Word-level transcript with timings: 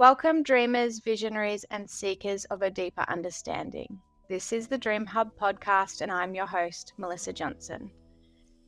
Welcome, 0.00 0.42
dreamers, 0.42 1.00
visionaries, 1.00 1.64
and 1.70 1.88
seekers 1.90 2.46
of 2.46 2.62
a 2.62 2.70
deeper 2.70 3.04
understanding. 3.06 4.00
This 4.30 4.50
is 4.50 4.66
the 4.66 4.78
Dream 4.78 5.04
Hub 5.04 5.36
podcast, 5.38 6.00
and 6.00 6.10
I'm 6.10 6.34
your 6.34 6.46
host, 6.46 6.94
Melissa 6.96 7.34
Johnson. 7.34 7.90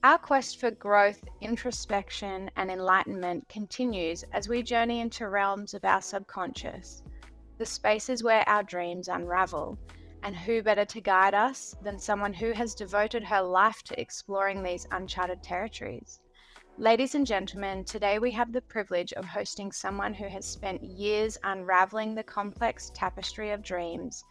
Our 0.05 0.19
quest 0.19 0.61
for 0.61 0.71
growth, 0.73 1.25
introspection, 1.41 2.51
and 2.57 2.71
enlightenment 2.71 3.49
continues 3.49 4.27
as 4.35 4.47
we 4.47 4.63
journey 4.63 5.01
into 5.01 5.27
realms 5.31 5.73
of 5.73 5.87
our 5.87 6.03
subconscious, 6.03 7.03
the 7.57 7.65
spaces 7.65 8.23
where 8.23 8.47
our 8.47 8.63
dreams 8.63 9.09
unravel. 9.09 9.79
And 10.23 10.37
who 10.37 10.63
better 10.63 10.85
to 10.85 11.01
guide 11.01 11.33
us 11.33 11.75
than 11.83 11.99
someone 11.99 12.35
who 12.35 12.53
has 12.53 12.75
devoted 12.75 13.25
her 13.25 13.41
life 13.41 13.83
to 13.85 13.99
exploring 13.99 14.63
these 14.63 14.87
uncharted 14.91 15.43
territories? 15.43 16.21
Ladies 16.79 17.15
and 17.15 17.27
gentlemen, 17.27 17.85
today 17.85 18.19
we 18.19 18.31
have 18.31 18.51
the 18.51 18.63
privilege 18.63 19.13
of 19.13 19.27
hosting 19.27 19.71
someone 19.71 20.15
who 20.15 20.27
has 20.27 20.47
spent 20.47 20.83
years 20.83 21.37
unraveling 21.45 22.15
the 22.15 22.23
complex 22.23 22.91
tapestry 22.95 23.51
of 23.51 23.63
dreams, 23.63 24.25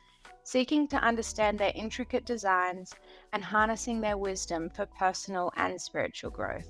seeking 0.43 0.88
to 0.88 0.97
understand 0.97 1.59
their 1.59 1.71
intricate 1.75 2.25
designs 2.25 2.95
and 3.31 3.43
harnessing 3.43 4.02
their 4.02 4.17
wisdom 4.17 4.71
for 4.71 4.88
personal 4.88 5.52
and 5.55 5.80
spiritual 5.80 6.31
growth. 6.31 6.67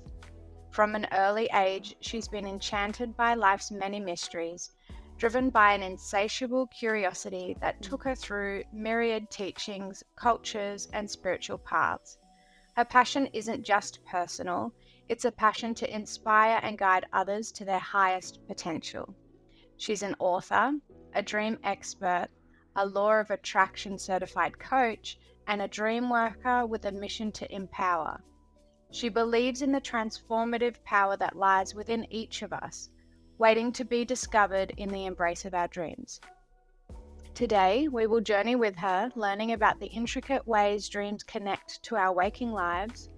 From 0.72 0.94
an 0.94 1.08
early 1.10 1.48
age, 1.54 1.96
she's 2.00 2.28
been 2.28 2.46
enchanted 2.46 3.16
by 3.16 3.32
life's 3.32 3.70
many 3.70 3.98
mysteries, 3.98 4.72
driven 5.16 5.48
by 5.48 5.72
an 5.72 5.82
insatiable 5.82 6.66
curiosity 6.66 7.56
that 7.62 7.80
took 7.80 8.04
her 8.04 8.14
through 8.14 8.62
myriad 8.74 9.30
teachings, 9.30 10.04
cultures, 10.16 10.88
and 10.92 11.10
spiritual 11.10 11.58
paths. 11.58 12.18
Her 12.76 12.84
passion 12.84 13.26
isn't 13.32 13.64
just 13.64 14.04
personal, 14.04 14.74
it's 15.12 15.26
a 15.26 15.30
passion 15.30 15.74
to 15.74 15.94
inspire 15.94 16.58
and 16.62 16.78
guide 16.78 17.04
others 17.12 17.52
to 17.52 17.66
their 17.66 17.78
highest 17.78 18.38
potential. 18.48 19.14
She's 19.76 20.02
an 20.02 20.16
author, 20.18 20.72
a 21.14 21.20
dream 21.20 21.58
expert, 21.64 22.28
a 22.76 22.86
law 22.86 23.20
of 23.20 23.30
attraction 23.30 23.98
certified 23.98 24.58
coach, 24.58 25.18
and 25.46 25.60
a 25.60 25.68
dream 25.68 26.08
worker 26.08 26.64
with 26.64 26.86
a 26.86 26.92
mission 26.92 27.30
to 27.32 27.54
empower. 27.54 28.24
She 28.90 29.10
believes 29.10 29.60
in 29.60 29.70
the 29.70 29.82
transformative 29.82 30.82
power 30.82 31.18
that 31.18 31.36
lies 31.36 31.74
within 31.74 32.06
each 32.10 32.40
of 32.40 32.54
us, 32.54 32.88
waiting 33.36 33.70
to 33.72 33.84
be 33.84 34.06
discovered 34.06 34.72
in 34.78 34.88
the 34.88 35.04
embrace 35.04 35.44
of 35.44 35.52
our 35.52 35.68
dreams. 35.68 36.22
Today, 37.34 37.86
we 37.86 38.06
will 38.06 38.22
journey 38.22 38.56
with 38.56 38.76
her, 38.76 39.12
learning 39.14 39.52
about 39.52 39.78
the 39.78 39.88
intricate 39.88 40.46
ways 40.46 40.88
dreams 40.88 41.22
connect 41.22 41.82
to 41.82 41.96
our 41.96 42.14
waking 42.14 42.52
lives, 42.52 43.10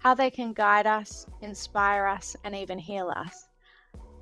how 0.00 0.14
they 0.14 0.30
can 0.30 0.52
guide 0.52 0.86
us, 0.86 1.26
inspire 1.42 2.06
us, 2.06 2.34
and 2.44 2.54
even 2.54 2.78
heal 2.78 3.12
us. 3.14 3.48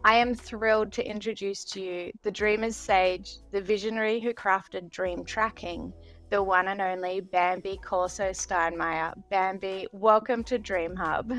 I 0.04 0.16
am 0.16 0.34
thrilled 0.34 0.92
to 0.92 1.08
introduce 1.08 1.64
to 1.66 1.80
you 1.80 2.12
the 2.22 2.30
Dreamer's 2.30 2.76
Sage, 2.76 3.38
the 3.52 3.60
visionary 3.60 4.20
who 4.20 4.34
crafted 4.34 4.90
dream 4.90 5.24
tracking, 5.24 5.92
the 6.30 6.42
one 6.42 6.68
and 6.68 6.80
only 6.80 7.20
Bambi 7.20 7.78
Corso 7.84 8.30
Steinmeyer. 8.30 9.14
Bambi, 9.30 9.86
welcome 9.92 10.42
to 10.44 10.58
Dream 10.58 10.96
Hub. 10.96 11.32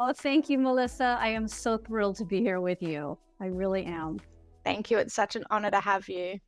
Oh, 0.00 0.12
thank 0.12 0.48
you, 0.48 0.58
Melissa. 0.58 1.16
I 1.20 1.28
am 1.28 1.48
so 1.48 1.78
thrilled 1.78 2.16
to 2.16 2.24
be 2.24 2.40
here 2.40 2.60
with 2.60 2.80
you. 2.80 3.18
I 3.40 3.46
really 3.46 3.84
am. 3.84 4.18
Thank 4.64 4.90
you. 4.90 4.98
It's 4.98 5.14
such 5.14 5.34
an 5.34 5.44
honor 5.50 5.70
to 5.70 5.80
have 5.80 6.08
you. 6.08 6.38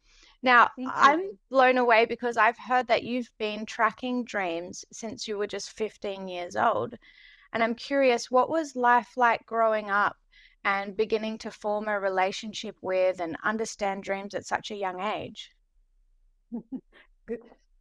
Now, 0.42 0.70
I'm 0.94 1.38
blown 1.50 1.76
away 1.76 2.06
because 2.06 2.36
I've 2.36 2.56
heard 2.56 2.86
that 2.88 3.02
you've 3.02 3.30
been 3.38 3.66
tracking 3.66 4.24
dreams 4.24 4.84
since 4.90 5.28
you 5.28 5.36
were 5.36 5.46
just 5.46 5.72
15 5.72 6.28
years 6.28 6.56
old. 6.56 6.94
And 7.52 7.62
I'm 7.62 7.74
curious, 7.74 8.30
what 8.30 8.48
was 8.48 8.74
life 8.74 9.16
like 9.16 9.44
growing 9.44 9.90
up 9.90 10.16
and 10.64 10.96
beginning 10.96 11.38
to 11.38 11.50
form 11.50 11.88
a 11.88 12.00
relationship 12.00 12.76
with 12.80 13.20
and 13.20 13.36
understand 13.44 14.02
dreams 14.02 14.34
at 14.34 14.46
such 14.46 14.70
a 14.70 14.76
young 14.76 15.00
age? 15.00 15.50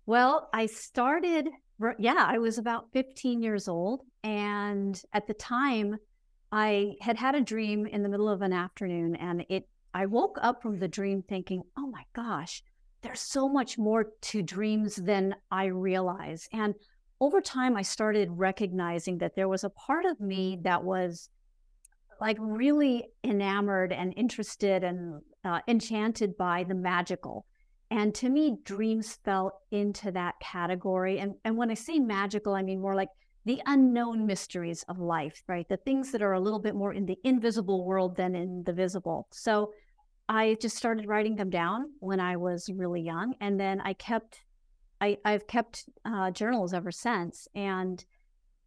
well, 0.05 0.49
I 0.53 0.65
started, 0.65 1.49
yeah, 1.97 2.25
I 2.27 2.39
was 2.39 2.57
about 2.57 2.91
15 2.91 3.41
years 3.41 3.69
old. 3.69 4.01
And 4.23 5.01
at 5.13 5.27
the 5.27 5.33
time, 5.33 5.97
I 6.51 6.95
had 6.99 7.17
had 7.17 7.35
a 7.35 7.41
dream 7.41 7.85
in 7.85 8.03
the 8.03 8.09
middle 8.09 8.27
of 8.27 8.41
an 8.41 8.53
afternoon 8.53 9.15
and 9.15 9.45
it 9.49 9.67
I 9.93 10.05
woke 10.05 10.37
up 10.41 10.61
from 10.61 10.79
the 10.79 10.87
dream 10.87 11.23
thinking, 11.23 11.63
oh 11.77 11.87
my 11.87 12.03
gosh, 12.13 12.63
there's 13.01 13.21
so 13.21 13.47
much 13.47 13.77
more 13.77 14.07
to 14.21 14.41
dreams 14.43 14.95
than 14.95 15.35
I 15.51 15.65
realize. 15.65 16.47
And 16.51 16.75
over 17.21 17.41
time, 17.41 17.75
I 17.75 17.81
started 17.81 18.29
recognizing 18.31 19.17
that 19.19 19.35
there 19.35 19.47
was 19.47 19.63
a 19.63 19.69
part 19.69 20.05
of 20.05 20.19
me 20.19 20.59
that 20.63 20.83
was 20.83 21.29
like 22.21 22.37
really 22.39 23.07
enamored 23.23 23.93
and 23.93 24.13
interested 24.15 24.83
and 24.83 25.21
uh, 25.43 25.59
enchanted 25.67 26.37
by 26.37 26.63
the 26.63 26.75
magical. 26.75 27.45
And 27.91 28.13
to 28.15 28.29
me, 28.29 28.57
dreams 28.63 29.17
fell 29.23 29.61
into 29.71 30.11
that 30.11 30.35
category. 30.39 31.19
And, 31.19 31.35
and 31.43 31.57
when 31.57 31.71
I 31.71 31.75
say 31.75 31.99
magical, 31.99 32.53
I 32.53 32.61
mean 32.61 32.81
more 32.81 32.95
like 32.95 33.09
the 33.45 33.61
unknown 33.65 34.25
mysteries 34.25 34.83
of 34.89 34.99
life, 34.99 35.43
right? 35.47 35.67
The 35.67 35.77
things 35.77 36.11
that 36.11 36.21
are 36.21 36.33
a 36.33 36.39
little 36.39 36.59
bit 36.59 36.75
more 36.75 36.93
in 36.93 37.05
the 37.05 37.17
invisible 37.23 37.85
world 37.85 38.15
than 38.15 38.35
in 38.35 38.63
the 38.63 38.73
visible. 38.73 39.27
So 39.31 39.73
I 40.27 40.57
just 40.61 40.77
started 40.77 41.07
writing 41.07 41.35
them 41.35 41.49
down 41.49 41.91
when 41.99 42.19
I 42.19 42.37
was 42.37 42.69
really 42.69 43.01
young. 43.01 43.33
And 43.41 43.59
then 43.59 43.81
I 43.81 43.93
kept, 43.93 44.43
I, 45.01 45.17
I've 45.25 45.47
kept 45.47 45.89
uh, 46.05 46.31
journals 46.31 46.73
ever 46.73 46.91
since. 46.91 47.47
And 47.55 48.03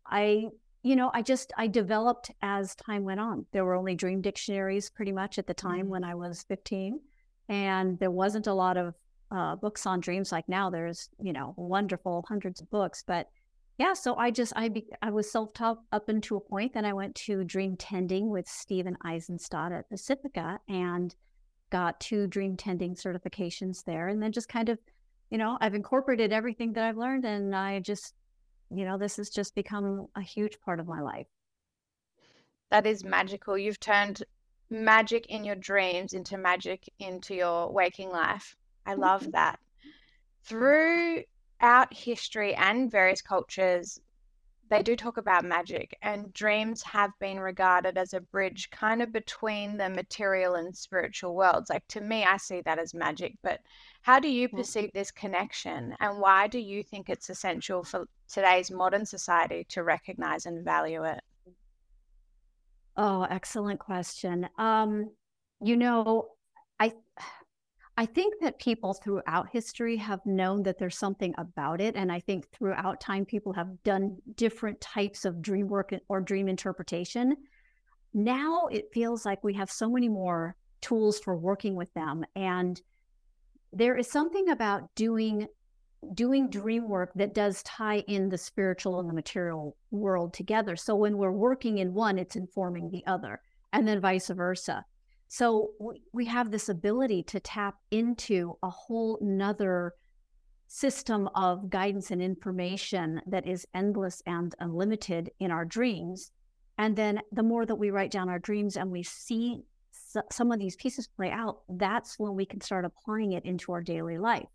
I, 0.06 0.48
you 0.82 0.96
know, 0.96 1.10
I 1.14 1.22
just, 1.22 1.52
I 1.56 1.68
developed 1.68 2.32
as 2.42 2.74
time 2.74 3.04
went 3.04 3.20
on. 3.20 3.46
There 3.52 3.64
were 3.64 3.74
only 3.74 3.94
dream 3.94 4.20
dictionaries 4.20 4.90
pretty 4.90 5.12
much 5.12 5.38
at 5.38 5.46
the 5.46 5.54
time 5.54 5.82
mm-hmm. 5.82 5.88
when 5.90 6.04
I 6.04 6.14
was 6.14 6.42
15. 6.44 6.98
And 7.48 7.98
there 7.98 8.10
wasn't 8.10 8.46
a 8.46 8.54
lot 8.54 8.76
of 8.76 8.94
uh, 9.30 9.56
books 9.56 9.86
on 9.86 10.00
dreams 10.00 10.32
like 10.32 10.48
now. 10.48 10.70
There's, 10.70 11.08
you 11.20 11.32
know, 11.32 11.54
wonderful 11.56 12.24
hundreds 12.28 12.60
of 12.60 12.70
books, 12.70 13.04
but 13.06 13.28
yeah, 13.78 13.94
so 13.94 14.16
I 14.16 14.30
just 14.30 14.52
I 14.54 14.68
be, 14.68 14.86
I 15.00 15.10
was 15.10 15.30
self 15.30 15.54
taught 15.54 15.80
up 15.92 16.08
until 16.08 16.38
a 16.38 16.40
point. 16.40 16.74
Then 16.74 16.84
I 16.84 16.92
went 16.92 17.14
to 17.26 17.44
dream 17.44 17.76
tending 17.76 18.30
with 18.30 18.46
Stephen 18.46 18.96
Aizenstat 19.04 19.76
at 19.76 19.88
Pacifica 19.88 20.60
and 20.68 21.14
got 21.70 21.98
two 22.00 22.26
dream 22.26 22.56
tending 22.56 22.94
certifications 22.94 23.84
there, 23.84 24.08
and 24.08 24.22
then 24.22 24.32
just 24.32 24.48
kind 24.48 24.68
of, 24.68 24.78
you 25.30 25.38
know, 25.38 25.56
I've 25.60 25.74
incorporated 25.74 26.32
everything 26.32 26.74
that 26.74 26.84
I've 26.84 26.98
learned, 26.98 27.24
and 27.24 27.56
I 27.56 27.80
just, 27.80 28.14
you 28.70 28.84
know, 28.84 28.98
this 28.98 29.16
has 29.16 29.30
just 29.30 29.54
become 29.54 30.06
a 30.16 30.22
huge 30.22 30.60
part 30.60 30.78
of 30.78 30.86
my 30.86 31.00
life. 31.00 31.26
That 32.70 32.86
is 32.86 33.04
magical. 33.04 33.56
You've 33.56 33.80
turned 33.80 34.22
magic 34.72 35.26
in 35.26 35.44
your 35.44 35.56
dreams 35.56 36.14
into 36.14 36.38
magic 36.38 36.88
into 36.98 37.34
your 37.34 37.70
waking 37.70 38.10
life. 38.10 38.56
I 38.86 38.94
love 38.94 39.30
that. 39.32 39.60
Through 40.44 41.22
throughout 41.62 41.94
history 41.94 42.54
and 42.56 42.90
various 42.90 43.22
cultures, 43.22 44.00
they 44.68 44.82
do 44.82 44.96
talk 44.96 45.16
about 45.16 45.44
magic, 45.44 45.96
and 46.02 46.32
dreams 46.32 46.82
have 46.82 47.10
been 47.20 47.38
regarded 47.38 47.96
as 47.96 48.14
a 48.14 48.20
bridge 48.20 48.68
kind 48.70 49.02
of 49.02 49.12
between 49.12 49.76
the 49.76 49.88
material 49.88 50.54
and 50.54 50.74
spiritual 50.74 51.36
worlds. 51.36 51.70
Like 51.70 51.86
to 51.88 52.00
me, 52.00 52.24
I 52.24 52.38
see 52.38 52.62
that 52.62 52.78
as 52.78 52.94
magic, 52.94 53.34
but 53.42 53.60
how 54.00 54.18
do 54.18 54.28
you 54.28 54.48
perceive 54.48 54.90
this 54.92 55.10
connection, 55.12 55.94
and 56.00 56.18
why 56.18 56.48
do 56.48 56.58
you 56.58 56.82
think 56.82 57.08
it's 57.08 57.30
essential 57.30 57.84
for 57.84 58.06
today's 58.32 58.70
modern 58.70 59.06
society 59.06 59.64
to 59.68 59.84
recognize 59.84 60.46
and 60.46 60.64
value 60.64 61.04
it? 61.04 61.20
Oh, 62.96 63.22
excellent 63.22 63.78
question. 63.78 64.48
Um, 64.58 65.10
you 65.60 65.76
know, 65.76 66.28
I 66.80 66.92
I 67.96 68.06
think 68.06 68.34
that 68.40 68.58
people 68.58 68.94
throughout 68.94 69.50
history 69.52 69.96
have 69.98 70.24
known 70.24 70.62
that 70.62 70.78
there's 70.78 70.98
something 70.98 71.34
about 71.36 71.80
it. 71.80 71.94
And 71.94 72.10
I 72.10 72.20
think 72.20 72.50
throughout 72.50 73.00
time, 73.00 73.26
people 73.26 73.52
have 73.52 73.82
done 73.82 74.16
different 74.34 74.80
types 74.80 75.24
of 75.24 75.42
dream 75.42 75.68
work 75.68 75.92
or 76.08 76.20
dream 76.20 76.48
interpretation. 76.48 77.36
Now 78.14 78.66
it 78.70 78.88
feels 78.92 79.26
like 79.26 79.44
we 79.44 79.54
have 79.54 79.70
so 79.70 79.90
many 79.90 80.08
more 80.08 80.56
tools 80.80 81.18
for 81.18 81.36
working 81.36 81.74
with 81.74 81.92
them. 81.94 82.24
And 82.34 82.80
there 83.72 83.96
is 83.96 84.10
something 84.10 84.48
about 84.48 84.94
doing 84.94 85.46
doing 86.14 86.50
dream 86.50 86.88
work 86.88 87.12
that 87.14 87.32
does 87.32 87.62
tie 87.62 88.00
in 88.08 88.28
the 88.28 88.36
spiritual 88.36 88.98
and 88.98 89.08
the 89.08 89.14
material 89.14 89.76
world 89.92 90.34
together. 90.34 90.74
So 90.74 90.96
when 90.96 91.16
we're 91.16 91.30
working 91.30 91.78
in 91.78 91.94
one, 91.94 92.18
it's 92.18 92.34
informing 92.34 92.90
the 92.90 93.06
other, 93.06 93.40
and 93.72 93.86
then 93.86 94.00
vice 94.00 94.28
versa. 94.28 94.84
So 95.34 95.70
we 96.12 96.26
have 96.26 96.50
this 96.50 96.68
ability 96.68 97.22
to 97.22 97.40
tap 97.40 97.76
into 97.90 98.58
a 98.62 98.68
whole 98.68 99.18
nother 99.22 99.94
system 100.66 101.26
of 101.34 101.70
guidance 101.70 102.10
and 102.10 102.20
information 102.20 103.22
that 103.26 103.46
is 103.46 103.66
endless 103.74 104.22
and 104.26 104.54
unlimited 104.58 105.30
in 105.40 105.50
our 105.50 105.64
dreams. 105.64 106.32
And 106.76 106.94
then 106.94 107.22
the 107.32 107.42
more 107.42 107.64
that 107.64 107.76
we 107.76 107.90
write 107.90 108.10
down 108.10 108.28
our 108.28 108.40
dreams 108.40 108.76
and 108.76 108.90
we 108.90 109.02
see 109.02 109.62
some 110.30 110.52
of 110.52 110.58
these 110.58 110.76
pieces 110.76 111.08
play 111.08 111.30
out, 111.30 111.62
that's 111.66 112.18
when 112.18 112.34
we 112.34 112.44
can 112.44 112.60
start 112.60 112.84
applying 112.84 113.32
it 113.32 113.46
into 113.46 113.72
our 113.72 113.80
daily 113.80 114.18
life. 114.18 114.48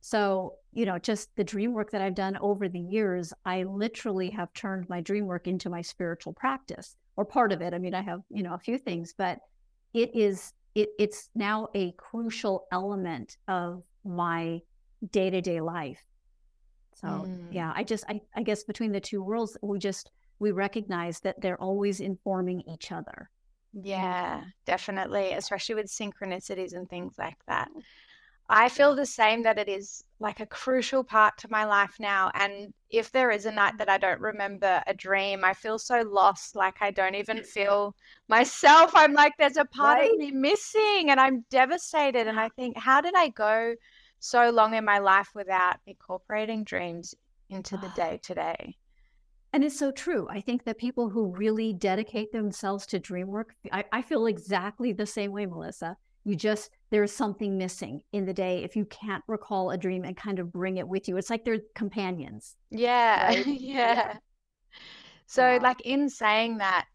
So, 0.00 0.54
you 0.72 0.84
know, 0.84 0.98
just 0.98 1.28
the 1.36 1.44
dream 1.44 1.72
work 1.72 1.92
that 1.92 2.02
I've 2.02 2.16
done 2.16 2.36
over 2.38 2.68
the 2.68 2.80
years, 2.80 3.32
I 3.44 3.62
literally 3.62 4.30
have 4.30 4.52
turned 4.52 4.88
my 4.88 5.00
dream 5.00 5.26
work 5.26 5.46
into 5.46 5.70
my 5.70 5.80
spiritual 5.80 6.32
practice 6.32 6.96
or 7.14 7.24
part 7.24 7.52
of 7.52 7.62
it. 7.62 7.72
I 7.72 7.78
mean, 7.78 7.94
I 7.94 8.02
have, 8.02 8.22
you 8.30 8.42
know, 8.42 8.54
a 8.54 8.58
few 8.58 8.78
things, 8.78 9.14
but 9.16 9.38
it 9.94 10.14
is 10.14 10.52
it, 10.74 10.90
it's 10.98 11.30
now 11.34 11.68
a 11.74 11.92
crucial 11.92 12.66
element 12.72 13.36
of 13.48 13.84
my 14.04 14.60
day 15.10 15.30
to 15.30 15.40
day 15.40 15.60
life. 15.60 16.02
So 16.94 17.08
mm. 17.08 17.46
yeah, 17.50 17.72
I 17.74 17.84
just 17.84 18.04
I, 18.08 18.20
I 18.34 18.42
guess 18.42 18.64
between 18.64 18.92
the 18.92 19.00
two 19.00 19.22
worlds, 19.22 19.56
we 19.62 19.78
just 19.78 20.10
we 20.38 20.50
recognize 20.52 21.20
that 21.20 21.40
they're 21.40 21.60
always 21.60 22.00
informing 22.00 22.62
each 22.62 22.92
other. 22.92 23.30
Yeah, 23.72 24.42
definitely, 24.66 25.32
especially 25.32 25.74
with 25.74 25.86
synchronicities 25.86 26.74
and 26.74 26.88
things 26.88 27.14
like 27.18 27.38
that. 27.46 27.68
I 28.50 28.70
feel 28.70 28.94
the 28.94 29.04
same 29.04 29.42
that 29.42 29.58
it 29.58 29.68
is 29.68 30.02
like 30.20 30.40
a 30.40 30.46
crucial 30.46 31.04
part 31.04 31.36
to 31.38 31.50
my 31.50 31.64
life 31.64 31.96
now. 32.00 32.30
And 32.34 32.72
if 32.88 33.12
there 33.12 33.30
is 33.30 33.44
a 33.44 33.52
night 33.52 33.76
that 33.76 33.90
I 33.90 33.98
don't 33.98 34.20
remember 34.20 34.82
a 34.86 34.94
dream, 34.94 35.44
I 35.44 35.52
feel 35.52 35.78
so 35.78 36.00
lost. 36.00 36.56
Like 36.56 36.76
I 36.80 36.90
don't 36.90 37.14
even 37.14 37.42
feel 37.42 37.94
myself. 38.26 38.92
I'm 38.94 39.12
like, 39.12 39.34
there's 39.38 39.58
a 39.58 39.66
part 39.66 39.98
right? 39.98 40.10
of 40.10 40.18
me 40.18 40.30
missing 40.30 41.10
and 41.10 41.20
I'm 41.20 41.44
devastated. 41.50 42.26
And 42.26 42.40
I 42.40 42.48
think, 42.48 42.78
how 42.78 43.02
did 43.02 43.14
I 43.14 43.28
go 43.28 43.74
so 44.18 44.48
long 44.50 44.74
in 44.74 44.84
my 44.84 44.98
life 44.98 45.28
without 45.34 45.76
incorporating 45.86 46.64
dreams 46.64 47.14
into 47.50 47.76
the 47.76 47.92
day 47.94 48.18
to 48.22 48.34
day? 48.34 48.76
And 49.52 49.62
it's 49.62 49.78
so 49.78 49.90
true. 49.90 50.26
I 50.30 50.40
think 50.40 50.64
that 50.64 50.78
people 50.78 51.10
who 51.10 51.34
really 51.36 51.74
dedicate 51.74 52.32
themselves 52.32 52.86
to 52.86 52.98
dream 52.98 53.28
work, 53.28 53.54
I, 53.70 53.84
I 53.92 54.02
feel 54.02 54.26
exactly 54.26 54.92
the 54.92 55.06
same 55.06 55.32
way, 55.32 55.44
Melissa 55.44 55.98
you 56.28 56.36
just 56.36 56.70
there's 56.90 57.12
something 57.12 57.56
missing 57.56 58.02
in 58.12 58.26
the 58.26 58.32
day 58.34 58.62
if 58.62 58.76
you 58.76 58.84
can't 58.86 59.24
recall 59.26 59.70
a 59.70 59.78
dream 59.78 60.04
and 60.04 60.16
kind 60.16 60.38
of 60.38 60.52
bring 60.52 60.76
it 60.76 60.86
with 60.86 61.08
you. 61.08 61.16
It's 61.16 61.30
like 61.30 61.44
they're 61.44 61.60
companions 61.74 62.56
yeah 62.70 63.28
right? 63.28 63.46
yeah. 63.60 64.18
So 65.26 65.58
like 65.62 65.80
in 65.82 66.08
saying 66.10 66.58
that 66.58 66.86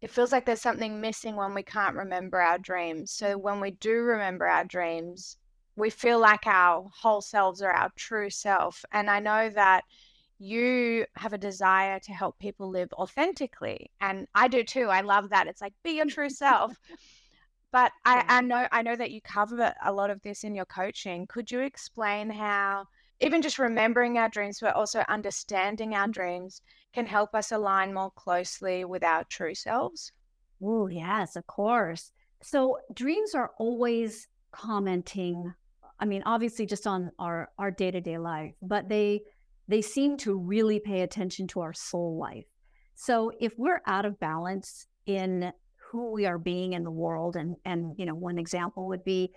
it 0.00 0.10
feels 0.10 0.32
like 0.32 0.44
there's 0.44 0.62
something 0.62 1.00
missing 1.00 1.36
when 1.36 1.54
we 1.54 1.62
can't 1.62 1.94
remember 1.94 2.40
our 2.40 2.58
dreams. 2.58 3.12
So 3.12 3.38
when 3.38 3.60
we 3.60 3.72
do 3.72 3.92
remember 3.92 4.46
our 4.46 4.64
dreams 4.64 5.36
we 5.76 5.88
feel 5.88 6.18
like 6.18 6.46
our 6.46 6.86
whole 6.92 7.20
selves 7.20 7.62
are 7.62 7.72
our 7.72 7.90
true 7.96 8.28
self. 8.28 8.84
And 8.92 9.08
i 9.08 9.20
know 9.20 9.50
that 9.50 9.84
you 10.38 11.04
have 11.16 11.32
a 11.32 11.38
desire 11.38 12.00
to 12.00 12.12
help 12.12 12.38
people 12.38 12.70
live 12.70 12.90
authentically 12.94 13.90
and 14.00 14.26
i 14.34 14.48
do 14.48 14.64
too. 14.64 14.88
I 14.88 15.02
love 15.02 15.30
that. 15.30 15.46
It's 15.46 15.60
like 15.60 15.74
be 15.84 15.92
your 15.92 16.06
true 16.06 16.30
self 16.44 16.72
but 17.72 17.92
I, 18.04 18.24
I 18.28 18.40
know 18.40 18.66
I 18.72 18.82
know 18.82 18.96
that 18.96 19.10
you 19.10 19.20
cover 19.20 19.74
a 19.84 19.92
lot 19.92 20.10
of 20.10 20.20
this 20.22 20.44
in 20.44 20.54
your 20.54 20.64
coaching. 20.64 21.26
Could 21.26 21.50
you 21.50 21.60
explain 21.60 22.30
how 22.30 22.86
even 23.20 23.42
just 23.42 23.58
remembering 23.58 24.18
our 24.18 24.28
dreams, 24.28 24.58
but 24.60 24.74
also 24.74 25.04
understanding 25.08 25.94
our 25.94 26.08
dreams 26.08 26.62
can 26.94 27.06
help 27.06 27.34
us 27.34 27.52
align 27.52 27.92
more 27.92 28.10
closely 28.10 28.84
with 28.84 29.04
our 29.04 29.24
true 29.24 29.54
selves? 29.54 30.12
Oh, 30.62 30.88
yes, 30.88 31.36
of 31.36 31.46
course. 31.46 32.12
So 32.42 32.78
dreams 32.94 33.34
are 33.34 33.50
always 33.58 34.26
commenting. 34.52 35.52
I 35.98 36.06
mean, 36.06 36.22
obviously 36.24 36.66
just 36.66 36.86
on 36.86 37.10
our 37.18 37.50
our 37.58 37.70
day-to-day 37.70 38.18
life, 38.18 38.54
but 38.62 38.88
they 38.88 39.22
they 39.68 39.82
seem 39.82 40.16
to 40.18 40.36
really 40.36 40.80
pay 40.80 41.02
attention 41.02 41.46
to 41.48 41.60
our 41.60 41.72
soul 41.72 42.18
life. 42.18 42.46
So 42.94 43.32
if 43.40 43.52
we're 43.56 43.82
out 43.86 44.04
of 44.04 44.18
balance 44.18 44.86
in 45.06 45.52
who 45.90 46.12
we 46.12 46.26
are 46.26 46.38
being 46.38 46.72
in 46.74 46.84
the 46.84 46.90
world 46.90 47.36
and 47.36 47.56
and 47.64 47.94
you 47.98 48.06
know 48.06 48.14
one 48.14 48.38
example 48.38 48.86
would 48.88 49.04
be 49.04 49.32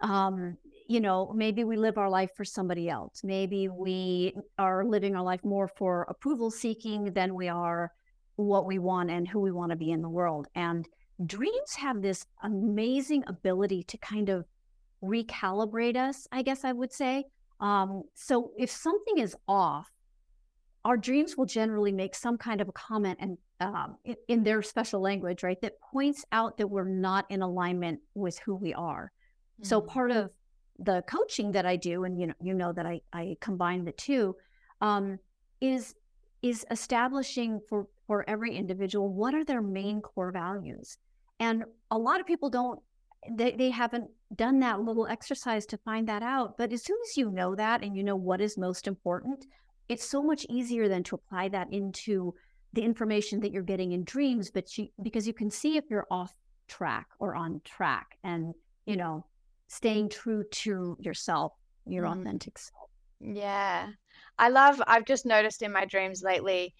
um 0.00 0.56
you 0.86 1.00
know 1.00 1.32
maybe 1.34 1.64
we 1.64 1.76
live 1.76 1.98
our 1.98 2.08
life 2.08 2.30
for 2.36 2.44
somebody 2.44 2.88
else. 2.88 3.20
Maybe 3.24 3.68
we 3.68 4.34
are 4.58 4.84
living 4.84 5.16
our 5.16 5.22
life 5.22 5.44
more 5.44 5.68
for 5.68 6.06
approval 6.08 6.50
seeking 6.50 7.12
than 7.12 7.34
we 7.34 7.48
are 7.48 7.92
what 8.36 8.66
we 8.66 8.78
want 8.78 9.10
and 9.10 9.26
who 9.26 9.40
we 9.40 9.50
want 9.50 9.70
to 9.70 9.76
be 9.76 9.90
in 9.90 10.00
the 10.00 10.08
world. 10.08 10.46
And 10.54 10.88
dreams 11.26 11.74
have 11.76 12.00
this 12.00 12.24
amazing 12.42 13.24
ability 13.26 13.82
to 13.84 13.98
kind 13.98 14.28
of 14.28 14.46
recalibrate 15.02 15.96
us 15.96 16.26
i 16.32 16.42
guess 16.42 16.64
i 16.64 16.72
would 16.72 16.92
say. 16.92 17.24
Um, 17.60 18.04
so 18.14 18.52
if 18.56 18.70
something 18.70 19.18
is 19.18 19.34
off 19.48 19.88
our 20.84 20.96
dreams 20.96 21.36
will 21.36 21.46
generally 21.46 21.92
make 21.92 22.14
some 22.14 22.38
kind 22.38 22.60
of 22.60 22.68
a 22.68 22.72
comment 22.72 23.18
and 23.20 23.36
um, 23.60 23.96
in, 24.04 24.16
in, 24.28 24.42
their 24.44 24.62
special 24.62 25.00
language, 25.00 25.42
right, 25.42 25.60
that 25.62 25.80
points 25.80 26.24
out 26.32 26.56
that 26.58 26.68
we're 26.68 26.88
not 26.88 27.26
in 27.28 27.42
alignment 27.42 28.00
with 28.14 28.38
who 28.40 28.54
we 28.54 28.72
are. 28.74 29.10
Mm-hmm. 29.54 29.64
So 29.64 29.80
part 29.80 30.10
of 30.10 30.30
the 30.78 31.02
coaching 31.08 31.52
that 31.52 31.66
I 31.66 31.76
do, 31.76 32.04
and 32.04 32.20
you 32.20 32.28
know, 32.28 32.34
you 32.40 32.54
know 32.54 32.72
that 32.72 32.86
I 32.86 33.00
I 33.12 33.36
combine 33.40 33.84
the 33.84 33.92
two, 33.92 34.36
um, 34.80 35.18
is 35.60 35.94
is 36.42 36.64
establishing 36.70 37.60
for 37.68 37.88
for 38.06 38.24
every 38.28 38.54
individual 38.54 39.12
what 39.12 39.34
are 39.34 39.44
their 39.44 39.62
main 39.62 40.00
core 40.00 40.30
values, 40.30 40.98
and 41.40 41.64
a 41.90 41.98
lot 41.98 42.20
of 42.20 42.26
people 42.26 42.50
don't 42.50 42.80
they, 43.30 43.52
they 43.52 43.70
haven't 43.70 44.08
done 44.36 44.60
that 44.60 44.80
little 44.80 45.06
exercise 45.06 45.66
to 45.66 45.78
find 45.78 46.08
that 46.08 46.22
out. 46.22 46.56
But 46.56 46.72
as 46.72 46.84
soon 46.84 46.98
as 47.10 47.16
you 47.16 47.30
know 47.30 47.54
that 47.54 47.82
and 47.82 47.96
you 47.96 48.04
know 48.04 48.16
what 48.16 48.40
is 48.40 48.56
most 48.56 48.86
important, 48.86 49.46
it's 49.88 50.08
so 50.08 50.22
much 50.22 50.46
easier 50.48 50.88
than 50.88 51.02
to 51.04 51.16
apply 51.16 51.48
that 51.48 51.72
into 51.72 52.34
the 52.72 52.82
information 52.82 53.40
that 53.40 53.52
you're 53.52 53.62
getting 53.62 53.92
in 53.92 54.04
dreams 54.04 54.50
but 54.50 54.76
you 54.76 54.88
because 55.02 55.26
you 55.26 55.32
can 55.32 55.50
see 55.50 55.76
if 55.76 55.84
you're 55.90 56.06
off 56.10 56.34
track 56.68 57.06
or 57.18 57.34
on 57.34 57.60
track 57.64 58.18
and 58.24 58.54
you 58.86 58.96
know 58.96 59.24
staying 59.68 60.08
true 60.08 60.44
to 60.50 60.96
yourself 61.00 61.52
your 61.86 62.04
mm. 62.04 62.12
authentic 62.20 62.58
self 62.58 62.90
yeah 63.20 63.88
i 64.38 64.48
love 64.48 64.80
i've 64.86 65.04
just 65.04 65.26
noticed 65.26 65.62
in 65.62 65.72
my 65.72 65.84
dreams 65.84 66.22
lately 66.22 66.74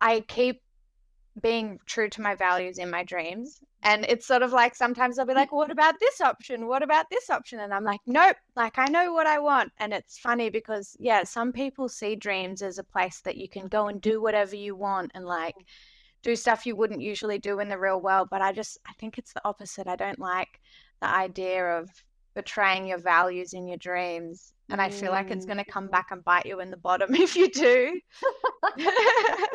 i 0.00 0.20
keep 0.20 0.60
being 1.40 1.78
true 1.86 2.08
to 2.10 2.20
my 2.20 2.34
values 2.34 2.78
in 2.78 2.90
my 2.90 3.04
dreams. 3.04 3.60
And 3.82 4.04
it's 4.08 4.26
sort 4.26 4.42
of 4.42 4.52
like 4.52 4.74
sometimes 4.74 5.18
I'll 5.18 5.26
be 5.26 5.34
like, 5.34 5.52
what 5.52 5.70
about 5.70 5.98
this 6.00 6.20
option? 6.20 6.66
What 6.66 6.82
about 6.82 7.06
this 7.10 7.30
option? 7.30 7.60
And 7.60 7.72
I'm 7.72 7.84
like, 7.84 8.00
nope, 8.06 8.36
like 8.56 8.78
I 8.78 8.86
know 8.86 9.12
what 9.12 9.26
I 9.26 9.38
want. 9.38 9.72
And 9.78 9.92
it's 9.92 10.18
funny 10.18 10.50
because, 10.50 10.96
yeah, 10.98 11.24
some 11.24 11.52
people 11.52 11.88
see 11.88 12.16
dreams 12.16 12.62
as 12.62 12.78
a 12.78 12.84
place 12.84 13.20
that 13.24 13.36
you 13.36 13.48
can 13.48 13.68
go 13.68 13.86
and 13.88 14.00
do 14.00 14.20
whatever 14.20 14.56
you 14.56 14.74
want 14.74 15.12
and 15.14 15.24
like 15.24 15.54
do 16.22 16.36
stuff 16.36 16.66
you 16.66 16.76
wouldn't 16.76 17.00
usually 17.00 17.38
do 17.38 17.60
in 17.60 17.68
the 17.68 17.78
real 17.78 18.00
world. 18.00 18.28
But 18.30 18.42
I 18.42 18.52
just, 18.52 18.78
I 18.86 18.92
think 18.94 19.16
it's 19.16 19.32
the 19.32 19.46
opposite. 19.46 19.86
I 19.86 19.96
don't 19.96 20.18
like 20.18 20.60
the 21.00 21.08
idea 21.08 21.78
of 21.78 21.88
betraying 22.34 22.86
your 22.86 22.98
values 22.98 23.54
in 23.54 23.66
your 23.66 23.78
dreams. 23.78 24.52
And 24.70 24.80
I 24.80 24.88
feel 24.88 25.10
like 25.10 25.30
it's 25.32 25.46
going 25.46 25.58
to 25.58 25.64
come 25.64 25.88
mm. 25.88 25.90
back 25.90 26.08
and 26.12 26.24
bite 26.24 26.46
you 26.46 26.60
in 26.60 26.70
the 26.70 26.76
bottom 26.76 27.14
if 27.14 27.34
you 27.34 27.50
do. 27.50 28.00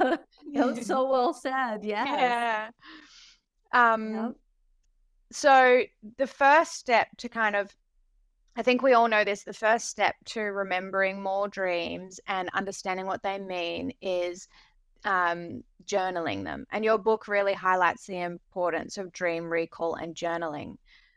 so 0.82 1.10
well 1.10 1.34
said. 1.34 1.84
Yes. 1.84 2.08
Yeah. 3.72 3.92
Um, 3.92 4.14
yep. 4.14 4.32
So 5.32 5.82
the 6.18 6.26
first 6.26 6.74
step 6.74 7.08
to 7.18 7.28
kind 7.28 7.56
of, 7.56 7.74
I 8.56 8.62
think 8.62 8.82
we 8.82 8.92
all 8.92 9.08
know 9.08 9.24
this, 9.24 9.42
the 9.42 9.52
first 9.52 9.88
step 9.88 10.14
to 10.26 10.40
remembering 10.40 11.20
more 11.20 11.48
dreams 11.48 12.20
and 12.28 12.48
understanding 12.54 13.06
what 13.06 13.22
they 13.22 13.38
mean 13.38 13.92
is 14.00 14.46
um, 15.04 15.64
journaling 15.86 16.44
them. 16.44 16.66
And 16.70 16.84
your 16.84 16.98
book 16.98 17.26
really 17.28 17.52
highlights 17.52 18.06
the 18.06 18.20
importance 18.20 18.96
of 18.96 19.12
dream 19.12 19.50
recall 19.50 19.94
and 19.96 20.14
journaling. 20.14 20.76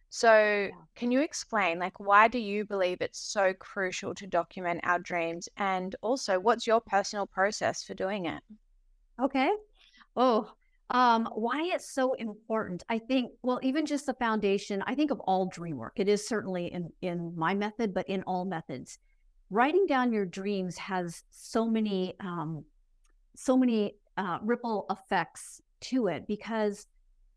So, 0.09 0.69
can 0.95 1.11
you 1.11 1.19
explain, 1.19 1.79
like, 1.79 1.99
why 1.99 2.29
do 2.29 2.39
you 2.39 2.63
believe 2.63 3.01
it's 3.01 3.19
so 3.19 3.53
crucial 3.53 4.15
to 4.15 4.25
document 4.25 4.79
our 4.83 4.99
dreams? 4.99 5.49
And 5.57 5.95
also, 6.01 6.39
what's 6.39 6.65
your 6.65 6.79
personal 6.79 7.27
process 7.27 7.83
for 7.83 7.93
doing 7.93 8.25
it? 8.25 8.41
Okay. 9.21 9.51
Oh, 10.15 10.49
um, 10.89 11.27
why 11.33 11.63
it's 11.73 11.91
so 11.91 12.13
important. 12.13 12.83
I 12.87 12.99
think, 12.99 13.31
well, 13.43 13.59
even 13.61 13.85
just 13.85 14.05
the 14.05 14.13
foundation, 14.13 14.81
I 14.85 14.95
think 14.95 15.11
of 15.11 15.19
all 15.21 15.47
dream 15.47 15.77
work. 15.77 15.93
It 15.97 16.07
is 16.07 16.27
certainly 16.27 16.67
in 16.67 16.89
in 17.01 17.33
my 17.35 17.53
method, 17.53 17.93
but 17.93 18.07
in 18.07 18.23
all 18.23 18.45
methods. 18.45 18.97
Writing 19.49 19.85
down 19.87 20.13
your 20.13 20.25
dreams 20.25 20.77
has 20.77 21.23
so 21.29 21.65
many 21.67 22.15
um 22.19 22.63
so 23.35 23.57
many 23.57 23.95
uh, 24.17 24.39
ripple 24.41 24.85
effects 24.89 25.61
to 25.79 26.07
it 26.07 26.27
because 26.27 26.87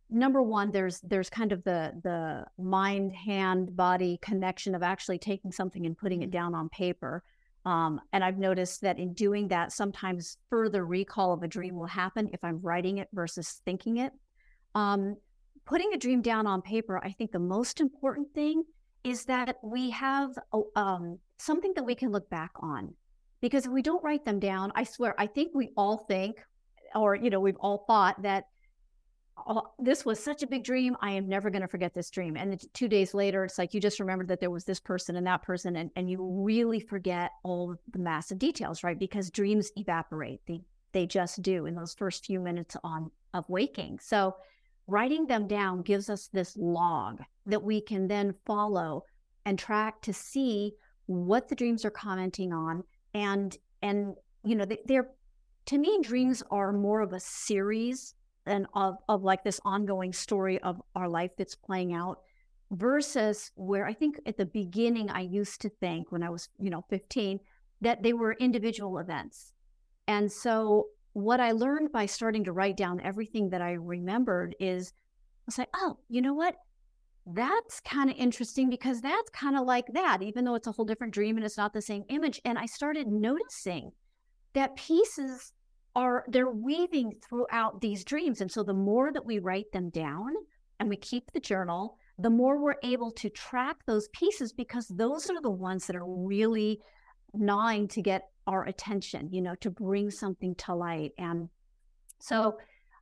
number 0.08 0.42
one 0.42 0.70
there's 0.70 1.00
there's 1.00 1.28
kind 1.28 1.52
of 1.52 1.62
the 1.64 1.92
the 2.02 2.44
mind 2.62 3.12
hand 3.12 3.76
body 3.76 4.18
connection 4.22 4.74
of 4.74 4.82
actually 4.82 5.18
taking 5.18 5.52
something 5.52 5.86
and 5.86 5.98
putting 5.98 6.22
it 6.22 6.26
mm-hmm. 6.26 6.38
down 6.38 6.54
on 6.54 6.68
paper 6.70 7.22
um, 7.64 8.00
and 8.12 8.24
I've 8.24 8.38
noticed 8.38 8.80
that 8.82 8.98
in 8.98 9.12
doing 9.12 9.48
that, 9.48 9.72
sometimes 9.72 10.38
further 10.48 10.86
recall 10.86 11.32
of 11.32 11.42
a 11.42 11.48
dream 11.48 11.76
will 11.76 11.86
happen 11.86 12.30
if 12.32 12.42
I'm 12.42 12.60
writing 12.62 12.98
it 12.98 13.08
versus 13.12 13.60
thinking 13.64 13.98
it. 13.98 14.12
Um, 14.74 15.16
putting 15.66 15.92
a 15.92 15.98
dream 15.98 16.22
down 16.22 16.46
on 16.46 16.62
paper, 16.62 17.00
I 17.04 17.12
think 17.12 17.32
the 17.32 17.38
most 17.38 17.80
important 17.80 18.32
thing 18.34 18.64
is 19.04 19.24
that 19.26 19.56
we 19.62 19.90
have 19.90 20.30
um, 20.76 21.18
something 21.38 21.72
that 21.74 21.84
we 21.84 21.94
can 21.94 22.10
look 22.10 22.28
back 22.30 22.52
on. 22.60 22.94
Because 23.40 23.64
if 23.66 23.72
we 23.72 23.82
don't 23.82 24.04
write 24.04 24.24
them 24.24 24.38
down, 24.38 24.70
I 24.74 24.84
swear, 24.84 25.14
I 25.18 25.26
think 25.26 25.52
we 25.54 25.70
all 25.76 26.04
think, 26.08 26.36
or, 26.94 27.14
you 27.14 27.30
know, 27.30 27.40
we've 27.40 27.56
all 27.56 27.84
thought 27.86 28.20
that 28.22 28.44
oh, 29.46 29.70
this 29.78 30.04
was 30.04 30.22
such 30.22 30.42
a 30.42 30.46
big 30.46 30.64
dream. 30.64 30.96
I 31.00 31.12
am 31.12 31.28
never 31.28 31.50
going 31.50 31.62
to 31.62 31.68
forget 31.68 31.94
this 31.94 32.10
dream. 32.10 32.36
And 32.36 32.60
two 32.74 32.88
days 32.88 33.14
later, 33.14 33.44
it's 33.44 33.58
like 33.58 33.74
you 33.74 33.80
just 33.80 34.00
remembered 34.00 34.28
that 34.28 34.40
there 34.40 34.50
was 34.50 34.64
this 34.64 34.80
person 34.80 35.16
and 35.16 35.26
that 35.26 35.42
person, 35.42 35.76
and, 35.76 35.90
and 35.96 36.10
you 36.10 36.18
really 36.44 36.80
forget 36.80 37.30
all 37.42 37.76
the 37.92 37.98
massive 37.98 38.38
details, 38.38 38.82
right? 38.82 38.98
Because 38.98 39.30
dreams 39.30 39.70
evaporate. 39.76 40.40
They 40.46 40.62
they 40.92 41.06
just 41.06 41.40
do 41.42 41.66
in 41.66 41.74
those 41.76 41.94
first 41.94 42.26
few 42.26 42.40
minutes 42.40 42.76
on 42.82 43.10
of 43.32 43.48
waking. 43.48 43.98
So 44.02 44.34
writing 44.86 45.26
them 45.26 45.46
down 45.46 45.82
gives 45.82 46.10
us 46.10 46.28
this 46.32 46.56
log 46.56 47.20
that 47.46 47.62
we 47.62 47.80
can 47.80 48.08
then 48.08 48.34
follow 48.44 49.04
and 49.44 49.58
track 49.58 50.02
to 50.02 50.12
see 50.12 50.72
what 51.06 51.48
the 51.48 51.54
dreams 51.54 51.84
are 51.84 51.90
commenting 51.90 52.52
on 52.52 52.82
and 53.14 53.56
and 53.82 54.14
you 54.44 54.54
know 54.54 54.64
they, 54.64 54.78
they're 54.86 55.10
to 55.66 55.78
me 55.78 56.00
dreams 56.02 56.42
are 56.50 56.72
more 56.72 57.00
of 57.00 57.12
a 57.12 57.20
series 57.20 58.14
and 58.46 58.66
of 58.74 58.96
of 59.08 59.22
like 59.22 59.44
this 59.44 59.60
ongoing 59.64 60.12
story 60.12 60.58
of 60.60 60.80
our 60.94 61.08
life 61.08 61.30
that's 61.36 61.54
playing 61.54 61.92
out 61.92 62.20
versus 62.70 63.50
where 63.56 63.86
I 63.86 63.92
think 63.92 64.20
at 64.26 64.36
the 64.36 64.46
beginning 64.46 65.10
I 65.10 65.20
used 65.20 65.60
to 65.62 65.68
think 65.68 66.12
when 66.12 66.22
I 66.22 66.30
was, 66.30 66.48
you 66.58 66.70
know, 66.70 66.84
15 66.88 67.40
that 67.80 68.02
they 68.02 68.12
were 68.12 68.34
individual 68.34 68.98
events. 68.98 69.52
And 70.06 70.30
so 70.30 70.86
what 71.12 71.40
I 71.40 71.52
learned 71.52 71.90
by 71.92 72.06
starting 72.06 72.44
to 72.44 72.52
write 72.52 72.76
down 72.76 73.00
everything 73.00 73.50
that 73.50 73.62
I 73.62 73.72
remembered 73.72 74.54
is 74.60 74.92
I 74.92 75.42
was 75.46 75.58
like, 75.58 75.70
oh, 75.74 75.98
you 76.08 76.22
know 76.22 76.34
what? 76.34 76.56
That's 77.26 77.80
kind 77.80 78.10
of 78.10 78.16
interesting 78.16 78.70
because 78.70 79.00
that's 79.00 79.30
kind 79.30 79.56
of 79.56 79.66
like 79.66 79.86
that, 79.94 80.22
even 80.22 80.44
though 80.44 80.54
it's 80.54 80.66
a 80.66 80.72
whole 80.72 80.84
different 80.84 81.12
dream 81.12 81.36
and 81.36 81.44
it's 81.44 81.56
not 81.56 81.72
the 81.72 81.82
same 81.82 82.04
image. 82.08 82.40
And 82.44 82.58
I 82.58 82.66
started 82.66 83.08
noticing 83.08 83.90
that 84.52 84.76
pieces 84.76 85.52
are 85.96 86.24
they're 86.28 86.50
weaving 86.50 87.14
throughout 87.22 87.80
these 87.80 88.04
dreams. 88.04 88.40
And 88.40 88.50
so 88.50 88.62
the 88.62 88.72
more 88.74 89.12
that 89.12 89.24
we 89.24 89.38
write 89.38 89.72
them 89.72 89.90
down 89.90 90.32
and 90.78 90.88
we 90.88 90.96
keep 90.96 91.30
the 91.32 91.40
journal, 91.40 91.96
the 92.18 92.30
more 92.30 92.58
we're 92.58 92.76
able 92.82 93.10
to 93.12 93.30
track 93.30 93.76
those 93.86 94.08
pieces 94.08 94.52
because 94.52 94.86
those 94.88 95.28
are 95.30 95.40
the 95.40 95.50
ones 95.50 95.86
that 95.86 95.96
are 95.96 96.06
really 96.06 96.80
gnawing 97.34 97.88
to 97.88 98.02
get 98.02 98.28
our 98.46 98.64
attention, 98.64 99.28
you 99.32 99.42
know, 99.42 99.54
to 99.56 99.70
bring 99.70 100.10
something 100.10 100.54
to 100.56 100.74
light. 100.74 101.12
And 101.18 101.48
so 102.18 102.58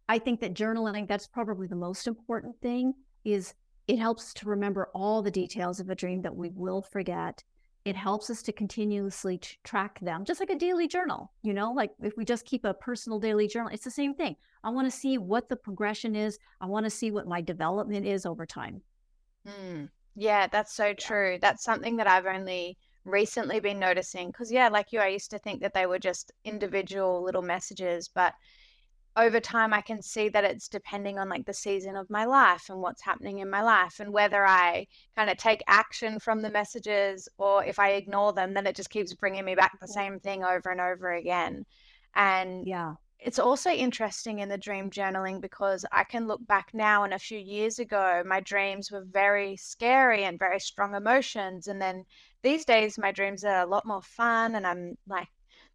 I 0.09 0.18
think 0.18 0.40
that 0.40 0.54
journaling, 0.54 1.07
that's 1.09 1.26
probably 1.26 1.66
the 1.66 1.76
most 1.76 2.07
important 2.07 2.61
thing 2.61 2.95
is 3.25 3.54
it 3.87 3.99
helps 3.99 4.33
to 4.35 4.49
remember 4.49 4.90
all 4.95 5.23
the 5.23 5.30
details 5.30 5.80
of 5.80 5.90
a 5.90 5.95
dream 5.95 6.23
that 6.23 6.37
we 6.37 6.50
will 6.50 6.83
forget. 6.83 7.42
It 7.88 7.97
helps 7.97 8.28
us 8.28 8.42
to 8.42 8.52
continuously 8.52 9.38
t- 9.38 9.57
track 9.64 9.99
them, 10.00 10.26
just 10.26 10.40
like 10.40 10.50
a 10.50 10.59
daily 10.59 10.87
journal. 10.87 11.33
You 11.42 11.54
know, 11.54 11.73
like 11.73 11.92
if 12.02 12.18
we 12.18 12.26
just 12.26 12.45
keep 12.45 12.66
a 12.66 12.75
personal 12.75 13.18
daily 13.18 13.49
journal, 13.49 13.71
it's 13.73 13.85
the 13.85 13.90
same 13.90 14.14
thing. 14.14 14.37
I 14.62 14.68
want 14.68 14.87
to 14.87 14.90
see 14.90 15.16
what 15.16 15.49
the 15.49 15.57
progression 15.57 16.14
is. 16.14 16.38
I 16.61 16.66
want 16.66 16.85
to 16.85 16.90
see 16.90 17.11
what 17.11 17.26
my 17.26 17.40
development 17.40 18.04
is 18.04 18.26
over 18.26 18.45
time. 18.45 18.83
Mm. 19.47 19.88
Yeah, 20.16 20.49
that's 20.49 20.76
so 20.76 20.92
true. 20.92 21.38
That's 21.40 21.64
something 21.64 21.97
that 21.97 22.07
I've 22.07 22.26
only 22.26 22.76
recently 23.07 23.59
been 23.59 23.78
noticing 23.78 24.26
because, 24.28 24.52
yeah, 24.52 24.68
like 24.68 24.92
you, 24.92 25.00
I 25.00 25.09
used 25.09 25.30
to 25.30 25.38
think 25.38 25.62
that 25.62 25.73
they 25.73 25.87
were 25.87 25.99
just 25.99 26.30
individual 26.45 27.25
little 27.25 27.40
messages, 27.40 28.11
but 28.14 28.35
over 29.19 29.41
time 29.41 29.75
I 29.75 29.81
can 29.81 30.01
see 30.01 30.29
that 30.31 30.45
it's 30.45 30.69
depending 30.69 31.19
on 31.19 31.29
like 31.29 31.45
the 31.45 31.53
season 31.53 31.97
of 31.97 32.09
my 32.09 32.25
life 32.25 32.71
and 32.71 32.81
what's 32.81 33.03
happening 33.03 33.41
in 33.41 33.51
my 33.51 33.63
life 33.63 34.01
and 34.01 34.13
whether 34.13 34.47
I 34.47 34.87
kind 35.17 35.29
of 35.29 35.37
take 35.37 35.63
action 35.67 36.19
from 36.21 36.41
the 36.41 36.51
messages 36.51 37.29
or 37.37 37.65
if 37.65 37.79
I 37.79 37.91
ignore 37.91 38.33
them, 38.33 38.55
then 38.55 38.67
it 38.67 38.77
just 38.77 38.91
keeps 38.91 39.15
bringing 39.15 39.45
me 39.45 39.55
back 39.55 39.79
the 39.81 39.89
same 39.89 40.21
thing 40.21 40.45
over 40.45 40.71
and 40.71 40.81
over 40.81 41.13
again. 41.13 41.67
And 42.15 42.67
yeah 42.67 42.95
it's 43.21 43.39
also 43.39 43.71
interesting 43.71 44.39
in 44.39 44.49
the 44.49 44.59
dream 44.59 44.91
journaling 44.91 45.41
because 45.41 45.85
I 45.91 46.05
can 46.05 46.29
look 46.29 46.47
back 46.47 46.71
now 46.73 47.03
and 47.03 47.13
a 47.13 47.19
few 47.19 47.39
years 47.39 47.79
ago, 47.81 48.23
my 48.25 48.41
dreams 48.41 48.93
were 48.93 49.05
very 49.05 49.57
scary 49.57 50.25
and 50.25 50.39
very 50.39 50.61
strong 50.61 50.95
emotions. 50.95 51.67
And 51.67 51.83
then 51.83 52.05
these 52.43 52.65
days, 52.65 52.97
my 52.97 53.11
dreams 53.11 53.45
are 53.45 53.63
a 53.63 53.67
lot 53.67 53.85
more 53.87 54.03
fun. 54.03 54.55
And 54.55 54.65
I'm 54.65 54.97
like, 55.09 55.27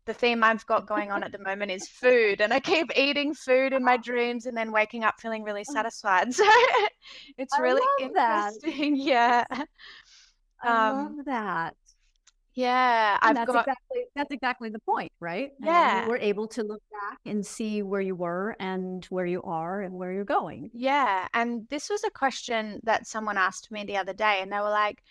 the 0.05 0.13
theme 0.13 0.43
I've 0.43 0.65
got 0.65 0.85
going 0.85 1.11
on 1.11 1.23
at 1.23 1.31
the 1.31 1.39
moment 1.39 1.71
is 1.71 1.87
food. 1.87 2.41
And 2.41 2.53
I 2.53 2.59
keep 2.59 2.91
eating 2.97 3.33
food 3.33 3.73
in 3.73 3.83
my 3.83 3.97
dreams 3.97 4.45
and 4.45 4.55
then 4.55 4.71
waking 4.71 5.03
up 5.03 5.19
feeling 5.19 5.43
really 5.43 5.65
oh. 5.67 5.73
satisfied. 5.73 6.33
So 6.43 6.45
it's 7.37 7.57
really 7.59 7.81
interesting. 7.99 8.93
That. 8.93 8.97
Yeah. 8.97 9.43
I 10.63 10.89
um, 10.89 11.17
love 11.17 11.25
that. 11.25 11.75
Yeah, 12.55 13.17
I've 13.21 13.35
that's 13.35 13.51
got 13.51 13.61
exactly 13.61 14.03
that's 14.15 14.31
exactly 14.31 14.69
the 14.69 14.79
point, 14.79 15.11
right? 15.19 15.51
Yeah, 15.59 16.07
we're 16.07 16.17
able 16.17 16.47
to 16.49 16.63
look 16.63 16.83
back 16.91 17.17
and 17.25 17.43
see 17.43 17.81
where 17.81 18.01
you 18.01 18.15
were 18.15 18.55
and 18.59 19.03
where 19.05 19.25
you 19.25 19.41
are 19.41 19.81
and 19.81 19.95
where 19.95 20.11
you're 20.11 20.23
going. 20.23 20.69
Yeah, 20.71 21.27
and 21.33 21.67
this 21.69 21.89
was 21.89 22.03
a 22.03 22.11
question 22.11 22.79
that 22.83 23.07
someone 23.07 23.37
asked 23.37 23.71
me 23.71 23.85
the 23.85 23.97
other 23.97 24.13
day, 24.13 24.39
and 24.41 24.51
they 24.51 24.59
were 24.59 24.69
like, 24.69 25.03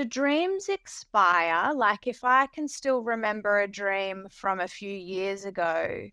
"Do 0.00 0.06
dreams 0.06 0.70
expire? 0.70 1.74
Like, 1.74 2.06
if 2.06 2.24
I 2.24 2.46
can 2.46 2.68
still 2.68 3.02
remember 3.02 3.60
a 3.60 3.68
dream 3.68 4.28
from 4.30 4.58
a 4.58 4.66
few 4.66 4.90
years 4.90 5.44
ago, 5.44 6.08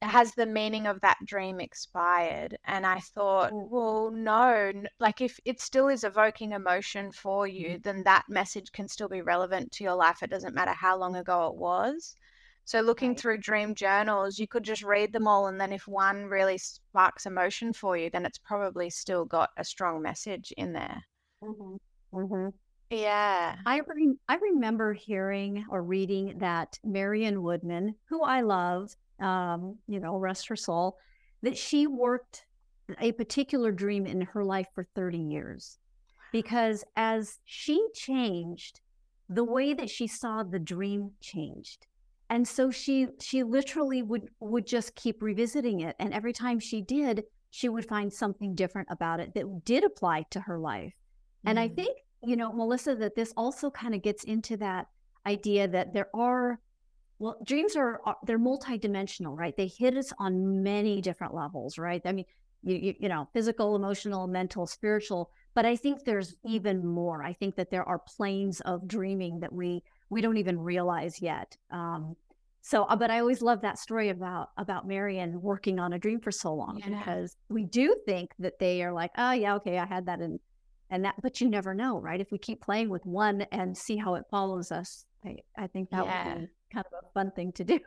has 0.00 0.34
the 0.34 0.44
meaning 0.44 0.88
of 0.88 1.00
that 1.02 1.18
dream 1.24 1.60
expired? 1.60 2.58
And 2.64 2.84
I 2.84 2.98
thought, 2.98 3.52
well, 3.52 4.10
no, 4.10 4.72
like 4.98 5.20
if 5.20 5.38
it 5.44 5.60
still 5.60 5.86
is 5.86 6.02
evoking 6.02 6.50
emotion 6.50 7.12
for 7.12 7.46
you, 7.46 7.68
mm-hmm. 7.68 7.82
then 7.82 8.02
that 8.02 8.24
message 8.28 8.72
can 8.72 8.88
still 8.88 9.08
be 9.08 9.22
relevant 9.22 9.70
to 9.74 9.84
your 9.84 9.94
life. 9.94 10.20
It 10.24 10.30
doesn't 10.30 10.56
matter 10.56 10.72
how 10.72 10.98
long 10.98 11.14
ago 11.14 11.46
it 11.46 11.54
was. 11.54 12.16
So, 12.64 12.80
looking 12.80 13.10
right. 13.10 13.20
through 13.20 13.38
dream 13.38 13.76
journals, 13.76 14.40
you 14.40 14.48
could 14.48 14.64
just 14.64 14.82
read 14.82 15.12
them 15.12 15.28
all. 15.28 15.46
And 15.46 15.60
then, 15.60 15.72
if 15.72 15.86
one 15.86 16.24
really 16.24 16.58
sparks 16.58 17.26
emotion 17.26 17.72
for 17.72 17.96
you, 17.96 18.10
then 18.10 18.26
it's 18.26 18.38
probably 18.38 18.90
still 18.90 19.24
got 19.24 19.50
a 19.56 19.64
strong 19.64 20.02
message 20.02 20.52
in 20.56 20.72
there. 20.72 21.04
Mm-hmm. 21.40 21.76
Mm-hmm. 22.18 22.48
Yeah. 22.92 23.56
I, 23.64 23.80
re- 23.86 24.16
I 24.28 24.36
remember 24.36 24.92
hearing 24.92 25.64
or 25.70 25.82
reading 25.82 26.38
that 26.38 26.78
Marion 26.84 27.42
Woodman, 27.42 27.94
who 28.08 28.22
I 28.22 28.42
love, 28.42 28.94
um, 29.18 29.78
you 29.86 29.98
know, 29.98 30.16
rest 30.16 30.48
her 30.48 30.56
soul, 30.56 30.98
that 31.42 31.56
she 31.56 31.86
worked 31.86 32.44
a 33.00 33.12
particular 33.12 33.72
dream 33.72 34.06
in 34.06 34.20
her 34.20 34.44
life 34.44 34.68
for 34.74 34.86
30 34.94 35.18
years. 35.18 35.78
Because 36.32 36.84
as 36.96 37.38
she 37.44 37.84
changed, 37.94 38.80
the 39.28 39.44
way 39.44 39.72
that 39.74 39.88
she 39.88 40.06
saw 40.06 40.42
the 40.42 40.58
dream 40.58 41.12
changed. 41.20 41.86
And 42.28 42.46
so 42.48 42.70
she 42.70 43.08
she 43.20 43.42
literally 43.42 44.02
would 44.02 44.28
would 44.40 44.66
just 44.66 44.94
keep 44.94 45.22
revisiting 45.22 45.80
it. 45.80 45.94
And 45.98 46.14
every 46.14 46.32
time 46.32 46.58
she 46.58 46.80
did, 46.80 47.24
she 47.50 47.68
would 47.68 47.86
find 47.86 48.10
something 48.10 48.54
different 48.54 48.88
about 48.90 49.20
it 49.20 49.34
that 49.34 49.64
did 49.66 49.84
apply 49.84 50.24
to 50.30 50.40
her 50.40 50.58
life. 50.58 50.94
And 51.44 51.60
I 51.60 51.68
mm. 51.68 51.76
think, 51.76 51.98
you 52.24 52.36
know, 52.36 52.52
Melissa, 52.52 52.94
that 52.96 53.14
this 53.14 53.32
also 53.36 53.70
kind 53.70 53.94
of 53.94 54.02
gets 54.02 54.24
into 54.24 54.56
that 54.58 54.88
idea 55.26 55.68
that 55.68 55.92
there 55.92 56.08
are 56.14 56.60
well, 57.18 57.36
dreams 57.44 57.76
are 57.76 58.00
they're 58.26 58.38
multidimensional, 58.38 59.38
right? 59.38 59.56
They 59.56 59.68
hit 59.68 59.96
us 59.96 60.12
on 60.18 60.62
many 60.62 61.00
different 61.00 61.34
levels, 61.34 61.78
right? 61.78 62.02
I 62.04 62.10
mean, 62.10 62.24
you, 62.64 62.74
you, 62.74 62.94
you 62.98 63.08
know, 63.08 63.28
physical, 63.32 63.76
emotional, 63.76 64.26
mental, 64.26 64.66
spiritual, 64.66 65.30
but 65.54 65.64
I 65.64 65.76
think 65.76 66.04
there's 66.04 66.34
even 66.44 66.84
more. 66.84 67.22
I 67.22 67.32
think 67.32 67.54
that 67.56 67.70
there 67.70 67.88
are 67.88 68.00
planes 68.00 68.60
of 68.62 68.88
dreaming 68.88 69.38
that 69.40 69.52
we 69.52 69.84
we 70.10 70.20
don't 70.20 70.36
even 70.36 70.58
realize 70.58 71.22
yet. 71.22 71.56
Um, 71.70 72.16
so, 72.60 72.84
uh, 72.84 72.96
but 72.96 73.10
I 73.10 73.20
always 73.20 73.40
love 73.40 73.60
that 73.62 73.78
story 73.78 74.08
about 74.08 74.50
about 74.56 74.86
Marion 74.88 75.40
working 75.40 75.78
on 75.78 75.92
a 75.92 75.98
dream 76.00 76.20
for 76.20 76.32
so 76.32 76.52
long 76.54 76.78
yeah. 76.78 76.98
because 76.98 77.36
we 77.48 77.64
do 77.64 77.94
think 78.04 78.30
that 78.40 78.58
they 78.58 78.82
are 78.82 78.92
like, 78.92 79.12
oh 79.16 79.32
yeah, 79.32 79.54
okay, 79.56 79.78
I 79.78 79.86
had 79.86 80.06
that 80.06 80.20
in 80.20 80.40
and 80.92 81.06
that, 81.06 81.14
but 81.22 81.40
you 81.40 81.48
never 81.48 81.72
know, 81.72 81.98
right? 81.98 82.20
If 82.20 82.30
we 82.30 82.36
keep 82.36 82.60
playing 82.60 82.90
with 82.90 83.04
one 83.06 83.42
and 83.50 83.76
see 83.76 83.96
how 83.96 84.14
it 84.16 84.24
follows 84.30 84.70
us, 84.70 85.06
I, 85.24 85.38
I 85.56 85.66
think 85.66 85.88
that 85.90 86.04
yeah. 86.04 86.34
would 86.34 86.40
be 86.42 86.48
kind 86.70 86.84
of 86.86 87.04
a 87.04 87.12
fun 87.14 87.30
thing 87.30 87.50
to 87.52 87.64
do. 87.64 87.80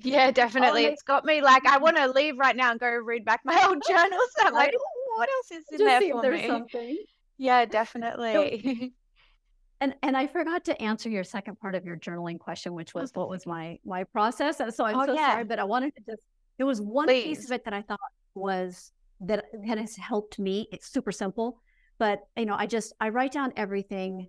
yeah, 0.00 0.30
definitely. 0.32 0.86
it's 0.86 1.02
got 1.02 1.26
me 1.26 1.42
like 1.42 1.66
I 1.66 1.76
want 1.78 1.98
to 1.98 2.08
leave 2.10 2.38
right 2.38 2.56
now 2.56 2.70
and 2.70 2.80
go 2.80 2.88
read 2.88 3.26
back 3.26 3.42
my 3.44 3.62
old 3.66 3.82
journals. 3.86 4.30
I'm 4.40 4.54
like, 4.54 4.72
what 5.16 5.28
else 5.28 5.60
is 5.60 5.78
in 5.78 5.86
there 5.86 6.00
for 6.00 6.30
me? 6.30 6.46
Something. 6.46 6.98
Yeah, 7.36 7.64
definitely. 7.66 8.94
and 9.82 9.94
and 10.02 10.16
I 10.16 10.26
forgot 10.26 10.64
to 10.64 10.80
answer 10.80 11.10
your 11.10 11.24
second 11.24 11.60
part 11.60 11.74
of 11.74 11.84
your 11.84 11.98
journaling 11.98 12.38
question, 12.38 12.72
which 12.72 12.94
was 12.94 13.10
what 13.12 13.28
was 13.28 13.44
my 13.44 13.78
my 13.84 14.04
process. 14.04 14.58
And 14.60 14.72
so 14.72 14.86
I'm 14.86 14.96
oh, 14.96 15.04
so 15.04 15.12
yeah. 15.12 15.32
sorry, 15.32 15.44
but 15.44 15.58
I 15.58 15.64
wanted 15.64 15.94
to 15.96 16.02
just 16.08 16.22
there 16.56 16.66
was 16.66 16.80
one 16.80 17.08
Please. 17.08 17.24
piece 17.24 17.44
of 17.44 17.52
it 17.52 17.66
that 17.66 17.74
I 17.74 17.82
thought 17.82 18.00
was 18.34 18.90
that 19.20 19.44
that 19.66 19.76
has 19.76 19.96
helped 19.96 20.38
me. 20.38 20.66
It's 20.72 20.90
super 20.90 21.12
simple, 21.12 21.60
but 22.02 22.26
you 22.36 22.46
know, 22.46 22.56
I 22.58 22.66
just 22.66 22.92
I 23.00 23.10
write 23.10 23.30
down 23.30 23.52
everything 23.56 24.28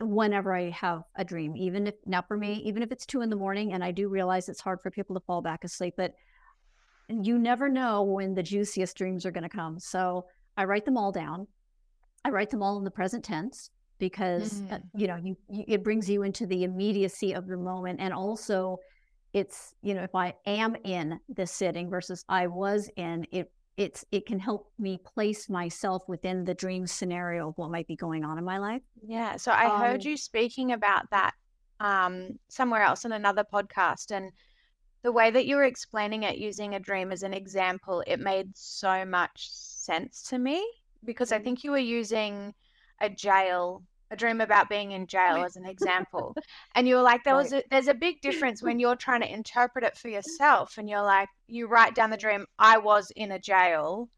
whenever 0.00 0.54
I 0.54 0.70
have 0.70 1.02
a 1.16 1.24
dream, 1.24 1.56
even 1.56 1.88
if 1.88 1.94
now 2.06 2.22
for 2.22 2.36
me, 2.36 2.62
even 2.64 2.80
if 2.80 2.92
it's 2.92 3.04
two 3.04 3.22
in 3.22 3.28
the 3.28 3.34
morning, 3.34 3.72
and 3.72 3.82
I 3.82 3.90
do 3.90 4.08
realize 4.08 4.48
it's 4.48 4.60
hard 4.60 4.80
for 4.80 4.92
people 4.92 5.16
to 5.16 5.20
fall 5.26 5.42
back 5.42 5.64
asleep, 5.64 5.94
but 5.96 6.12
you 7.08 7.36
never 7.36 7.68
know 7.68 8.04
when 8.04 8.34
the 8.34 8.42
juiciest 8.44 8.96
dreams 8.96 9.26
are 9.26 9.32
going 9.32 9.42
to 9.42 9.48
come. 9.48 9.80
So 9.80 10.26
I 10.56 10.62
write 10.62 10.84
them 10.84 10.96
all 10.96 11.10
down. 11.10 11.48
I 12.24 12.28
write 12.28 12.50
them 12.50 12.62
all 12.62 12.78
in 12.78 12.84
the 12.84 12.90
present 12.92 13.24
tense 13.24 13.70
because 13.98 14.60
uh, 14.60 14.64
mm. 14.64 14.72
uh, 14.74 14.78
you 14.94 15.08
know 15.08 15.16
you, 15.16 15.36
you, 15.50 15.64
it 15.66 15.82
brings 15.82 16.08
you 16.08 16.22
into 16.22 16.46
the 16.46 16.62
immediacy 16.62 17.32
of 17.32 17.48
the 17.48 17.56
moment, 17.56 17.98
and 18.00 18.14
also 18.14 18.76
it's 19.32 19.74
you 19.82 19.94
know 19.94 20.04
if 20.04 20.14
I 20.14 20.34
am 20.46 20.76
in 20.84 21.18
this 21.28 21.50
sitting 21.50 21.90
versus 21.90 22.24
I 22.28 22.46
was 22.46 22.88
in 22.94 23.26
it 23.32 23.50
it's 23.78 24.04
it 24.12 24.26
can 24.26 24.40
help 24.40 24.72
me 24.78 24.98
place 24.98 25.48
myself 25.48 26.08
within 26.08 26.44
the 26.44 26.54
dream 26.54 26.86
scenario 26.86 27.48
of 27.50 27.58
what 27.58 27.70
might 27.70 27.88
be 27.88 27.96
going 27.96 28.24
on 28.24 28.38
in 28.38 28.44
my 28.44 28.58
life. 28.58 28.82
Yeah. 29.02 29.36
So 29.36 29.52
I 29.52 29.68
um, 29.68 29.80
heard 29.80 30.04
you 30.04 30.16
speaking 30.16 30.72
about 30.72 31.10
that 31.10 31.34
um, 31.80 32.38
somewhere 32.48 32.82
else 32.82 33.04
in 33.04 33.12
another 33.12 33.44
podcast, 33.44 34.10
and 34.10 34.32
the 35.02 35.12
way 35.12 35.30
that 35.30 35.46
you 35.46 35.56
were 35.56 35.64
explaining 35.64 36.24
it 36.24 36.38
using 36.38 36.74
a 36.74 36.80
dream 36.80 37.12
as 37.12 37.22
an 37.22 37.34
example, 37.34 38.02
it 38.06 38.20
made 38.20 38.56
so 38.56 39.04
much 39.04 39.48
sense 39.50 40.24
to 40.24 40.38
me 40.38 40.66
because 41.04 41.32
I 41.32 41.38
Mm-hmm. 41.38 41.44
think 41.44 41.64
you 41.64 41.70
were 41.72 41.78
using 41.78 42.54
a 43.00 43.08
jail, 43.08 43.84
a 44.10 44.16
dream 44.16 44.40
about 44.40 44.68
being 44.68 44.92
in 44.92 45.06
jail 45.06 45.42
as 45.42 45.56
an 45.56 45.66
example. 45.68 46.36
And 46.74 46.88
you 46.88 46.96
were 46.96 47.02
like, 47.02 47.24
there 47.24 47.36
was 47.36 47.52
a, 47.52 47.62
there's 47.70 47.88
a 47.88 47.94
big 47.94 48.20
difference 48.20 48.62
when 48.62 48.78
you're 48.78 48.96
trying 48.96 49.20
to 49.22 49.32
interpret 49.32 49.84
it 49.84 49.96
for 49.96 50.08
yourself 50.08 50.78
and 50.78 50.88
you're 50.88 51.02
like, 51.02 51.28
you 51.46 51.66
write 51.66 51.94
down 51.94 52.10
the 52.10 52.16
dream, 52.16 52.46
I 52.58 52.78
was 52.78 53.10
in 53.16 53.32
a 53.32 53.38
jail, 53.38 54.08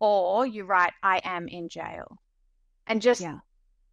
or 0.00 0.46
you 0.46 0.64
write, 0.64 0.92
I 1.02 1.20
am 1.24 1.48
in 1.48 1.68
jail. 1.68 2.18
And 2.86 3.02
just 3.02 3.22
Yeah. 3.22 3.38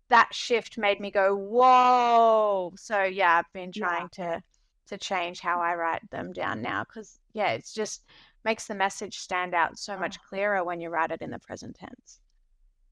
that 0.09 0.33
shift 0.33 0.77
made 0.77 0.99
me 0.99 1.11
go, 1.11 1.35
whoa. 1.35 2.73
So 2.77 3.03
yeah, 3.03 3.37
I've 3.39 3.53
been 3.53 3.71
Yeah. 3.73 3.87
trying 3.87 4.09
to 4.13 4.41
to 4.87 4.97
change 4.97 5.39
how 5.39 5.61
I 5.61 5.75
write 5.75 6.09
them 6.11 6.33
down 6.33 6.61
now 6.61 6.83
because 6.83 7.19
yeah, 7.33 7.51
it's 7.51 7.73
just 7.73 8.03
makes 8.43 8.67
the 8.67 8.75
message 8.75 9.17
stand 9.19 9.53
out 9.55 9.77
so 9.79 9.97
much 9.97 10.17
Oh. 10.17 10.23
clearer 10.29 10.63
when 10.63 10.81
you 10.81 10.89
write 10.89 11.11
it 11.11 11.21
in 11.21 11.31
the 11.31 11.39
present 11.39 11.75
tense. 11.77 12.19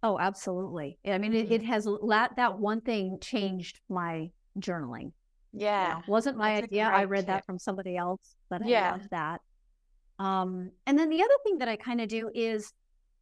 Oh, 0.03 0.17
absolutely. 0.19 0.97
I 1.05 1.17
mean, 1.17 1.33
it, 1.33 1.47
Mm. 1.47 1.51
it 1.51 1.63
has 1.63 1.87
that 2.07 2.35
that 2.35 2.57
one 2.57 2.81
thing 2.81 3.19
changed 3.21 3.79
my 3.89 4.31
journaling. 4.59 5.11
You 5.53 5.61
Yeah, 5.61 5.93
know, 5.95 6.03
wasn't 6.07 6.37
my 6.37 6.53
that's 6.53 6.65
idea. 6.65 6.85
I 6.85 7.03
read 7.03 7.27
that 7.27 7.45
from 7.45 7.59
somebody 7.59 7.97
else, 7.97 8.35
but 8.49 8.61
I 8.61 8.69
Yeah. 8.69 8.91
love 8.93 9.09
that. 9.11 9.41
Um, 10.19 10.71
and 10.85 10.97
then 10.97 11.09
the 11.09 11.21
other 11.21 11.33
thing 11.43 11.57
that 11.59 11.67
I 11.67 11.75
kind 11.75 12.01
of 12.01 12.07
do 12.09 12.29
is 12.33 12.73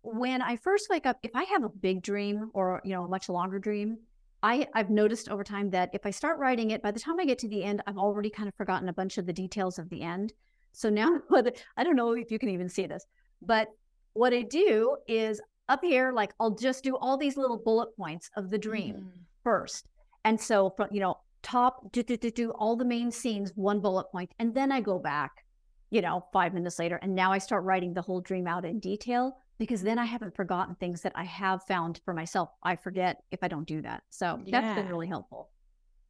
when 0.02 0.42
I 0.42 0.56
first 0.58 0.90
wake 0.90 1.06
up, 1.06 1.18
if 1.24 1.32
I 1.36 1.44
have 1.46 1.64
a 1.64 1.70
big 1.70 2.02
dream 2.02 2.52
or 2.54 2.82
you 2.84 2.92
know 2.92 3.04
a 3.06 3.08
much 3.10 3.30
longer 3.30 3.60
dream, 3.60 3.98
I 4.42 4.68
I've 4.74 4.90
noticed 4.90 5.30
over 5.30 5.44
time 5.44 5.70
that 5.72 5.90
if 5.94 6.06
I 6.06 6.12
start 6.12 6.40
writing 6.40 6.72
it, 6.72 6.82
by 6.82 6.92
the 6.92 7.00
time 7.00 7.20
I 7.20 7.26
get 7.26 7.40
to 7.40 7.50
the 7.50 7.64
end, 7.64 7.82
I've 7.88 7.98
already 7.98 8.30
kind 8.30 8.48
of 8.48 8.56
forgotten 8.56 8.90
a 8.90 8.94
bunch 8.94 9.18
of 9.18 9.26
the 9.26 9.34
details 9.34 9.80
of 9.80 9.90
the 9.90 10.02
end. 10.02 10.34
So 10.72 10.90
now, 10.90 11.20
I 11.78 11.84
don't 11.84 11.96
know 11.96 12.14
if 12.14 12.32
you 12.32 12.40
can 12.40 12.50
even 12.50 12.70
see 12.70 12.86
this, 12.88 13.06
but 13.42 13.68
what 14.14 14.34
I 14.34 14.44
do 14.44 14.98
is 15.08 15.42
up 15.70 15.82
here, 15.84 16.12
like 16.12 16.34
I'll 16.40 16.56
just 16.56 16.84
do 16.84 16.98
all 16.98 17.18
these 17.18 17.38
little 17.38 17.58
bullet 17.58 17.96
points 17.96 18.30
of 18.36 18.50
the 18.50 18.58
dream 18.58 18.96
Mm. 18.96 19.12
first. 19.44 19.88
And 20.26 20.40
so 20.40 20.72
from, 20.76 20.90
you 20.92 21.00
know, 21.00 21.16
top 21.42 21.92
do, 21.94 22.04
do, 22.04 22.18
do, 22.18 22.32
do 22.32 22.52
all 22.52 22.76
the 22.76 22.84
main 22.84 23.12
scenes, 23.12 23.54
one 23.56 23.80
bullet 23.80 24.12
point, 24.12 24.32
and 24.40 24.54
then 24.54 24.72
I 24.72 24.82
go 24.82 25.00
back, 25.00 25.46
you 25.90 26.02
know, 26.02 26.26
five 26.34 26.54
minutes 26.54 26.80
later, 26.80 27.00
and 27.02 27.16
now 27.16 27.32
I 27.32 27.38
start 27.38 27.64
writing 27.64 27.94
the 27.94 28.02
whole 28.02 28.20
dream 28.20 28.48
out 28.48 28.66
in 28.66 28.80
detail 28.80 29.38
because 29.58 29.82
then 29.82 30.00
I 30.00 30.06
haven't 30.06 30.36
forgotten 30.36 30.76
things 30.76 31.02
that 31.02 31.14
I 31.16 31.24
have 31.24 31.64
found 31.64 32.02
for 32.04 32.14
myself. 32.14 32.50
I 32.64 32.76
forget 32.76 33.24
if 33.32 33.40
I 33.44 33.48
don't 33.48 33.68
do 33.68 33.82
that. 33.84 34.04
So 34.10 34.40
that's 34.52 34.76
been 34.76 34.90
really 34.90 35.08
helpful. 35.08 35.50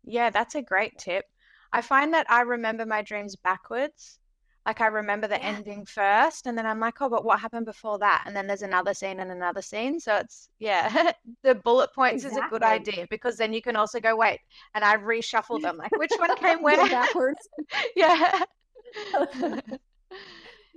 Yeah, 0.03 0.29
that's 0.29 0.55
a 0.55 0.61
great 0.61 0.97
tip. 0.97 1.25
I 1.71 1.81
find 1.81 2.13
that 2.13 2.25
I 2.29 2.41
remember 2.41 2.85
my 2.85 3.01
dreams 3.01 3.35
backwards. 3.35 4.19
Like 4.65 4.81
I 4.81 4.87
remember 4.87 5.27
the 5.27 5.43
Yeah. 5.43 5.43
ending 5.43 5.85
first, 5.85 6.45
and 6.47 6.57
then 6.57 6.65
I'm 6.65 6.79
like, 6.79 7.01
oh, 7.01 7.09
but 7.09 7.25
what 7.25 7.39
happened 7.39 7.65
before 7.65 7.97
that? 7.99 8.23
And 8.25 8.35
then 8.35 8.47
there's 8.47 8.61
another 8.61 8.93
scene 8.93 9.19
and 9.19 9.31
another 9.31 9.61
scene. 9.61 9.99
So 9.99 10.15
it's, 10.17 10.49
yeah, 10.59 11.11
the 11.43 11.55
bullet 11.55 11.89
points 11.93 12.23
is 12.23 12.37
a 12.37 12.43
good 12.43 12.63
idea 12.63 13.07
because 13.09 13.37
then 13.37 13.53
you 13.53 13.61
can 13.61 13.75
also 13.75 13.99
go, 13.99 14.15
wait, 14.15 14.39
and 14.75 14.83
I 14.83 14.97
reshuffle 14.97 15.61
them. 15.61 15.77
Like, 15.77 15.97
which 15.97 16.17
one 16.17 16.35
came 16.35 16.61
where? 16.61 16.87
backwards. 16.89 17.47
Yeah. 17.95 18.43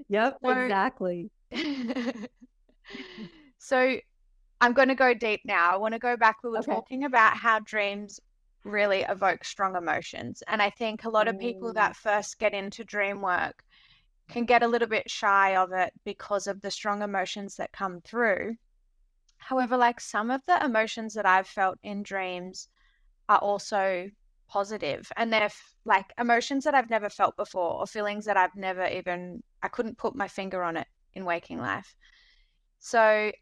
Yep, 0.09 0.39
So, 0.43 0.73
exactly. 0.83 1.31
so 3.59 3.99
I'm 4.61 4.73
going 4.75 4.89
to 4.89 4.95
go 4.95 5.15
deep 5.15 5.43
now. 5.45 5.73
I 5.73 5.77
want 5.77 5.95
to 5.95 6.01
go 6.01 6.17
back. 6.17 6.37
We 6.43 6.51
were 6.51 6.59
Okay. 6.59 6.83
talking 6.83 7.05
about 7.05 7.37
how 7.37 7.61
dreams 7.61 8.21
really 8.65 9.03
evoke 9.03 9.45
strong 9.45 9.77
emotions. 9.77 10.43
And 10.49 10.63
I 10.63 10.71
think 10.71 11.05
a 11.05 11.11
lot 11.11 11.29
of 11.29 11.39
people 11.39 11.73
Mm, 11.73 11.75
that 11.75 11.97
first 11.97 12.39
get 12.39 12.55
into 12.55 12.85
dream 12.85 13.23
work 13.23 13.63
can 14.29 14.45
get 14.45 14.63
a 14.63 14.69
little 14.69 14.89
bit 14.89 15.11
shy 15.11 15.57
of 15.57 15.73
it 15.73 15.93
because 16.05 16.47
of 16.47 16.61
the 16.61 16.71
strong 16.71 17.03
emotions 17.03 17.57
that 17.57 17.73
come 17.73 18.01
through. 18.01 18.57
However, 19.39 19.77
like 19.77 20.01
some 20.01 20.31
of 20.31 20.41
the 20.47 20.65
emotions 20.65 21.15
that 21.15 21.27
I've 21.27 21.49
felt 21.49 21.79
in 21.83 22.03
dreams 22.03 22.69
are 23.29 23.39
also 23.39 24.09
positive 24.49 25.11
and 25.17 25.33
they're 25.33 25.45
f- 25.45 25.75
like 25.85 26.13
emotions 26.19 26.65
that 26.65 26.75
I've 26.75 26.91
never 26.91 27.09
felt 27.09 27.37
before 27.37 27.81
or 27.81 27.87
feelings 27.87 28.27
that 28.27 28.37
I've 28.37 28.55
never 28.55 28.87
even 28.87 29.43
I 29.63 29.69
couldn't 29.69 29.99
put 29.99 30.15
my 30.15 30.29
finger 30.29 30.63
on 30.63 30.77
it 30.77 30.87
in 31.15 31.25
waking 31.25 31.59
life. 31.59 31.97
So 32.79 33.33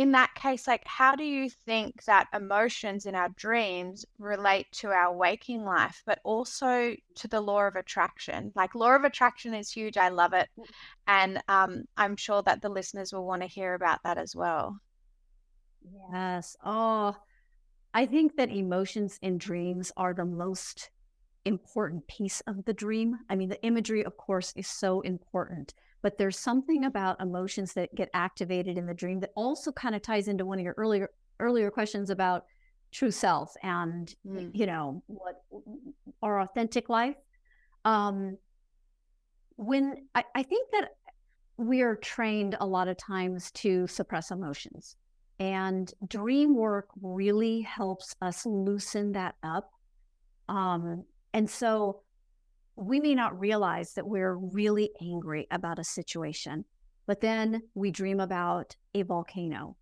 in 0.00 0.12
that 0.12 0.34
case, 0.34 0.66
like 0.66 0.82
how 0.86 1.14
do 1.14 1.24
you 1.24 1.50
think 1.50 2.04
that 2.04 2.26
emotions 2.32 3.04
in 3.04 3.14
our 3.14 3.28
dreams 3.36 4.06
relate 4.18 4.66
to 4.72 4.88
our 4.88 5.14
waking 5.14 5.62
life, 5.62 6.02
but 6.06 6.18
also 6.24 6.96
to 7.16 7.28
the 7.28 7.42
law 7.42 7.66
of 7.66 7.76
attraction? 7.76 8.50
Like 8.56 8.74
law 8.74 8.96
of 8.96 9.04
attraction 9.04 9.52
is 9.52 9.70
huge. 9.70 9.98
I 9.98 10.08
love 10.08 10.32
it. 10.32 10.48
And 11.06 11.42
um, 11.48 11.82
I'm 11.98 12.16
sure 12.16 12.42
that 12.44 12.62
the 12.62 12.70
listeners 12.70 13.12
will 13.12 13.26
want 13.26 13.42
to 13.42 13.48
hear 13.48 13.74
about 13.74 13.98
that 14.04 14.16
as 14.16 14.34
well. 14.34 14.78
Yes. 16.10 16.56
Oh, 16.64 17.14
I 17.92 18.06
think 18.06 18.36
that 18.36 18.48
emotions 18.48 19.18
in 19.20 19.36
dreams 19.36 19.92
are 19.98 20.14
the 20.14 20.24
most 20.24 20.88
important 21.44 22.08
piece 22.08 22.40
of 22.46 22.64
the 22.64 22.72
dream. 22.72 23.18
I 23.28 23.36
mean, 23.36 23.50
the 23.50 23.62
imagery, 23.62 24.02
of 24.02 24.16
course, 24.16 24.54
is 24.56 24.66
so 24.66 25.02
important, 25.02 25.74
but 26.02 26.18
there's 26.18 26.38
something 26.38 26.84
about 26.84 27.20
emotions 27.20 27.72
that 27.74 27.94
get 27.94 28.08
activated 28.14 28.78
in 28.78 28.86
the 28.86 28.94
dream 28.94 29.20
that 29.20 29.30
also 29.36 29.70
kind 29.72 29.94
of 29.94 30.02
ties 30.02 30.28
into 30.28 30.44
one 30.46 30.58
of 30.58 30.64
your 30.64 30.74
earlier 30.76 31.10
earlier 31.38 31.70
questions 31.70 32.10
about 32.10 32.44
true 32.92 33.10
self 33.10 33.54
and 33.62 34.14
Mm. 34.26 34.50
you 34.54 34.66
know 34.66 35.02
what 35.06 35.42
our 36.22 36.40
authentic 36.40 36.88
life. 36.88 37.16
Um, 37.84 38.36
when 39.56 40.06
I, 40.14 40.24
I 40.34 40.42
think 40.42 40.70
that 40.72 40.90
we 41.56 41.82
are 41.82 41.96
trained 41.96 42.56
a 42.60 42.66
lot 42.66 42.88
of 42.88 42.96
times 42.96 43.50
to 43.52 43.86
suppress 43.86 44.30
emotions. 44.30 44.96
And 45.38 45.92
dream 46.08 46.54
work 46.54 46.88
really 47.00 47.60
helps 47.62 48.14
us 48.20 48.44
loosen 48.46 49.12
that 49.12 49.34
up. 49.42 49.70
Um, 50.48 51.04
and 51.32 51.48
so 51.48 52.02
we 52.80 53.00
may 53.00 53.14
not 53.14 53.38
realize 53.38 53.92
that 53.94 54.08
we're 54.08 54.34
really 54.36 54.90
angry 55.02 55.46
about 55.50 55.78
a 55.78 55.84
situation, 55.84 56.64
but 57.06 57.20
then 57.20 57.62
we 57.74 57.90
dream 57.90 58.20
about 58.20 58.74
a 58.94 59.02
volcano. 59.02 59.76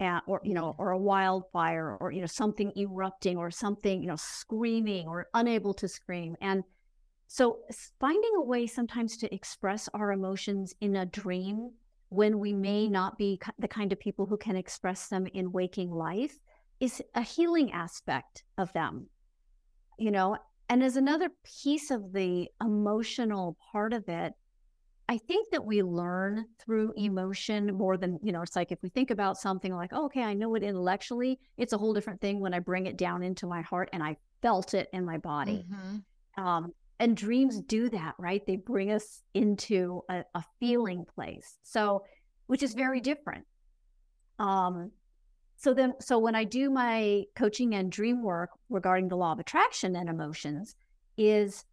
uh, 0.00 0.20
or 0.26 0.40
you 0.44 0.54
know, 0.54 0.74
or 0.78 0.90
a 0.92 0.98
wildfire, 0.98 1.96
or 2.00 2.10
you 2.10 2.20
know, 2.20 2.26
something 2.26 2.72
erupting, 2.76 3.36
or 3.36 3.50
something 3.50 4.02
you 4.02 4.08
know, 4.08 4.16
screaming, 4.16 5.06
or 5.06 5.28
unable 5.34 5.74
to 5.74 5.86
scream, 5.86 6.34
and 6.40 6.64
so 7.26 7.58
finding 8.00 8.32
a 8.36 8.42
way 8.42 8.66
sometimes 8.66 9.16
to 9.18 9.32
express 9.34 9.88
our 9.94 10.10
emotions 10.10 10.74
in 10.80 10.96
a 10.96 11.06
dream 11.06 11.70
when 12.08 12.38
we 12.40 12.52
may 12.52 12.88
not 12.88 13.18
be 13.18 13.38
the 13.58 13.68
kind 13.68 13.92
of 13.92 14.00
people 14.00 14.26
who 14.26 14.36
can 14.36 14.56
express 14.56 15.08
them 15.08 15.26
in 15.34 15.52
waking 15.52 15.90
life 15.92 16.40
is 16.80 17.02
a 17.14 17.22
healing 17.22 17.70
aspect 17.72 18.42
of 18.58 18.72
them, 18.72 19.06
you 19.98 20.10
know. 20.10 20.36
And 20.70 20.84
as 20.84 20.96
another 20.96 21.30
piece 21.62 21.90
of 21.90 22.12
the 22.12 22.48
emotional 22.62 23.58
part 23.72 23.92
of 23.92 24.08
it, 24.08 24.32
I 25.08 25.18
think 25.18 25.50
that 25.50 25.64
we 25.64 25.82
learn 25.82 26.46
through 26.60 26.92
emotion 26.96 27.74
more 27.74 27.96
than, 27.96 28.20
you 28.22 28.30
know, 28.30 28.42
it's 28.42 28.54
like 28.54 28.70
if 28.70 28.78
we 28.80 28.88
think 28.88 29.10
about 29.10 29.36
something 29.36 29.74
like, 29.74 29.90
oh, 29.92 30.04
okay, 30.04 30.22
I 30.22 30.34
know 30.34 30.54
it 30.54 30.62
intellectually, 30.62 31.40
it's 31.58 31.72
a 31.72 31.78
whole 31.78 31.92
different 31.92 32.20
thing 32.20 32.38
when 32.38 32.54
I 32.54 32.60
bring 32.60 32.86
it 32.86 32.96
down 32.96 33.24
into 33.24 33.48
my 33.48 33.62
heart 33.62 33.90
and 33.92 34.00
I 34.00 34.16
felt 34.42 34.72
it 34.72 34.88
in 34.92 35.04
my 35.04 35.18
body. 35.18 35.66
hmm 35.68 36.42
Um, 36.42 36.72
and 37.00 37.16
dreams 37.16 37.60
do 37.62 37.88
that, 37.88 38.14
right? 38.18 38.46
They 38.46 38.56
bring 38.56 38.92
us 38.92 39.22
into 39.34 40.02
a, 40.08 40.24
a 40.36 40.44
feeling 40.60 41.04
place. 41.04 41.58
So, 41.64 42.04
which 42.46 42.62
is 42.62 42.74
very 42.74 43.00
different. 43.00 43.44
Um, 44.38 44.92
so 45.60 45.74
then, 45.74 45.92
so 46.00 46.18
when 46.18 46.34
I 46.34 46.44
do 46.44 46.70
my 46.70 47.24
coaching 47.36 47.74
and 47.74 47.92
dream 47.92 48.22
work 48.22 48.48
regarding 48.70 49.08
the 49.08 49.16
law 49.16 49.32
of 49.32 49.38
attraction 49.38 49.94
and 49.94 50.08
emotions, 50.08 50.74
is 51.18 51.66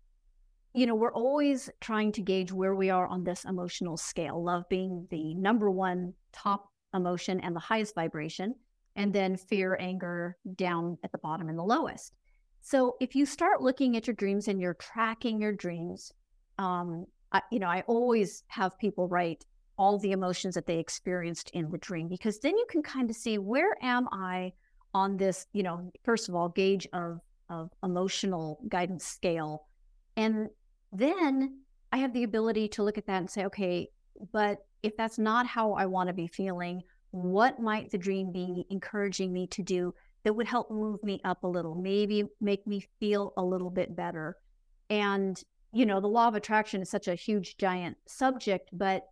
you 0.74 0.86
know, 0.86 0.94
we're 0.94 1.14
always 1.14 1.70
trying 1.80 2.12
to 2.12 2.22
gauge 2.22 2.52
where 2.52 2.76
we 2.76 2.90
are 2.90 3.08
on 3.08 3.24
this 3.24 3.46
emotional 3.46 3.96
scale, 3.96 4.44
love 4.44 4.68
being 4.68 5.08
the 5.10 5.34
number 5.36 5.72
one 5.72 6.14
top 6.34 6.70
emotion 6.94 7.40
and 7.40 7.56
the 7.56 7.62
highest 7.62 7.96
vibration, 7.96 8.54
and 8.98 9.14
then 9.14 9.38
fear, 9.38 9.78
anger 9.80 10.36
down 10.58 10.98
at 11.06 11.14
the 11.14 11.18
bottom 11.20 11.48
and 11.48 11.58
the 11.58 11.64
lowest. 11.64 12.14
So 12.60 12.98
if 13.00 13.16
you 13.16 13.26
start 13.26 13.62
looking 13.62 13.96
at 13.96 14.06
your 14.06 14.16
dreams 14.16 14.50
and 14.50 14.60
you're 14.60 14.74
tracking 14.74 15.40
your 15.40 15.54
dreams, 15.54 16.12
um, 16.60 17.06
I, 17.32 17.42
you 17.54 17.60
know, 17.60 17.68
I 17.70 17.86
always 17.88 18.44
have 18.48 18.78
people 18.78 19.08
write 19.08 19.46
all 19.78 20.00
the 20.00 20.12
emotions 20.12 20.56
that 20.56 20.66
they 20.66 20.80
experienced 20.80 21.50
in 21.52 21.70
the 21.70 21.78
dream 21.78 22.08
because 22.08 22.40
then 22.40 22.58
you 22.58 22.66
can 22.70 22.82
kind 22.82 23.10
of 23.10 23.16
see 23.16 23.38
where 23.38 23.76
am 23.82 24.08
I 24.12 24.54
on 24.94 25.18
this, 25.18 25.46
you 25.54 25.64
know, 25.64 25.92
first 26.04 26.30
of 26.30 26.36
all, 26.36 26.50
gauge 26.50 26.88
of 26.94 27.20
of 27.50 27.72
emotional 27.84 28.60
guidance 28.68 29.06
scale. 29.06 29.68
And 30.16 30.50
then 30.92 31.60
I 31.92 31.98
have 31.98 32.14
the 32.14 32.24
ability 32.24 32.68
to 32.70 32.84
look 32.84 32.98
at 32.98 33.06
that 33.08 33.20
and 33.20 33.30
say, 33.30 33.46
okay, 33.46 33.90
but 34.34 34.66
if 34.84 34.98
that's 34.98 35.18
not 35.18 35.46
how 35.46 35.74
I 35.74 35.86
want 35.86 36.08
to 36.08 36.14
be 36.14 36.28
feeling, 36.28 36.82
what 37.12 37.60
might 37.60 37.90
the 37.90 37.98
dream 37.98 38.32
be 38.32 38.66
encouraging 38.70 39.32
me 39.32 39.48
to 39.48 39.64
do 39.64 39.94
that 40.24 40.34
would 40.34 40.48
help 40.48 40.70
move 40.70 41.02
me 41.04 41.22
up 41.24 41.44
a 41.44 41.48
little, 41.48 41.76
maybe 41.76 42.26
make 42.42 42.68
me 42.68 42.86
feel 43.00 43.34
a 43.38 43.44
little 43.44 43.70
bit 43.70 43.96
better? 43.96 44.36
And, 44.90 45.42
you 45.72 45.86
know, 45.86 46.02
the 46.02 46.08
law 46.08 46.28
of 46.28 46.36
attraction 46.36 46.82
is 46.82 46.90
such 46.90 47.08
a 47.08 47.16
huge, 47.16 47.58
giant 47.58 47.98
subject, 48.08 48.70
but 48.74 49.08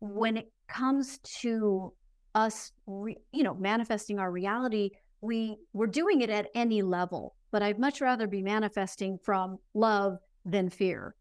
when 0.00 0.36
it 0.36 0.50
comes 0.68 1.18
to 1.40 1.92
us, 2.34 2.72
re, 2.86 3.16
you 3.32 3.42
know, 3.42 3.54
manifesting 3.54 4.18
our 4.18 4.30
reality, 4.30 4.90
we 5.20 5.56
we're 5.72 5.86
doing 5.86 6.20
it 6.20 6.30
at 6.30 6.48
any 6.54 6.82
level. 6.82 7.34
But 7.50 7.62
I'd 7.62 7.78
much 7.78 8.00
rather 8.00 8.26
be 8.26 8.42
manifesting 8.42 9.18
from 9.24 9.58
love 9.74 10.18
than 10.44 10.68
fear, 10.68 11.14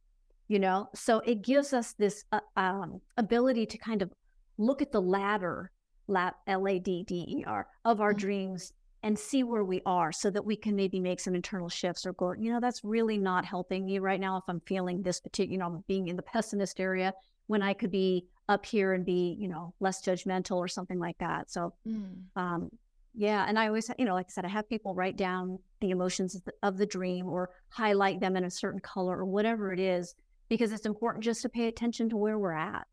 you 0.48 0.60
know. 0.60 0.90
So 0.94 1.20
it 1.20 1.44
gives 1.44 1.74
us 1.74 1.94
this 1.94 2.26
uh, 2.32 2.40
um, 2.58 3.00
ability 3.18 3.66
to 3.68 3.78
kind 3.78 4.02
of 4.02 4.12
look 4.58 4.82
at 4.82 4.92
the 4.92 5.02
ladder, 5.02 5.72
L 6.10 6.68
A 6.68 6.80
D 6.80 7.04
D 7.08 7.26
E 7.28 7.44
R, 7.46 7.68
of 7.86 8.02
our 8.02 8.12
mm-hmm. 8.12 8.20
dreams 8.20 8.74
and 9.06 9.18
see 9.18 9.44
where 9.44 9.64
we 9.64 9.84
are 9.86 10.12
so 10.12 10.32
that 10.32 10.44
we 10.44 10.56
can 10.56 10.76
maybe 10.76 11.00
make 11.00 11.20
some 11.20 11.36
internal 11.36 11.70
shifts 11.70 12.08
or 12.08 12.14
go, 12.14 12.34
you 12.34 12.52
know, 12.52 12.60
that's 12.60 12.84
really 12.84 13.20
not 13.20 13.46
helping 13.46 13.86
me 13.86 14.00
right 14.00 14.20
now 14.20 14.36
if 14.36 14.44
I'm 14.48 14.60
feeling 14.62 15.04
this 15.04 15.20
particular, 15.20 15.52
you 15.52 15.60
know, 15.60 15.84
being 15.88 16.08
in 16.08 16.16
the 16.16 16.24
pessimist 16.24 16.80
area 16.80 17.14
when 17.46 17.62
I 17.62 17.74
could 17.74 17.92
be 17.92 18.26
up 18.48 18.66
here 18.66 18.94
and 18.94 19.06
be, 19.06 19.36
you 19.40 19.48
know, 19.48 19.74
less 19.80 20.02
judgmental 20.02 20.58
or 20.58 20.68
something 20.68 21.00
like 21.00 21.18
that. 21.18 21.50
So, 21.50 21.74
mm. 21.88 22.16
um, 22.36 22.70
yeah. 23.14 23.46
And 23.48 23.58
I 23.58 23.68
always, 23.68 23.90
you 23.98 24.06
know, 24.06 24.14
like 24.14 24.28
I 24.30 24.32
said, 24.32 24.46
I 24.46 24.50
have 24.50 24.70
people 24.70 24.94
write 24.94 25.18
down 25.18 25.58
the 25.80 25.92
emotions 25.92 26.36
of 26.36 26.44
the, 26.44 26.54
of 26.64 26.78
the 26.78 26.86
dream 26.86 27.28
or 27.28 27.50
highlight 27.70 28.20
them 28.20 28.36
in 28.36 28.44
a 28.44 28.52
certain 28.52 28.82
color 28.82 29.18
or 29.18 29.26
whatever 29.26 29.74
it 29.74 29.80
is, 29.80 30.16
because 30.50 30.72
it's 30.72 30.86
important 30.86 31.24
just 31.24 31.42
to 31.42 31.50
pay 31.50 31.68
attention 31.68 32.10
to 32.10 32.18
where 32.18 32.38
we're 32.38 32.54
at. 32.54 32.88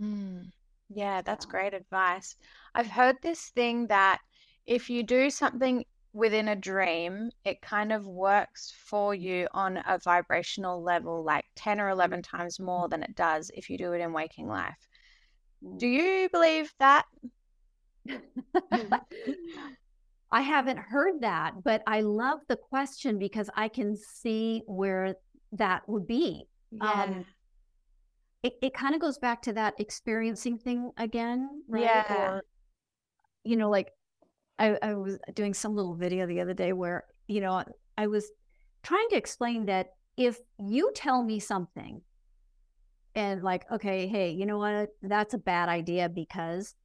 Mm. 0.00 0.50
Yeah, 0.90 1.22
that's 1.22 1.46
great 1.46 1.74
advice. 1.74 2.36
I've 2.74 2.86
heard 2.86 3.16
this 3.22 3.48
thing 3.50 3.86
that 3.88 4.20
if 4.66 4.90
you 4.90 5.02
do 5.02 5.30
something 5.30 5.84
within 6.12 6.48
a 6.48 6.56
dream, 6.56 7.30
it 7.44 7.60
kind 7.62 7.92
of 7.92 8.06
works 8.06 8.74
for 8.84 9.14
you 9.14 9.46
on 9.52 9.78
a 9.86 9.98
vibrational 9.98 10.82
level 10.82 11.22
like 11.22 11.44
10 11.54 11.80
or 11.80 11.90
11 11.90 12.22
times 12.22 12.58
more 12.58 12.88
than 12.88 13.02
it 13.02 13.14
does 13.14 13.50
if 13.54 13.70
you 13.70 13.78
do 13.78 13.92
it 13.92 14.00
in 14.00 14.12
waking 14.12 14.48
life. 14.48 14.88
Do 15.76 15.86
you 15.86 16.28
believe 16.30 16.72
that? 16.78 17.04
I 20.30 20.42
haven't 20.42 20.78
heard 20.78 21.22
that, 21.22 21.62
but 21.64 21.82
I 21.86 22.02
love 22.02 22.40
the 22.48 22.56
question 22.56 23.18
because 23.18 23.48
I 23.56 23.68
can 23.68 23.96
see 23.96 24.62
where 24.66 25.14
that 25.52 25.88
would 25.88 26.06
be. 26.06 26.44
Yeah. 26.70 27.04
Um, 27.04 27.24
it, 28.42 28.54
it 28.62 28.74
kind 28.74 28.94
of 28.94 29.00
goes 29.00 29.18
back 29.18 29.42
to 29.42 29.52
that 29.54 29.74
experiencing 29.78 30.58
thing 30.58 30.92
again, 30.96 31.62
right? 31.66 31.82
Yeah. 31.82 32.14
Or, 32.14 32.44
you 33.42 33.56
know, 33.56 33.70
like 33.70 33.90
I, 34.58 34.76
I 34.82 34.94
was 34.94 35.18
doing 35.34 35.54
some 35.54 35.74
little 35.74 35.94
video 35.94 36.26
the 36.26 36.40
other 36.40 36.54
day 36.54 36.72
where, 36.72 37.04
you 37.26 37.40
know, 37.40 37.64
I 37.96 38.06
was 38.06 38.30
trying 38.82 39.08
to 39.10 39.16
explain 39.16 39.66
that 39.66 39.88
if 40.16 40.38
you 40.58 40.92
tell 40.94 41.22
me 41.22 41.40
something 41.40 42.02
and 43.18 43.42
like, 43.42 43.64
okay, 43.68 44.06
hey, 44.06 44.30
you 44.30 44.46
know 44.46 44.58
what? 44.58 44.90
That's 45.02 45.34
a 45.34 45.38
bad 45.38 45.68
idea 45.68 46.08
because 46.08 46.76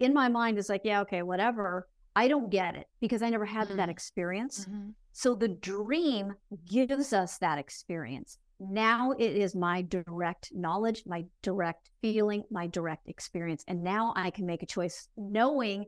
in 0.00 0.12
my 0.12 0.28
mind 0.28 0.58
it's 0.58 0.68
like, 0.68 0.80
yeah, 0.84 1.02
okay, 1.02 1.22
whatever. 1.22 1.86
I 2.16 2.26
don't 2.26 2.50
get 2.50 2.74
it 2.74 2.88
because 3.00 3.22
I 3.22 3.30
never 3.30 3.44
had 3.44 3.68
mm-hmm. 3.68 3.76
that 3.76 3.88
experience. 3.88 4.66
Mm-hmm. 4.68 4.90
So 5.12 5.36
the 5.36 5.46
dream 5.46 6.34
gives 6.68 7.12
us 7.12 7.38
that 7.38 7.58
experience. 7.58 8.36
Now 8.58 9.12
it 9.12 9.36
is 9.36 9.54
my 9.54 9.82
direct 9.82 10.50
knowledge, 10.52 11.04
my 11.06 11.24
direct 11.42 11.88
feeling, 12.02 12.42
my 12.50 12.66
direct 12.66 13.08
experience. 13.08 13.62
And 13.68 13.84
now 13.84 14.12
I 14.16 14.30
can 14.30 14.44
make 14.44 14.64
a 14.64 14.66
choice 14.66 15.08
knowing 15.16 15.84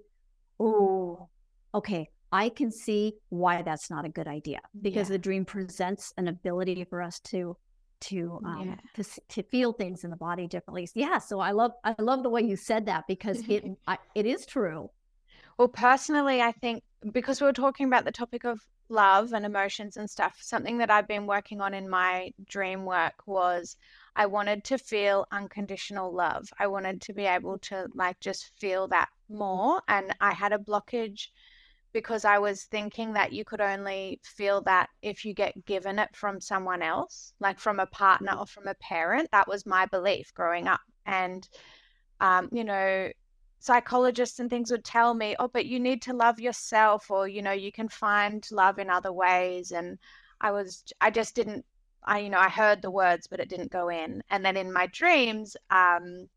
oh, 0.60 1.28
okay, 1.74 2.08
I 2.30 2.50
can 2.50 2.70
see 2.70 3.14
why 3.30 3.62
that's 3.62 3.90
not 3.90 4.04
a 4.04 4.08
good 4.08 4.28
idea 4.28 4.60
because 4.80 5.08
yeah. 5.08 5.14
the 5.14 5.18
dream 5.18 5.44
presents 5.44 6.12
an 6.16 6.28
ability 6.28 6.84
for 6.84 7.00
us 7.00 7.20
to 7.30 7.56
to 8.00 8.40
um 8.44 8.68
yeah. 8.68 9.02
to 9.02 9.20
to 9.28 9.42
feel 9.42 9.72
things 9.72 10.04
in 10.04 10.10
the 10.10 10.16
body 10.16 10.46
differently. 10.46 10.88
Yeah, 10.94 11.18
so 11.18 11.40
I 11.40 11.52
love 11.52 11.72
I 11.84 11.94
love 11.98 12.22
the 12.22 12.30
way 12.30 12.42
you 12.42 12.56
said 12.56 12.86
that 12.86 13.04
because 13.06 13.42
it 13.48 13.64
I, 13.86 13.98
it 14.14 14.26
is 14.26 14.46
true. 14.46 14.90
Well, 15.58 15.68
personally, 15.68 16.40
I 16.40 16.52
think 16.52 16.84
because 17.12 17.40
we 17.40 17.46
were 17.46 17.52
talking 17.52 17.86
about 17.86 18.04
the 18.04 18.12
topic 18.12 18.44
of 18.44 18.60
love 18.88 19.32
and 19.32 19.44
emotions 19.44 19.96
and 19.96 20.08
stuff, 20.08 20.36
something 20.40 20.78
that 20.78 20.90
I've 20.90 21.08
been 21.08 21.26
working 21.26 21.60
on 21.60 21.74
in 21.74 21.88
my 21.88 22.32
dream 22.48 22.84
work 22.84 23.14
was 23.26 23.76
I 24.16 24.26
wanted 24.26 24.64
to 24.64 24.78
feel 24.78 25.26
unconditional 25.30 26.12
love. 26.12 26.48
I 26.58 26.66
wanted 26.66 27.00
to 27.02 27.12
be 27.12 27.24
able 27.24 27.58
to 27.58 27.88
like 27.94 28.18
just 28.20 28.52
feel 28.58 28.88
that 28.88 29.08
more. 29.28 29.82
And 29.88 30.14
I 30.20 30.32
had 30.32 30.52
a 30.52 30.58
blockage 30.58 31.28
because 31.98 32.24
I 32.24 32.38
was 32.38 32.62
thinking 32.62 33.12
that 33.14 33.32
you 33.32 33.44
could 33.44 33.60
only 33.60 34.20
feel 34.22 34.60
that 34.60 34.88
if 35.02 35.24
you 35.24 35.34
get 35.34 35.64
given 35.64 35.98
it 35.98 36.14
from 36.14 36.40
someone 36.40 36.80
else, 36.80 37.32
like 37.40 37.58
from 37.58 37.80
a 37.80 37.86
partner 37.86 38.36
or 38.38 38.46
from 38.46 38.68
a 38.68 38.74
parent. 38.74 39.28
That 39.32 39.48
was 39.48 39.66
my 39.66 39.84
belief 39.86 40.32
growing 40.32 40.68
up. 40.68 40.78
And, 41.06 41.48
um, 42.20 42.50
you 42.52 42.62
know, 42.62 43.10
psychologists 43.58 44.38
and 44.38 44.48
things 44.48 44.70
would 44.70 44.84
tell 44.84 45.12
me, 45.12 45.34
oh, 45.40 45.48
but 45.48 45.66
you 45.66 45.80
need 45.80 46.00
to 46.02 46.12
love 46.12 46.38
yourself, 46.38 47.10
or, 47.10 47.26
you 47.26 47.42
know, 47.42 47.50
you 47.50 47.72
can 47.72 47.88
find 47.88 48.46
love 48.52 48.78
in 48.78 48.90
other 48.90 49.12
ways. 49.12 49.72
And 49.72 49.98
I 50.40 50.52
was, 50.52 50.84
I 51.00 51.10
just 51.10 51.34
didn't, 51.34 51.64
I, 52.04 52.20
you 52.20 52.30
know, 52.30 52.38
I 52.38 52.48
heard 52.48 52.80
the 52.80 52.92
words, 52.92 53.26
but 53.26 53.40
it 53.40 53.48
didn't 53.48 53.72
go 53.72 53.88
in. 53.88 54.22
And 54.30 54.44
then 54.44 54.56
in 54.56 54.72
my 54.72 54.86
dreams, 54.86 55.56
um, 55.70 56.28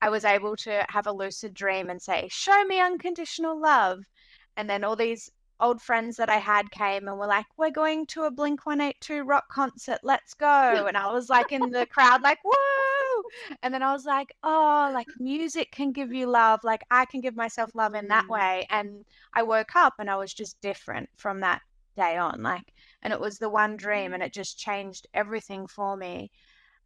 I 0.00 0.08
was 0.08 0.24
able 0.24 0.54
to 0.58 0.86
have 0.88 1.08
a 1.08 1.12
lucid 1.12 1.52
dream 1.52 1.90
and 1.90 2.00
say, 2.00 2.28
Show 2.30 2.64
me 2.66 2.80
unconditional 2.80 3.60
love. 3.60 4.04
And 4.60 4.68
then 4.68 4.84
all 4.84 4.94
these 4.94 5.30
old 5.58 5.80
friends 5.80 6.18
that 6.18 6.28
I 6.28 6.36
had 6.36 6.70
came 6.70 7.08
and 7.08 7.18
were 7.18 7.26
like, 7.26 7.46
We're 7.56 7.70
going 7.70 8.04
to 8.08 8.24
a 8.24 8.30
Blink 8.30 8.66
182 8.66 9.22
rock 9.22 9.48
concert. 9.48 10.00
Let's 10.02 10.34
go. 10.34 10.84
And 10.86 10.98
I 10.98 11.10
was 11.10 11.30
like 11.30 11.50
in 11.50 11.70
the 11.70 11.86
crowd, 11.86 12.20
like, 12.20 12.40
Whoa. 12.44 13.22
And 13.62 13.72
then 13.72 13.82
I 13.82 13.90
was 13.94 14.04
like, 14.04 14.36
Oh, 14.42 14.90
like 14.92 15.06
music 15.18 15.72
can 15.72 15.92
give 15.92 16.12
you 16.12 16.26
love. 16.26 16.60
Like 16.62 16.82
I 16.90 17.06
can 17.06 17.22
give 17.22 17.36
myself 17.36 17.74
love 17.74 17.94
in 17.94 18.08
that 18.08 18.26
mm. 18.26 18.28
way. 18.28 18.66
And 18.68 19.06
I 19.32 19.44
woke 19.44 19.74
up 19.74 19.94
and 19.98 20.10
I 20.10 20.16
was 20.16 20.34
just 20.34 20.60
different 20.60 21.08
from 21.16 21.40
that 21.40 21.62
day 21.96 22.18
on. 22.18 22.42
Like, 22.42 22.74
and 23.00 23.14
it 23.14 23.20
was 23.20 23.38
the 23.38 23.48
one 23.48 23.78
dream 23.78 24.12
and 24.12 24.22
it 24.22 24.34
just 24.34 24.58
changed 24.58 25.06
everything 25.14 25.66
for 25.66 25.96
me. 25.96 26.30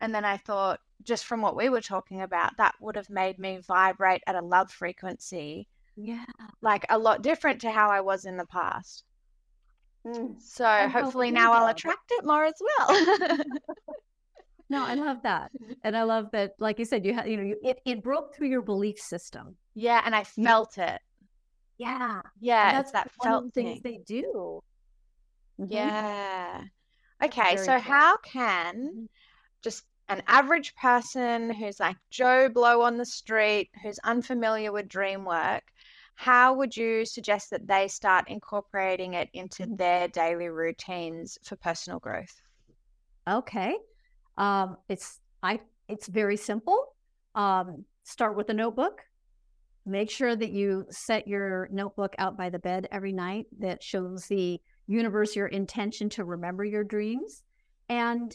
And 0.01 0.15
then 0.15 0.25
I 0.25 0.37
thought, 0.37 0.79
just 1.03 1.25
from 1.25 1.43
what 1.43 1.57
we 1.57 1.71
were 1.71 1.81
talking 1.81 2.23
about, 2.23 2.57
that 2.59 2.77
would 2.81 2.95
have 2.95 3.11
made 3.11 3.41
me 3.41 3.59
vibrate 3.67 4.23
at 4.29 4.37
a 4.37 4.41
love 4.41 4.71
frequency. 4.71 5.67
Yeah. 5.97 6.25
Like 6.61 6.87
a 6.89 6.99
lot 6.99 7.23
different 7.23 7.61
to 7.63 7.71
how 7.71 7.91
I 7.91 8.01
was 8.01 8.25
in 8.25 8.37
the 8.37 8.47
past. 8.47 9.05
Mm. 10.07 10.41
So 10.41 10.65
I 10.65 10.87
hopefully 10.87 11.31
now 11.31 11.53
I'll 11.53 11.69
attract 11.69 12.11
it 12.11 12.25
more 12.25 12.45
as 12.45 12.61
well. 12.61 13.17
no, 14.71 14.85
I 14.85 14.95
love 14.95 15.23
that. 15.23 15.51
And 15.83 15.97
I 15.97 16.03
love 16.05 16.31
that, 16.33 16.55
like 16.59 16.79
you 16.79 16.85
said, 16.85 17.05
you 17.05 17.13
had, 17.13 17.29
you 17.29 17.37
know, 17.37 17.43
you, 17.43 17.57
it, 17.63 17.79
it 17.85 18.03
broke 18.03 18.35
through 18.35 18.49
your 18.49 18.63
belief 18.63 18.99
system. 18.99 19.57
Yeah. 19.75 20.01
And 20.05 20.15
I 20.15 20.25
felt 20.25 20.79
it. 20.79 21.01
Yeah. 21.79 22.23
Yeah. 22.41 22.69
And 22.69 22.79
that's 22.79 22.93
that 22.93 23.11
felt 23.23 23.53
things 23.53 23.83
they 23.83 24.01
do. 24.07 24.63
Mm-hmm. 25.61 25.73
Yeah. 25.73 26.63
Okay. 27.23 27.57
So, 27.57 27.73
cool. 27.73 27.81
how 27.81 28.17
can 28.19 28.75
mm-hmm. 28.77 29.05
just 29.63 29.85
an 30.09 30.23
average 30.27 30.75
person 30.77 31.51
who's 31.51 31.81
like 31.81 31.97
Joe 32.11 32.49
Blow 32.49 32.83
on 32.83 32.97
the 32.97 33.07
street, 33.07 33.71
who's 33.83 33.99
unfamiliar 34.05 34.73
with 34.73 34.89
dream 34.89 35.25
work, 35.25 35.63
how 36.15 36.55
would 36.55 36.77
you 36.77 37.05
suggest 37.05 37.51
that 37.51 37.67
they 37.67 37.89
start 37.89 38.29
incorporating 38.29 39.15
it 39.15 39.29
into 39.33 39.65
mm-hmm. 39.65 39.77
their 39.77 40.09
daily 40.09 40.49
routines 40.49 41.39
for 41.43 41.57
personal 41.57 41.99
growth? 41.99 42.41
Okay. 43.29 43.77
Um, 44.37 44.77
it's 44.89 45.21
I 45.43 45.61
it's 45.89 46.07
very 46.07 46.37
simple. 46.37 46.95
Um, 47.35 47.85
start 48.05 48.37
with 48.37 48.49
a 48.51 48.55
notebook. 48.55 49.03
Make 49.87 50.11
sure 50.11 50.35
that 50.35 50.51
you 50.51 50.87
set 50.91 51.29
your 51.29 51.69
notebook 51.71 52.15
out 52.19 52.39
by 52.39 52.49
the 52.49 52.59
bed 52.59 52.89
every 52.91 53.13
night 53.13 53.47
that 53.59 53.83
shows 53.83 54.27
the 54.27 54.61
universe 54.87 55.37
your 55.37 55.49
intention 55.49 56.09
to 56.11 56.25
remember 56.25 56.65
your 56.65 56.85
dreams. 56.85 57.43
And 57.89 58.35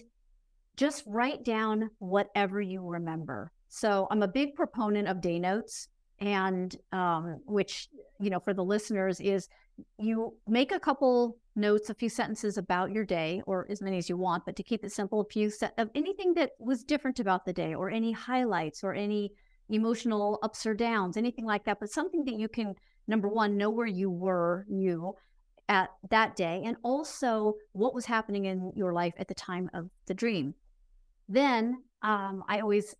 just 0.77 1.03
write 1.07 1.43
down 1.43 1.89
whatever 1.99 2.61
you 2.61 2.81
remember. 2.81 3.51
So 3.67 4.07
I'm 4.11 4.23
a 4.23 4.27
big 4.27 4.55
proponent 4.55 5.07
of 5.07 5.21
day 5.21 5.39
notes, 5.39 5.89
and 6.21 6.75
um, 6.91 7.39
which, 7.45 7.87
you 8.19 8.29
know, 8.29 8.39
for 8.39 8.53
the 8.53 8.63
listeners 8.63 9.19
is 9.19 9.47
you 9.97 10.33
make 10.47 10.71
a 10.71 10.79
couple 10.79 11.37
notes, 11.55 11.89
a 11.89 11.93
few 11.93 12.09
sentences 12.09 12.57
about 12.57 12.91
your 12.91 13.05
day, 13.05 13.41
or 13.45 13.65
as 13.69 13.81
many 13.81 13.97
as 13.97 14.09
you 14.09 14.17
want, 14.17 14.45
but 14.45 14.55
to 14.55 14.63
keep 14.63 14.83
it 14.83 14.91
simple, 14.91 15.21
a 15.21 15.25
few 15.25 15.49
set 15.49 15.73
of 15.77 15.89
anything 15.95 16.33
that 16.33 16.51
was 16.59 16.83
different 16.83 17.19
about 17.19 17.45
the 17.45 17.53
day, 17.53 17.73
or 17.73 17.89
any 17.89 18.11
highlights, 18.11 18.83
or 18.83 18.93
any 18.93 19.31
emotional 19.69 20.39
ups 20.41 20.65
or 20.65 20.73
downs, 20.73 21.15
anything 21.15 21.45
like 21.45 21.63
that. 21.65 21.79
But 21.79 21.91
something 21.91 22.25
that 22.25 22.35
you 22.35 22.49
can, 22.49 22.75
number 23.07 23.27
one, 23.27 23.57
know 23.57 23.69
where 23.69 23.87
you 23.87 24.09
were, 24.09 24.65
you 24.69 25.15
at 25.69 25.89
that 26.09 26.35
day, 26.35 26.63
and 26.65 26.75
also 26.83 27.53
what 27.73 27.93
was 27.93 28.05
happening 28.05 28.45
in 28.45 28.71
your 28.75 28.91
life 28.91 29.13
at 29.17 29.27
the 29.27 29.35
time 29.35 29.69
of 29.73 29.89
the 30.07 30.13
dream. 30.13 30.55
Then 31.27 31.83
um, 32.01 32.43
I 32.47 32.59
always 32.59 32.95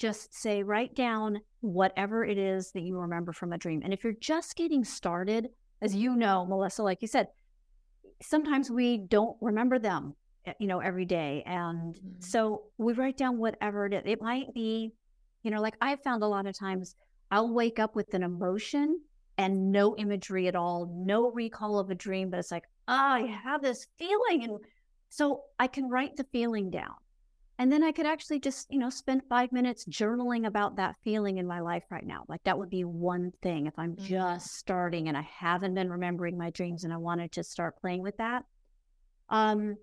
just 0.00 0.34
say, 0.34 0.62
write 0.62 0.94
down 0.94 1.40
whatever 1.60 2.24
it 2.24 2.38
is 2.38 2.72
that 2.72 2.80
you 2.80 2.98
remember 2.98 3.32
from 3.32 3.52
a 3.52 3.58
dream. 3.58 3.82
And 3.84 3.92
if 3.92 4.02
you're 4.02 4.14
just 4.14 4.56
getting 4.56 4.82
started, 4.82 5.50
as 5.82 5.94
you 5.94 6.16
know, 6.16 6.46
Melissa, 6.46 6.82
like 6.82 7.02
you 7.02 7.08
said, 7.08 7.28
sometimes 8.22 8.70
we 8.70 8.96
don't 8.96 9.36
remember 9.42 9.78
them, 9.78 10.14
eh, 10.46 10.54
you 10.58 10.66
know, 10.66 10.80
every 10.80 11.04
day. 11.04 11.42
And 11.44 11.94
mm-hmm. 11.94 12.20
so 12.20 12.62
we 12.78 12.94
write 12.94 13.18
down 13.18 13.36
whatever 13.36 13.84
it 13.84 13.92
is. 13.92 14.02
It 14.06 14.22
might 14.22 14.54
be, 14.54 14.90
you 15.42 15.50
know, 15.50 15.60
like 15.60 15.76
I've 15.82 16.02
found 16.02 16.22
a 16.22 16.26
lot 16.26 16.46
of 16.46 16.58
times 16.58 16.94
I'll 17.30 17.52
wake 17.52 17.78
up 17.78 17.94
with 17.94 18.14
an 18.14 18.22
emotion 18.22 19.00
and 19.36 19.70
no 19.70 19.96
imagery 19.98 20.48
at 20.48 20.56
all, 20.56 20.90
no 20.94 21.30
recall 21.30 21.78
of 21.78 21.90
a 21.90 21.94
dream, 21.94 22.30
but 22.30 22.40
it's 22.40 22.50
like, 22.50 22.64
oh, 22.88 22.94
I 22.94 23.26
have 23.26 23.60
this 23.60 23.86
feeling. 23.98 24.44
And 24.44 24.58
so 25.10 25.42
I 25.58 25.66
can 25.66 25.90
write 25.90 26.16
the 26.16 26.24
feeling 26.32 26.70
down. 26.70 26.94
And 27.60 27.70
then 27.70 27.84
I 27.84 27.92
could 27.92 28.06
actually 28.06 28.40
just, 28.40 28.72
you 28.72 28.78
know, 28.78 28.88
spend 28.88 29.20
five 29.28 29.52
minutes 29.52 29.84
journaling 29.84 30.46
about 30.46 30.76
that 30.76 30.96
feeling 31.04 31.36
in 31.36 31.46
my 31.46 31.60
life 31.60 31.84
right 31.90 32.06
now. 32.06 32.24
Like 32.26 32.42
that 32.44 32.58
would 32.58 32.70
be 32.70 32.84
one 32.84 33.32
thing 33.42 33.66
if 33.66 33.78
I'm 33.78 33.96
mm-hmm. 33.96 34.06
just 34.06 34.56
starting 34.56 35.08
and 35.08 35.16
I 35.16 35.28
haven't 35.30 35.74
been 35.74 35.90
remembering 35.90 36.38
my 36.38 36.48
dreams 36.48 36.84
and 36.84 36.92
I 36.92 36.96
wanted 36.96 37.32
to 37.32 37.44
start 37.44 37.78
playing 37.78 38.00
with 38.00 38.16
that. 38.16 38.46
Um, 39.28 39.76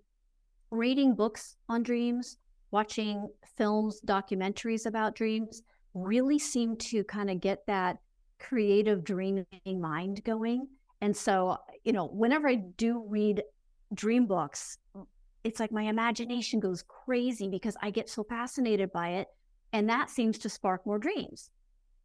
reading 0.71 1.13
books 1.13 1.55
on 1.69 1.83
dreams, 1.83 2.37
watching 2.71 3.29
films, 3.57 4.01
documentaries 4.03 4.87
about 4.87 5.13
dreams 5.13 5.61
really 5.93 6.39
seem 6.39 6.77
to 6.77 7.03
kind 7.03 7.29
of 7.29 7.39
get 7.41 7.63
that 7.67 7.99
creative 8.39 9.03
dreaming 9.03 9.45
mind 9.79 10.23
going. 10.23 10.67
And 11.01 11.15
so, 11.15 11.57
you 11.83 11.93
know, 11.93 12.07
whenever 12.07 12.49
I 12.49 12.55
do 12.55 13.05
read 13.07 13.43
dream 13.93 14.25
books, 14.25 14.79
it's 15.47 15.61
like 15.61 15.71
my 15.71 15.83
imagination 15.83 16.59
goes 16.59 16.83
crazy 16.83 17.47
because 17.47 17.77
I 17.81 17.89
get 17.89 18.09
so 18.09 18.23
fascinated 18.23 18.91
by 18.91 19.09
it. 19.11 19.27
And 19.71 19.89
that 19.89 20.09
seems 20.09 20.37
to 20.39 20.49
spark 20.49 20.85
more 20.85 20.99
dreams. 20.99 21.49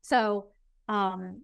So, 0.00 0.46
um, 0.88 1.42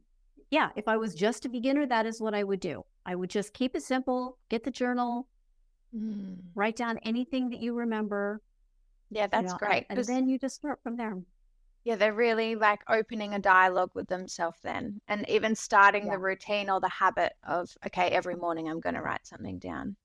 yeah, 0.51 0.71
if 0.77 0.87
I 0.87 0.97
was 0.97 1.15
just 1.15 1.45
a 1.45 1.49
beginner, 1.49 1.87
that 1.87 2.07
is 2.07 2.21
what 2.21 2.35
I 2.35 2.45
would 2.45 2.61
do. 2.61 2.85
I 3.05 3.17
would 3.17 3.31
just 3.31 3.53
keep 3.53 3.75
it 3.75 3.83
simple, 3.83 4.39
get 4.49 4.63
the 4.63 4.71
journal, 4.71 5.27
mm. 5.97 6.37
write 6.55 6.77
down 6.77 6.99
anything 6.99 7.51
that 7.51 7.61
you 7.61 7.75
remember. 7.75 8.41
Yeah, 9.11 9.27
that's 9.27 9.47
you 9.47 9.51
know, 9.51 9.59
great. 9.59 9.87
And 9.91 10.05
then 10.05 10.29
you 10.29 10.39
just 10.39 10.55
start 10.55 10.79
from 10.83 10.97
there. 10.97 11.17
Yeah, 11.85 11.97
they're 11.97 12.15
really 12.15 12.55
like 12.55 12.81
opening 12.89 13.35
a 13.35 13.39
dialogue 13.39 13.91
with 13.95 14.09
themselves 14.09 14.59
then, 14.63 15.01
and 15.09 15.29
even 15.29 15.55
starting 15.55 16.07
yeah. 16.07 16.13
the 16.13 16.19
routine 16.19 16.71
or 16.71 16.81
the 16.81 16.89
habit 16.89 17.33
of, 17.47 17.71
okay, 17.87 18.09
every 18.09 18.37
morning 18.37 18.69
I'm 18.69 18.81
going 18.81 18.95
to 18.95 19.03
write 19.03 19.27
something 19.27 19.59
down. 19.59 19.97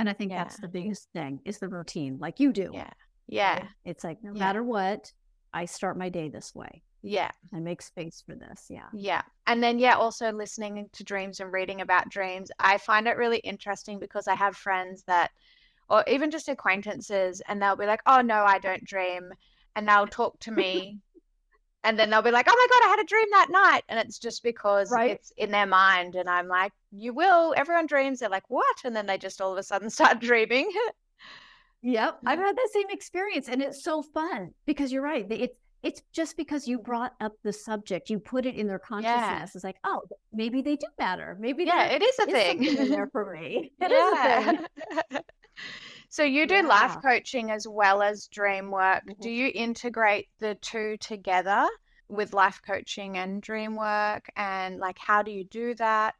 And 0.00 0.08
I 0.08 0.14
think 0.14 0.30
yeah. 0.30 0.38
that's 0.38 0.58
the 0.58 0.66
biggest 0.66 1.08
thing 1.12 1.40
is 1.44 1.58
the 1.58 1.68
routine, 1.68 2.16
like 2.18 2.40
you 2.40 2.54
do. 2.54 2.70
Yeah. 2.72 2.90
Yeah. 3.28 3.52
Right? 3.52 3.68
It's 3.84 4.02
like 4.02 4.24
no 4.24 4.32
yeah. 4.32 4.38
matter 4.38 4.62
what, 4.64 5.12
I 5.52 5.66
start 5.66 5.98
my 5.98 6.08
day 6.08 6.30
this 6.30 6.54
way. 6.54 6.82
Yeah. 7.02 7.30
I 7.52 7.58
make 7.58 7.82
space 7.82 8.22
for 8.26 8.34
this. 8.34 8.64
Yeah. 8.70 8.86
Yeah. 8.94 9.20
And 9.46 9.62
then, 9.62 9.78
yeah, 9.78 9.96
also 9.96 10.32
listening 10.32 10.88
to 10.90 11.04
dreams 11.04 11.40
and 11.40 11.52
reading 11.52 11.82
about 11.82 12.08
dreams. 12.08 12.50
I 12.58 12.78
find 12.78 13.06
it 13.06 13.18
really 13.18 13.40
interesting 13.40 13.98
because 13.98 14.26
I 14.26 14.34
have 14.36 14.56
friends 14.56 15.04
that, 15.06 15.32
or 15.90 16.02
even 16.06 16.30
just 16.30 16.48
acquaintances, 16.48 17.42
and 17.46 17.60
they'll 17.60 17.76
be 17.76 17.84
like, 17.84 18.02
oh, 18.06 18.22
no, 18.22 18.44
I 18.44 18.58
don't 18.58 18.84
dream. 18.84 19.34
And 19.76 19.86
they'll 19.86 20.06
talk 20.06 20.40
to 20.40 20.50
me 20.50 20.98
and 21.84 21.98
then 21.98 22.10
they'll 22.10 22.22
be 22.22 22.30
like, 22.30 22.46
"Oh 22.48 22.54
my 22.56 22.66
god, 22.70 22.86
I 22.86 22.90
had 22.90 23.00
a 23.00 23.04
dream 23.04 23.26
that 23.30 23.48
night," 23.50 23.82
and 23.88 23.98
it's 23.98 24.18
just 24.18 24.42
because 24.42 24.90
right. 24.90 25.12
it's 25.12 25.32
in 25.36 25.50
their 25.50 25.66
mind. 25.66 26.14
And 26.14 26.28
I'm 26.28 26.48
like, 26.48 26.72
"You 26.92 27.14
will." 27.14 27.54
Everyone 27.56 27.86
dreams. 27.86 28.20
They're 28.20 28.28
like, 28.28 28.48
"What?" 28.48 28.76
And 28.84 28.94
then 28.94 29.06
they 29.06 29.18
just 29.18 29.40
all 29.40 29.52
of 29.52 29.58
a 29.58 29.62
sudden 29.62 29.90
start 29.98 30.20
dreaming. 30.20 30.70
yep, 31.82 32.18
I've 32.26 32.38
had 32.38 32.56
that 32.56 32.68
same 32.72 32.90
experience, 32.90 33.48
and 33.48 33.62
it's 33.62 33.82
so 33.82 34.02
fun 34.02 34.52
because 34.66 34.92
you're 34.92 35.02
right. 35.02 35.26
It's 35.30 35.58
it's 35.82 36.02
just 36.12 36.36
because 36.36 36.68
you 36.68 36.78
brought 36.78 37.14
up 37.20 37.32
the 37.42 37.52
subject, 37.52 38.10
you 38.10 38.18
put 38.18 38.44
it 38.44 38.54
in 38.54 38.66
their 38.66 38.78
consciousness. 38.78 39.16
Yeah. 39.16 39.50
It's 39.54 39.64
like, 39.64 39.78
oh, 39.84 40.02
maybe 40.32 40.60
they 40.60 40.76
do 40.76 40.86
matter. 40.98 41.36
Maybe 41.40 41.64
yeah, 41.64 41.86
it 41.86 42.02
is 42.02 42.18
a 42.18 42.26
is 42.26 42.32
thing 42.32 42.64
in 42.64 42.90
there 42.90 43.06
for 43.12 43.32
me. 43.32 43.72
It 43.80 43.90
yeah. 43.90 45.20
is 46.10 46.18
a 46.18 46.22
thing. 46.22 46.26
So 46.26 46.40
you 46.40 46.46
do 46.46 46.54
yeah. 46.54 46.62
life 46.62 46.96
coaching 47.02 47.50
as 47.50 47.66
well 47.68 48.02
as 48.02 48.26
dream 48.28 48.70
work. 48.70 49.02
Mm-hmm. 49.04 49.22
Do 49.22 49.30
you 49.30 49.50
integrate 49.54 50.28
the 50.38 50.56
two 50.56 50.96
together 50.98 51.66
with 52.08 52.32
life 52.32 52.60
coaching 52.66 53.18
and 53.18 53.40
dream 53.40 53.76
work? 53.76 54.30
And 54.36 54.78
like, 54.78 54.98
how 54.98 55.22
do 55.22 55.30
you 55.30 55.44
do 55.44 55.74
that? 55.74 56.14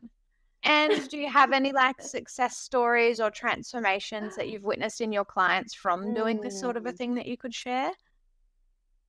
And 0.62 1.08
do 1.08 1.16
you 1.16 1.30
have 1.30 1.52
any 1.52 1.72
like 1.72 2.02
success 2.02 2.58
stories 2.58 3.18
or 3.20 3.30
transformations 3.30 4.36
that 4.36 4.48
you've 4.48 4.64
witnessed 4.64 5.00
in 5.00 5.12
your 5.12 5.24
clients 5.24 5.74
from 5.74 6.12
doing 6.14 6.40
this 6.40 6.60
sort 6.60 6.76
of 6.76 6.86
a 6.86 6.92
mm. 6.92 6.96
thing 6.96 7.14
that 7.14 7.26
you 7.26 7.38
could 7.38 7.54
share? 7.54 7.92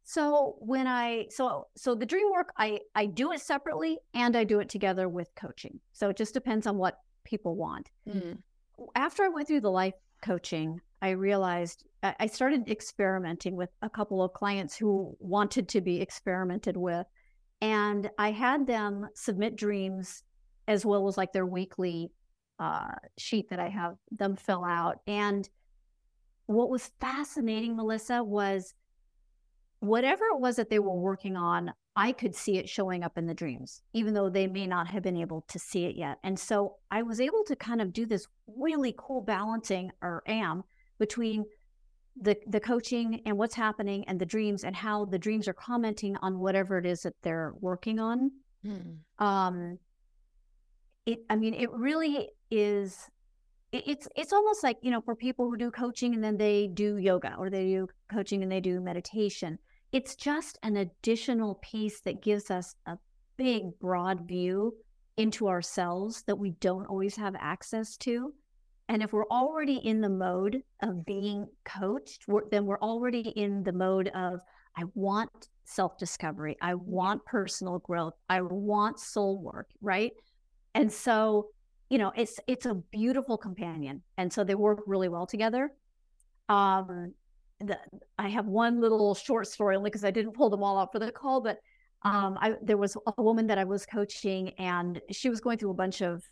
So 0.03 0.55
when 0.59 0.87
I 0.87 1.27
so 1.29 1.67
so 1.75 1.93
the 1.93 2.05
dream 2.05 2.31
work 2.31 2.53
I 2.57 2.79
I 2.95 3.05
do 3.05 3.33
it 3.33 3.41
separately 3.41 3.99
and 4.13 4.35
I 4.35 4.43
do 4.45 4.59
it 4.59 4.69
together 4.69 5.09
with 5.09 5.33
coaching. 5.35 5.79
So 5.93 6.09
it 6.09 6.17
just 6.17 6.33
depends 6.33 6.67
on 6.67 6.77
what 6.77 6.99
people 7.23 7.55
want. 7.55 7.91
Mm. 8.07 8.37
After 8.95 9.23
I 9.23 9.29
went 9.29 9.47
through 9.47 9.61
the 9.61 9.71
life 9.71 9.93
coaching, 10.21 10.79
I 11.01 11.11
realized 11.11 11.83
I 12.03 12.27
started 12.27 12.67
experimenting 12.67 13.55
with 13.55 13.69
a 13.81 13.89
couple 13.89 14.23
of 14.23 14.33
clients 14.33 14.75
who 14.75 15.15
wanted 15.19 15.67
to 15.69 15.81
be 15.81 16.01
experimented 16.01 16.75
with. 16.75 17.05
And 17.61 18.09
I 18.17 18.31
had 18.31 18.65
them 18.65 19.07
submit 19.13 19.55
dreams 19.55 20.23
as 20.67 20.85
well 20.85 21.07
as 21.07 21.17
like 21.17 21.31
their 21.31 21.45
weekly 21.45 22.11
uh, 22.59 22.93
sheet 23.17 23.49
that 23.49 23.59
I 23.59 23.69
have 23.69 23.95
them 24.11 24.35
fill 24.35 24.63
out. 24.63 24.99
And 25.05 25.47
what 26.47 26.69
was 26.69 26.91
fascinating, 26.99 27.75
Melissa, 27.75 28.23
was 28.23 28.73
whatever 29.79 30.25
it 30.25 30.39
was 30.39 30.55
that 30.55 30.69
they 30.69 30.79
were 30.79 30.95
working 30.95 31.35
on, 31.35 31.71
I 31.95 32.13
could 32.13 32.35
see 32.35 32.57
it 32.57 32.69
showing 32.69 33.03
up 33.03 33.17
in 33.17 33.25
the 33.25 33.33
dreams, 33.33 33.81
even 33.93 34.13
though 34.13 34.29
they 34.29 34.47
may 34.47 34.65
not 34.65 34.87
have 34.87 35.03
been 35.03 35.17
able 35.17 35.43
to 35.49 35.59
see 35.59 35.85
it 35.85 35.95
yet. 35.95 36.19
And 36.23 36.39
so 36.39 36.77
I 36.89 37.01
was 37.01 37.19
able 37.19 37.43
to 37.47 37.55
kind 37.55 37.81
of 37.81 37.91
do 37.91 38.05
this 38.05 38.27
really 38.47 38.95
cool 38.97 39.21
balancing, 39.21 39.91
or 40.01 40.23
am, 40.25 40.63
between 40.99 41.45
the 42.19 42.37
the 42.47 42.59
coaching 42.59 43.21
and 43.25 43.37
what's 43.37 43.55
happening 43.55 44.05
and 44.07 44.19
the 44.19 44.25
dreams 44.25 44.63
and 44.63 44.75
how 44.75 45.05
the 45.05 45.19
dreams 45.19 45.47
are 45.47 45.53
commenting 45.53 46.15
on 46.21 46.39
whatever 46.39 46.77
it 46.77 46.85
is 46.85 47.01
that 47.01 47.15
they're 47.23 47.53
working 47.59 47.99
on. 47.99 48.31
Hmm. 48.63 49.25
Um, 49.25 49.79
it, 51.05 51.19
I 51.29 51.35
mean, 51.35 51.53
it 51.53 51.71
really 51.71 52.29
is. 52.49 53.09
It, 53.73 53.83
it's 53.85 54.07
it's 54.15 54.31
almost 54.31 54.63
like 54.63 54.77
you 54.81 54.91
know, 54.91 55.01
for 55.01 55.15
people 55.15 55.49
who 55.49 55.57
do 55.57 55.71
coaching 55.71 56.13
and 56.13 56.23
then 56.23 56.37
they 56.37 56.67
do 56.67 56.95
yoga 56.95 57.35
or 57.37 57.49
they 57.49 57.65
do 57.65 57.89
coaching 58.09 58.43
and 58.43 58.51
they 58.51 58.61
do 58.61 58.79
meditation 58.79 59.59
it's 59.91 60.15
just 60.15 60.57
an 60.63 60.77
additional 60.77 61.55
piece 61.55 62.01
that 62.01 62.21
gives 62.21 62.49
us 62.49 62.75
a 62.85 62.97
big, 63.37 63.77
broad 63.79 64.27
view 64.27 64.75
into 65.17 65.47
ourselves 65.47 66.23
that 66.27 66.37
we 66.37 66.51
don't 66.61 66.85
always 66.85 67.15
have 67.15 67.35
access 67.39 67.97
to. 67.97 68.33
And 68.87 69.01
if 69.01 69.13
we're 69.13 69.27
already 69.27 69.77
in 69.77 70.01
the 70.01 70.09
mode 70.09 70.63
of 70.81 71.05
being 71.05 71.47
coached, 71.63 72.27
we're, 72.27 72.47
then 72.49 72.65
we're 72.65 72.79
already 72.79 73.21
in 73.21 73.63
the 73.63 73.71
mode 73.71 74.09
of, 74.09 74.41
I 74.75 74.83
want 74.95 75.49
self 75.65 75.97
discovery, 75.97 76.57
I 76.61 76.75
want 76.75 77.25
personal 77.25 77.79
growth, 77.79 78.13
I 78.29 78.41
want 78.41 78.99
soul 78.99 79.41
work, 79.41 79.69
right? 79.81 80.11
And 80.73 80.91
so, 80.91 81.47
you 81.89 81.97
know, 81.97 82.11
it's 82.15 82.39
it's 82.47 82.65
a 82.65 82.75
beautiful 82.75 83.37
companion, 83.37 84.01
and 84.17 84.31
so 84.31 84.43
they 84.43 84.55
work 84.55 84.79
really 84.87 85.09
well 85.09 85.25
together. 85.25 85.71
Um, 86.47 87.13
the, 87.63 87.79
I 88.17 88.29
have 88.29 88.45
one 88.47 88.81
little 88.81 89.15
short 89.15 89.47
story 89.47 89.75
only 89.75 89.89
because 89.89 90.03
I 90.03 90.11
didn't 90.11 90.33
pull 90.33 90.49
them 90.49 90.63
all 90.63 90.77
out 90.77 90.91
for 90.91 90.99
the 90.99 91.11
call, 91.11 91.41
but 91.41 91.59
um, 92.03 92.37
I, 92.41 92.55
there 92.61 92.77
was 92.77 92.97
a 93.17 93.21
woman 93.21 93.47
that 93.47 93.57
I 93.57 93.63
was 93.63 93.85
coaching 93.85 94.49
and 94.57 94.99
she 95.11 95.29
was 95.29 95.39
going 95.39 95.57
through 95.57 95.71
a 95.71 95.75
bunch 95.75 96.01
of 96.01 96.23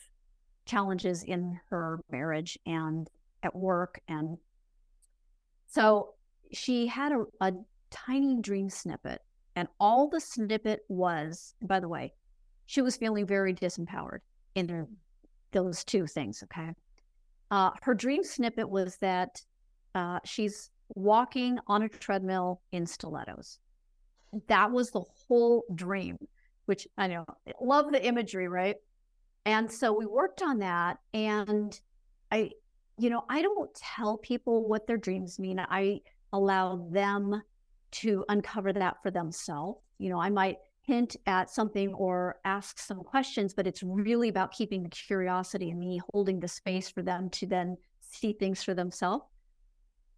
challenges 0.66 1.24
in 1.24 1.60
her 1.70 2.00
marriage 2.12 2.58
and 2.66 3.10
at 3.44 3.56
work. 3.56 4.00
And 4.08 4.38
so 5.68 6.14
she 6.52 6.88
had 6.88 7.12
a, 7.12 7.24
a 7.42 7.54
tiny 7.92 8.40
dream 8.42 8.70
snippet. 8.70 9.22
And 9.56 9.68
all 9.80 10.08
the 10.08 10.22
snippet 10.22 10.82
was, 10.88 11.54
by 11.62 11.80
the 11.80 11.88
way, 11.88 12.14
she 12.66 12.82
was 12.82 12.98
feeling 12.98 13.26
very 13.26 13.54
disempowered 13.54 14.20
in 14.56 14.88
those 15.52 15.84
two 15.84 16.08
things. 16.08 16.44
Okay. 16.44 16.72
Uh, 17.52 17.72
her 17.82 17.94
dream 17.94 18.24
snippet 18.24 18.70
was 18.70 18.98
that 18.98 19.42
uh, 19.96 20.20
she's 20.24 20.70
walking 20.90 21.60
on 21.68 21.84
a 21.84 21.90
treadmill 21.90 22.62
in 22.72 22.86
stilettos. 22.86 23.60
That 24.48 24.72
was 24.72 24.92
the 24.92 25.02
whole 25.02 25.64
dream, 25.74 26.18
which 26.66 26.88
I 26.98 27.08
know, 27.08 27.26
love 27.62 27.92
the 27.92 28.06
imagery, 28.06 28.48
right? 28.48 28.76
And 29.46 29.72
so 29.72 29.94
we 29.94 30.06
worked 30.06 30.42
on 30.42 30.60
that. 30.60 30.98
And 31.14 31.80
I, 32.32 32.52
you 32.98 33.10
know, 33.10 33.24
I 33.30 33.42
don't 33.42 33.74
tell 33.74 34.18
people 34.18 34.68
what 34.68 34.86
their 34.86 34.98
dreams 34.98 35.40
mean. 35.40 35.60
I 35.60 36.02
allow 36.34 36.88
them 36.92 37.42
to 37.92 38.24
uncover 38.30 38.74
that 38.74 39.02
for 39.02 39.10
themselves. 39.10 39.80
You 39.98 40.10
know, 40.10 40.22
I 40.22 40.30
might 40.30 40.58
hint 40.82 41.16
at 41.26 41.50
something 41.50 41.94
or 41.94 42.38
ask 42.46 42.80
some 42.80 43.04
questions, 43.04 43.54
but 43.54 43.68
it's 43.68 43.84
really 43.84 44.30
about 44.30 44.52
keeping 44.52 44.84
the 44.84 44.90
curiosity 44.90 45.72
and 45.72 45.80
me 45.80 46.02
holding 46.12 46.40
the 46.40 46.48
space 46.48 46.90
for 46.90 47.02
them 47.02 47.30
to 47.32 47.48
then 47.48 47.78
see 48.02 48.34
things 48.34 48.64
for 48.64 48.74
themselves. 48.74 49.24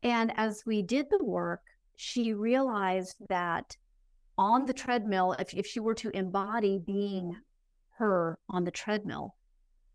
And 0.03 0.31
as 0.37 0.63
we 0.65 0.81
did 0.81 1.07
the 1.09 1.23
work, 1.23 1.61
she 1.95 2.33
realized 2.33 3.15
that 3.29 3.77
on 4.37 4.65
the 4.65 4.73
treadmill, 4.73 5.33
if, 5.37 5.53
if 5.53 5.67
she 5.67 5.79
were 5.79 5.93
to 5.95 6.09
embody 6.17 6.79
being 6.79 7.35
her 7.97 8.39
on 8.49 8.63
the 8.63 8.71
treadmill, 8.71 9.35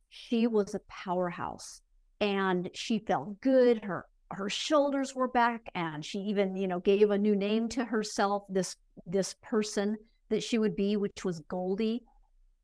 she 0.09 0.47
was 0.47 0.75
a 0.75 0.81
powerhouse 0.89 1.81
and 2.21 2.71
she 2.75 2.99
felt 3.01 3.41
good. 3.41 3.85
Her 3.85 4.07
her 4.33 4.51
shoulders 4.51 5.15
were 5.15 5.29
back 5.29 5.63
and 5.75 6.05
she 6.05 6.19
even, 6.19 6.57
you 6.57 6.67
know, 6.67 6.81
gave 6.81 7.11
a 7.11 7.19
new 7.19 7.37
name 7.37 7.69
to 7.71 7.85
herself, 7.85 8.45
this 8.49 8.77
this 9.07 9.35
person 9.43 9.97
that 10.31 10.43
she 10.43 10.59
would 10.59 10.75
be, 10.75 10.97
which 10.97 11.25
was 11.25 11.41
Goldie. 11.41 12.03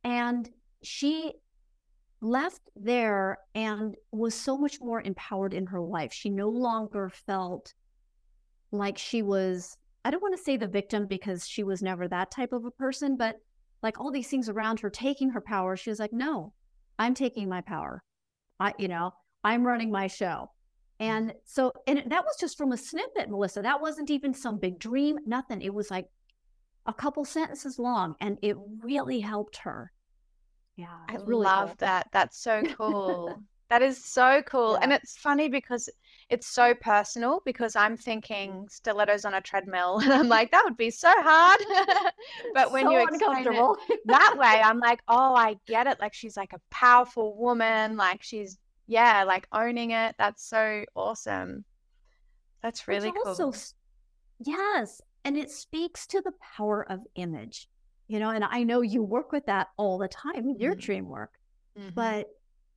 And 0.02 0.48
she 0.82 1.34
left 2.22 2.60
there 2.76 3.38
and 3.54 3.96
was 4.12 4.34
so 4.34 4.56
much 4.56 4.80
more 4.80 5.02
empowered 5.02 5.52
in 5.52 5.66
her 5.66 5.80
life. 5.80 6.12
She 6.12 6.30
no 6.30 6.48
longer 6.48 7.10
felt 7.10 7.74
like 8.70 8.96
she 8.96 9.22
was, 9.22 9.76
I 10.04 10.10
don't 10.10 10.22
want 10.22 10.36
to 10.36 10.42
say 10.42 10.56
the 10.56 10.68
victim 10.68 11.06
because 11.06 11.46
she 11.46 11.64
was 11.64 11.82
never 11.82 12.08
that 12.08 12.30
type 12.30 12.52
of 12.52 12.64
a 12.64 12.70
person, 12.70 13.16
but 13.16 13.36
like 13.82 14.00
all 14.00 14.12
these 14.12 14.28
things 14.28 14.48
around 14.48 14.80
her 14.80 14.88
taking 14.88 15.30
her 15.30 15.40
power, 15.40 15.76
she 15.76 15.90
was 15.90 15.98
like, 15.98 16.12
no, 16.12 16.52
I'm 16.98 17.14
taking 17.14 17.48
my 17.48 17.60
power. 17.60 18.02
I, 18.60 18.72
you 18.78 18.88
know, 18.88 19.12
I'm 19.42 19.66
running 19.66 19.90
my 19.90 20.06
show. 20.06 20.50
Mm. 21.00 21.04
And 21.06 21.34
so, 21.44 21.72
and 21.88 22.04
that 22.06 22.24
was 22.24 22.36
just 22.38 22.56
from 22.56 22.72
a 22.72 22.76
snippet, 22.76 23.28
Melissa. 23.28 23.62
That 23.62 23.80
wasn't 23.80 24.10
even 24.10 24.32
some 24.32 24.58
big 24.58 24.78
dream, 24.78 25.18
nothing. 25.26 25.60
It 25.60 25.74
was 25.74 25.90
like 25.90 26.06
a 26.86 26.94
couple 26.94 27.24
sentences 27.24 27.78
long 27.78 28.14
and 28.20 28.38
it 28.42 28.56
really 28.80 29.20
helped 29.20 29.56
her. 29.58 29.92
Yeah. 30.82 30.88
I 31.08 31.14
really 31.24 31.44
love 31.44 31.68
cool. 31.68 31.76
that. 31.78 32.08
That's 32.12 32.38
so 32.38 32.62
cool. 32.76 33.40
that 33.70 33.82
is 33.82 34.04
so 34.04 34.42
cool. 34.46 34.72
Yeah. 34.72 34.80
And 34.82 34.92
it's 34.92 35.16
funny 35.16 35.48
because 35.48 35.88
it's 36.28 36.48
so 36.48 36.74
personal 36.74 37.40
because 37.44 37.76
I'm 37.76 37.96
thinking 37.96 38.66
stilettos 38.68 39.24
on 39.24 39.34
a 39.34 39.40
treadmill 39.40 39.98
and 40.02 40.12
I'm 40.12 40.28
like, 40.28 40.50
that 40.50 40.64
would 40.64 40.76
be 40.76 40.90
so 40.90 41.10
hard. 41.14 41.60
but 42.54 42.72
when 42.72 42.86
so 42.86 42.90
you 42.90 43.02
explain 43.02 43.46
it 43.46 44.00
that 44.06 44.34
way, 44.36 44.60
I'm 44.62 44.80
like, 44.80 45.00
oh, 45.06 45.34
I 45.34 45.56
get 45.66 45.86
it. 45.86 46.00
Like 46.00 46.14
she's 46.14 46.36
like 46.36 46.52
a 46.52 46.60
powerful 46.70 47.36
woman. 47.36 47.96
Like 47.96 48.22
she's, 48.22 48.58
yeah, 48.88 49.22
like 49.22 49.46
owning 49.52 49.92
it. 49.92 50.16
That's 50.18 50.44
so 50.44 50.84
awesome. 50.96 51.64
That's 52.60 52.88
really 52.88 53.12
cool. 53.12 53.22
Also, 53.40 53.52
yes. 54.40 55.00
And 55.24 55.36
it 55.36 55.50
speaks 55.50 56.08
to 56.08 56.20
the 56.20 56.32
power 56.56 56.84
of 56.90 57.00
image 57.14 57.68
you 58.08 58.18
know, 58.18 58.30
and 58.30 58.44
I 58.44 58.62
know 58.62 58.80
you 58.80 59.02
work 59.02 59.32
with 59.32 59.46
that 59.46 59.68
all 59.76 59.98
the 59.98 60.08
time 60.08 60.48
in 60.48 60.58
your 60.58 60.72
mm-hmm. 60.72 60.80
dream 60.80 61.08
work. 61.08 61.32
Mm-hmm. 61.78 61.90
But, 61.94 62.28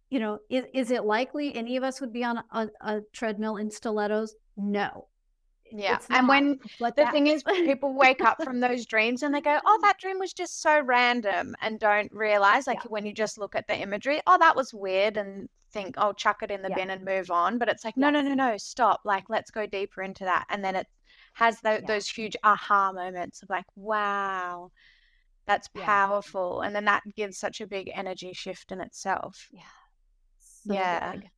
you 0.10 0.20
know, 0.20 0.40
is, 0.50 0.66
is 0.74 0.92
it 0.92 1.04
likely 1.04 1.54
any 1.56 1.78
of 1.78 1.84
us 1.84 2.00
would 2.00 2.14
be 2.14 2.24
on 2.24 2.42
a, 2.52 2.70
a 2.82 3.02
treadmill 3.12 3.58
in 3.58 3.70
stilettos? 3.70 4.36
No. 4.56 5.08
Yeah. 5.72 5.98
And 6.10 6.28
when 6.28 6.60
but 6.80 6.96
the 6.96 7.04
that... 7.04 7.12
thing 7.12 7.28
is, 7.28 7.44
people 7.48 7.94
wake 7.94 8.22
up 8.22 8.42
from 8.44 8.60
those 8.60 8.86
dreams 8.86 9.24
and 9.24 9.34
they 9.34 9.42
go, 9.42 9.60
oh, 9.66 9.80
that 9.82 10.00
dream 10.00 10.20
was 10.20 10.34
just 10.34 10.62
so 10.62 10.80
random 10.82 11.56
and 11.62 11.80
don't 11.80 12.12
realize, 12.14 12.68
like 12.68 12.84
yeah. 12.84 12.90
when 12.90 13.06
you 13.06 13.14
just 13.14 13.38
look 13.38 13.56
at 13.56 13.68
the 13.68 13.78
imagery, 13.78 14.22
oh, 14.28 14.38
that 14.40 14.56
was 14.56 14.74
weird 14.74 15.18
and 15.18 15.50
think, 15.72 15.96
oh, 15.98 16.14
chuck 16.14 16.44
it 16.44 16.52
in 16.52 16.62
the 16.62 16.70
yeah. 16.70 16.76
bin 16.76 16.90
and 16.92 17.04
move 17.04 17.32
on. 17.32 17.58
But 17.58 17.70
it's 17.70 17.84
like, 17.84 17.98
no, 17.98 18.10
no, 18.10 18.22
no, 18.22 18.34
no, 18.34 18.58
stop. 18.58 19.02
Like, 19.04 19.26
let's 19.30 19.52
go 19.52 19.66
deeper 19.66 20.02
into 20.02 20.24
that. 20.24 20.46
And 20.50 20.64
then 20.64 20.76
it 20.76 20.88
has 21.34 21.60
the, 21.62 21.72
yeah. 21.82 21.88
those 21.88 22.08
huge 22.08 22.38
aha 22.44 22.92
moments 22.94 23.44
of 23.44 23.50
like, 23.50 23.66
wow, 23.76 24.72
that's 25.46 25.70
yeah. 25.74 25.86
powerful. 25.86 26.62
And 26.62 26.76
then 26.76 26.86
that 26.86 27.04
gives 27.16 27.38
such 27.38 27.62
a 27.62 27.68
big 27.68 27.92
energy 27.94 28.34
shift 28.34 28.72
in 28.72 28.82
itself. 28.82 29.50
Yeah. 29.52 29.62
So 30.40 30.74
yeah. 30.74 31.12
Big. 31.14 31.30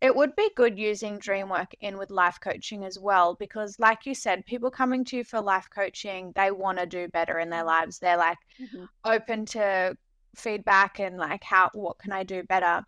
It 0.00 0.14
would 0.14 0.36
be 0.36 0.48
good 0.54 0.78
using 0.78 1.18
dream 1.18 1.48
work 1.48 1.72
in 1.80 1.98
with 1.98 2.12
life 2.12 2.38
coaching 2.40 2.84
as 2.84 3.00
well, 3.00 3.34
because, 3.34 3.80
like 3.80 4.06
you 4.06 4.14
said, 4.14 4.46
people 4.46 4.70
coming 4.70 5.04
to 5.06 5.16
you 5.16 5.24
for 5.24 5.40
life 5.40 5.66
coaching, 5.74 6.30
they 6.36 6.52
want 6.52 6.78
to 6.78 6.86
do 6.86 7.08
better 7.08 7.40
in 7.40 7.50
their 7.50 7.64
lives. 7.64 7.98
They're 7.98 8.16
like 8.16 8.38
mm-hmm. 8.62 8.84
open 9.04 9.44
to 9.46 9.96
feedback 10.36 11.00
and 11.00 11.16
like, 11.16 11.42
how, 11.42 11.70
what 11.74 11.98
can 11.98 12.12
I 12.12 12.22
do 12.22 12.44
better? 12.44 12.84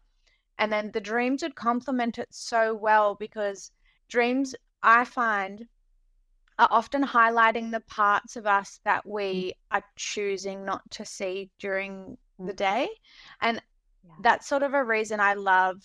And 0.58 0.72
then 0.72 0.92
the 0.92 1.00
dreams 1.00 1.42
would 1.42 1.56
complement 1.56 2.18
it 2.18 2.28
so 2.30 2.76
well 2.76 3.16
because 3.16 3.72
dreams, 4.08 4.54
I 4.84 5.04
find, 5.04 5.66
are 6.60 6.68
often 6.70 7.02
highlighting 7.02 7.70
the 7.70 7.80
parts 7.80 8.36
of 8.36 8.46
us 8.46 8.80
that 8.84 9.04
we 9.06 9.54
are 9.70 9.82
choosing 9.96 10.62
not 10.62 10.82
to 10.90 11.06
see 11.06 11.50
during 11.58 12.18
the 12.38 12.52
mm. 12.52 12.56
day. 12.56 12.88
And 13.40 13.62
yeah. 14.04 14.12
that's 14.22 14.46
sort 14.46 14.62
of 14.62 14.74
a 14.74 14.84
reason 14.84 15.20
I 15.20 15.34
love 15.34 15.82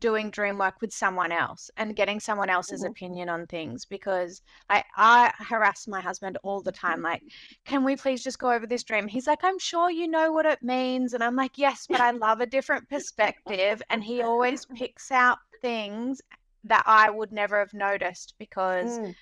doing 0.00 0.30
dream 0.30 0.58
work 0.58 0.80
with 0.80 0.92
someone 0.92 1.30
else 1.30 1.70
and 1.76 1.94
getting 1.94 2.18
someone 2.18 2.50
else's 2.50 2.80
mm-hmm. 2.80 2.90
opinion 2.90 3.28
on 3.28 3.46
things 3.46 3.84
because 3.84 4.42
I, 4.68 4.82
I 4.96 5.32
harass 5.38 5.86
my 5.86 6.00
husband 6.00 6.36
all 6.42 6.60
the 6.60 6.72
time 6.72 7.02
like 7.02 7.22
can 7.64 7.84
we 7.84 7.94
please 7.94 8.24
just 8.24 8.40
go 8.40 8.50
over 8.50 8.66
this 8.66 8.82
dream 8.82 9.06
he's 9.06 9.28
like 9.28 9.44
i'm 9.44 9.60
sure 9.60 9.88
you 9.88 10.08
know 10.08 10.32
what 10.32 10.44
it 10.44 10.60
means 10.60 11.14
and 11.14 11.22
i'm 11.22 11.36
like 11.36 11.52
yes 11.56 11.86
but 11.88 12.00
i 12.00 12.10
love 12.10 12.40
a 12.40 12.46
different 12.46 12.88
perspective 12.88 13.80
and 13.88 14.02
he 14.02 14.22
always 14.22 14.66
picks 14.74 15.12
out 15.12 15.38
things 15.62 16.20
that 16.64 16.82
i 16.86 17.08
would 17.08 17.30
never 17.30 17.60
have 17.60 17.72
noticed 17.72 18.34
because 18.40 18.98
mm 18.98 19.14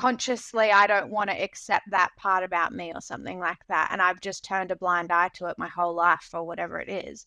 consciously 0.00 0.70
I 0.70 0.86
don't 0.86 1.10
want 1.10 1.28
to 1.30 1.42
accept 1.42 1.90
that 1.90 2.10
part 2.16 2.42
about 2.42 2.72
me 2.72 2.92
or 2.94 3.00
something 3.00 3.38
like 3.38 3.64
that. 3.68 3.88
And 3.92 4.00
I've 4.00 4.20
just 4.20 4.44
turned 4.44 4.70
a 4.70 4.76
blind 4.76 5.12
eye 5.12 5.30
to 5.34 5.46
it 5.46 5.58
my 5.58 5.68
whole 5.68 5.94
life 5.94 6.30
or 6.32 6.44
whatever 6.44 6.80
it 6.80 6.88
is. 6.88 7.26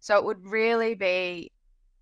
So 0.00 0.16
it 0.16 0.24
would 0.24 0.46
really 0.46 0.94
be 0.94 1.52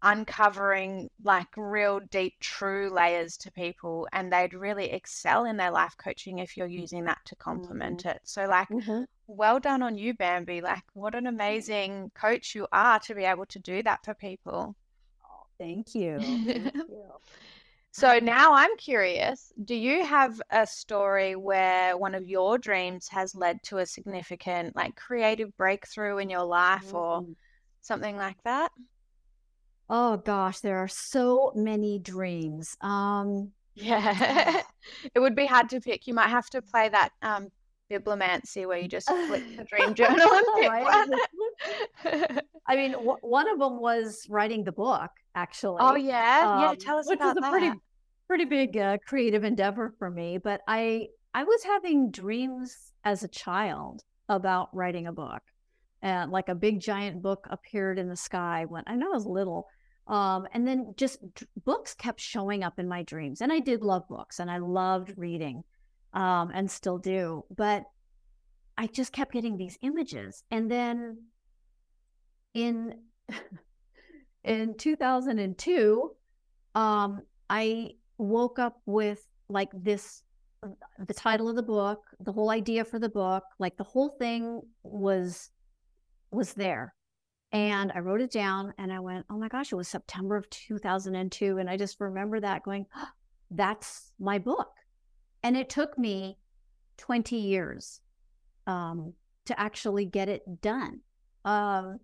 uncovering 0.04 1.08
like 1.22 1.46
real 1.56 2.00
deep 2.10 2.34
true 2.40 2.90
layers 2.92 3.36
to 3.36 3.52
people 3.52 4.08
and 4.12 4.32
they'd 4.32 4.52
really 4.52 4.90
excel 4.90 5.44
in 5.44 5.56
their 5.56 5.70
life 5.70 5.94
coaching 5.96 6.40
if 6.40 6.56
you're 6.56 6.66
using 6.66 7.04
that 7.04 7.18
to 7.24 7.36
complement 7.36 8.00
mm-hmm. 8.00 8.08
it 8.08 8.20
so 8.24 8.44
like 8.46 8.68
mm-hmm. 8.68 9.04
well 9.28 9.60
done 9.60 9.80
on 9.80 9.96
you 9.96 10.12
bambi 10.14 10.60
like 10.60 10.82
what 10.94 11.14
an 11.14 11.28
amazing 11.28 12.10
coach 12.16 12.52
you 12.52 12.66
are 12.72 12.98
to 12.98 13.14
be 13.14 13.22
able 13.22 13.46
to 13.46 13.60
do 13.60 13.80
that 13.80 14.04
for 14.04 14.12
people 14.14 14.74
oh, 15.24 15.46
thank 15.56 15.94
you, 15.94 16.18
thank 16.18 16.74
you. 16.74 17.04
So 17.92 18.18
now 18.18 18.54
I'm 18.54 18.76
curious 18.78 19.52
do 19.62 19.74
you 19.74 20.04
have 20.04 20.40
a 20.50 20.66
story 20.66 21.36
where 21.36 21.96
one 21.96 22.14
of 22.14 22.26
your 22.28 22.58
dreams 22.58 23.08
has 23.08 23.34
led 23.34 23.62
to 23.64 23.78
a 23.78 23.86
significant, 23.86 24.74
like, 24.74 24.96
creative 24.96 25.54
breakthrough 25.56 26.16
in 26.18 26.30
your 26.30 26.44
life 26.44 26.94
or 26.94 27.24
something 27.82 28.16
like 28.16 28.42
that? 28.44 28.72
Oh 29.88 30.16
gosh, 30.16 30.60
there 30.60 30.78
are 30.78 30.88
so 30.88 31.52
many 31.54 31.98
dreams. 31.98 32.76
Um, 32.80 33.52
yeah, 33.74 34.62
it 35.14 35.20
would 35.20 35.34
be 35.34 35.46
hard 35.46 35.68
to 35.70 35.80
pick. 35.80 36.06
You 36.06 36.14
might 36.14 36.28
have 36.28 36.48
to 36.50 36.62
play 36.62 36.88
that 36.88 37.10
um, 37.22 37.48
bibliomancy 37.90 38.66
where 38.66 38.78
you 38.78 38.88
just 38.88 39.14
flip 39.26 39.44
the 39.56 39.64
dream 39.64 39.94
journal 39.94 40.32
and 40.32 40.46
pick 40.54 40.72
one. 40.78 41.10
I 42.66 42.76
mean, 42.76 42.92
w- 42.92 43.16
one 43.22 43.48
of 43.48 43.58
them 43.58 43.80
was 43.80 44.26
writing 44.28 44.64
the 44.64 44.72
book, 44.72 45.10
actually. 45.34 45.78
Oh 45.80 45.94
yeah, 45.96 46.52
um, 46.54 46.60
yeah. 46.60 46.74
Tell 46.78 46.98
us 46.98 47.06
about 47.10 47.18
that. 47.20 47.34
which 47.34 47.36
about 47.36 47.36
was 47.36 47.44
a 47.44 47.50
pretty, 47.50 47.80
pretty 48.28 48.44
big 48.44 48.76
uh, 48.76 48.98
creative 49.06 49.44
endeavor 49.44 49.92
for 49.98 50.10
me. 50.10 50.38
But 50.38 50.60
I, 50.68 51.08
I 51.34 51.44
was 51.44 51.62
having 51.64 52.10
dreams 52.10 52.92
as 53.04 53.22
a 53.22 53.28
child 53.28 54.02
about 54.28 54.74
writing 54.74 55.06
a 55.06 55.12
book, 55.12 55.42
and 56.02 56.30
like 56.30 56.48
a 56.48 56.54
big 56.54 56.80
giant 56.80 57.22
book 57.22 57.46
appeared 57.50 57.98
in 57.98 58.08
the 58.08 58.16
sky 58.16 58.64
when 58.68 58.84
I 58.86 58.94
know 58.94 59.06
I 59.10 59.14
was 59.14 59.26
little. 59.26 59.66
Um, 60.08 60.48
and 60.52 60.66
then 60.66 60.94
just 60.96 61.20
d- 61.36 61.46
books 61.64 61.94
kept 61.94 62.20
showing 62.20 62.64
up 62.64 62.78
in 62.80 62.88
my 62.88 63.04
dreams, 63.04 63.40
and 63.40 63.52
I 63.52 63.60
did 63.60 63.82
love 63.82 64.02
books, 64.08 64.40
and 64.40 64.50
I 64.50 64.58
loved 64.58 65.12
reading, 65.16 65.62
um, 66.12 66.50
and 66.52 66.68
still 66.68 66.98
do. 66.98 67.44
But 67.56 67.84
I 68.76 68.88
just 68.88 69.12
kept 69.12 69.32
getting 69.32 69.56
these 69.56 69.78
images, 69.80 70.42
and 70.50 70.68
then 70.68 71.18
in 72.54 72.94
in 74.44 74.74
2002 74.76 76.10
um 76.74 77.20
i 77.48 77.90
woke 78.18 78.58
up 78.58 78.80
with 78.86 79.26
like 79.48 79.70
this 79.74 80.22
the 81.06 81.14
title 81.14 81.48
of 81.48 81.56
the 81.56 81.62
book 81.62 82.02
the 82.20 82.32
whole 82.32 82.50
idea 82.50 82.84
for 82.84 82.98
the 82.98 83.08
book 83.08 83.44
like 83.58 83.76
the 83.76 83.84
whole 83.84 84.10
thing 84.18 84.60
was 84.82 85.50
was 86.30 86.54
there. 86.54 86.94
And 87.52 87.92
i 87.94 87.98
wrote 87.98 88.22
it 88.22 88.30
down 88.30 88.72
and 88.78 88.90
i 88.92 88.98
went 88.98 89.26
oh 89.28 89.36
my 89.36 89.48
gosh 89.48 89.72
it 89.72 89.76
was 89.76 89.88
september 89.88 90.36
of 90.36 90.48
2002 90.48 91.58
and 91.58 91.68
i 91.68 91.76
just 91.76 92.00
remember 92.00 92.40
that 92.40 92.62
going 92.62 92.86
oh, 92.96 93.08
that's 93.50 94.12
my 94.18 94.38
book. 94.38 94.70
And 95.42 95.56
it 95.56 95.68
took 95.68 95.98
me 95.98 96.38
20 96.96 97.36
years 97.36 98.00
um, 98.66 99.12
to 99.44 99.58
actually 99.60 100.06
get 100.06 100.28
it 100.30 100.62
done. 100.62 101.00
Um, 101.44 101.98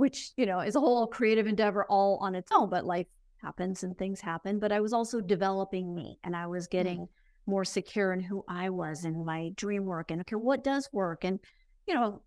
which, 0.00 0.30
you 0.38 0.46
know, 0.46 0.60
is 0.60 0.76
a 0.76 0.80
whole 0.80 1.06
creative 1.06 1.46
endeavor 1.46 1.84
all 1.90 2.16
on 2.22 2.34
its 2.34 2.50
own, 2.50 2.70
but 2.70 2.86
life 2.86 3.06
happens 3.42 3.82
and 3.84 3.96
things 3.98 4.18
happen. 4.18 4.58
But 4.58 4.72
I 4.72 4.80
was 4.80 4.94
also 4.94 5.20
developing 5.20 5.94
me 5.94 6.18
and 6.24 6.34
I 6.34 6.46
was 6.46 6.66
mm. 6.66 6.70
getting 6.70 7.00
mm. 7.00 7.08
more 7.46 7.66
secure 7.66 8.14
in 8.14 8.20
who 8.20 8.42
I 8.48 8.70
was 8.70 9.04
and 9.04 9.26
my 9.26 9.50
dream 9.56 9.84
work 9.84 10.10
and 10.10 10.22
okay, 10.22 10.36
what 10.36 10.64
does 10.64 10.88
work? 10.90 11.24
And, 11.24 11.38
you 11.86 11.94
know, 11.94 12.22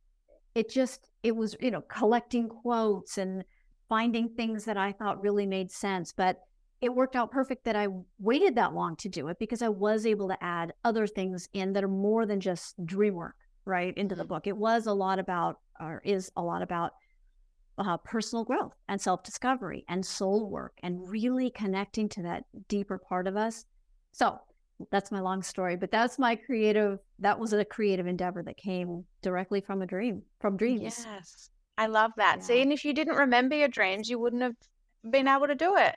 it 0.54 0.70
just, 0.70 1.10
it 1.24 1.36
was, 1.36 1.56
you 1.60 1.72
know, 1.72 1.82
collecting 1.82 2.48
quotes 2.48 3.18
and 3.18 3.44
finding 3.90 4.30
things 4.30 4.66
that 4.66 4.78
I 4.78 4.92
thought 4.92 5.24
really 5.24 5.48
made 5.48 5.72
sense. 5.72 6.14
But 6.16 6.42
it 6.80 6.94
worked 6.94 7.16
out 7.16 7.32
perfect 7.32 7.66
that 7.66 7.76
I 7.76 7.88
waited 8.20 8.54
that 8.56 8.76
long 8.76 8.98
to 8.98 9.10
do 9.10 9.30
it 9.30 9.40
because 9.40 9.64
I 9.64 9.70
was 9.70 10.06
able 10.06 10.28
to 10.28 10.44
add 10.44 10.74
other 10.84 11.08
things 11.08 11.50
in 11.54 11.74
that 11.74 11.84
are 11.84 11.88
more 11.88 12.28
than 12.28 12.40
just 12.40 12.86
dream 12.86 13.16
work, 13.16 13.36
right, 13.66 13.98
into 13.98 14.14
the 14.14 14.26
mm. 14.26 14.28
book. 14.28 14.46
It 14.46 14.58
was 14.58 14.86
a 14.86 14.94
lot 14.94 15.18
about, 15.18 15.60
or 15.80 16.04
is 16.06 16.32
a 16.36 16.42
lot 16.44 16.62
about 16.62 16.92
uh, 17.78 17.98
personal 17.98 18.44
growth 18.44 18.76
and 18.88 19.00
self 19.02 19.24
discovery 19.24 19.86
and 19.88 20.06
soul 20.06 20.50
work 20.50 20.74
and 20.84 21.10
really 21.10 21.50
connecting 21.50 22.10
to 22.10 22.24
that 22.24 22.46
deeper 22.68 22.98
part 22.98 23.28
of 23.28 23.36
us. 23.36 23.66
So, 24.12 24.40
that's 24.92 25.12
my 25.12 25.20
long 25.20 25.44
story, 25.44 25.76
but 25.76 25.92
that's 25.92 26.20
my 26.20 26.36
creative. 26.36 27.00
That 27.20 27.40
was 27.40 27.54
a 27.54 27.64
creative 27.64 28.08
endeavor 28.08 28.44
that 28.44 28.58
came 28.58 29.06
directly 29.22 29.62
from 29.62 29.82
a 29.82 29.86
dream, 29.86 30.24
from 30.40 30.58
dreams. 30.58 30.82
Yes, 30.84 31.50
I 31.78 31.88
love 31.88 32.12
that. 32.18 32.38
Yeah. 32.40 32.44
See, 32.44 32.62
and 32.62 32.74
if 32.74 32.84
you 32.84 32.94
didn't 32.94 33.16
remember 33.16 33.56
your 33.56 33.68
dreams, 33.68 34.10
you 34.10 34.20
wouldn't 34.20 34.42
have 34.42 34.56
been 35.10 35.28
able 35.28 35.48
to 35.48 35.56
do 35.56 35.76
it. 35.78 35.96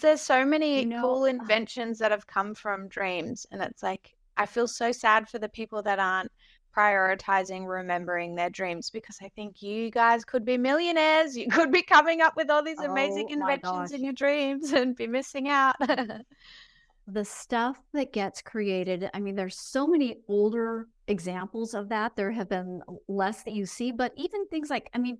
There's 0.00 0.20
so 0.20 0.44
many 0.44 0.80
you 0.80 0.86
know, 0.86 1.00
cool 1.00 1.22
uh 1.24 1.26
inventions 1.26 1.98
that 1.98 2.10
have 2.10 2.26
come 2.26 2.54
from 2.54 2.88
dreams, 2.88 3.46
and 3.50 3.62
it's 3.62 3.82
like 3.82 4.14
I 4.36 4.46
feel 4.46 4.68
so 4.68 4.92
sad 4.92 5.28
for 5.28 5.38
the 5.38 5.48
people 5.48 5.82
that 5.82 5.98
aren't 5.98 6.30
prioritizing 6.76 7.66
remembering 7.66 8.34
their 8.34 8.50
dreams 8.50 8.90
because 8.90 9.18
I 9.22 9.28
think 9.28 9.62
you 9.62 9.90
guys 9.90 10.24
could 10.24 10.44
be 10.44 10.56
millionaires. 10.56 11.36
You 11.36 11.48
could 11.50 11.72
be 11.72 11.82
coming 11.82 12.20
up 12.20 12.36
with 12.36 12.50
all 12.50 12.62
these 12.62 12.78
amazing 12.78 13.28
oh, 13.30 13.34
inventions 13.34 13.92
in 13.92 14.04
your 14.04 14.12
dreams 14.12 14.72
and 14.72 14.96
be 14.96 15.06
missing 15.06 15.48
out. 15.48 15.76
the 17.06 17.24
stuff 17.24 17.76
that 17.92 18.12
gets 18.12 18.42
created, 18.42 19.10
I 19.12 19.20
mean, 19.20 19.34
there's 19.34 19.58
so 19.58 19.86
many 19.86 20.18
older 20.28 20.88
examples 21.08 21.74
of 21.74 21.88
that. 21.88 22.14
There 22.16 22.30
have 22.30 22.48
been 22.48 22.82
less 23.08 23.42
that 23.42 23.54
you 23.54 23.66
see, 23.66 23.92
but 23.92 24.12
even 24.16 24.46
things 24.46 24.70
like, 24.70 24.90
I 24.94 24.98
mean, 24.98 25.18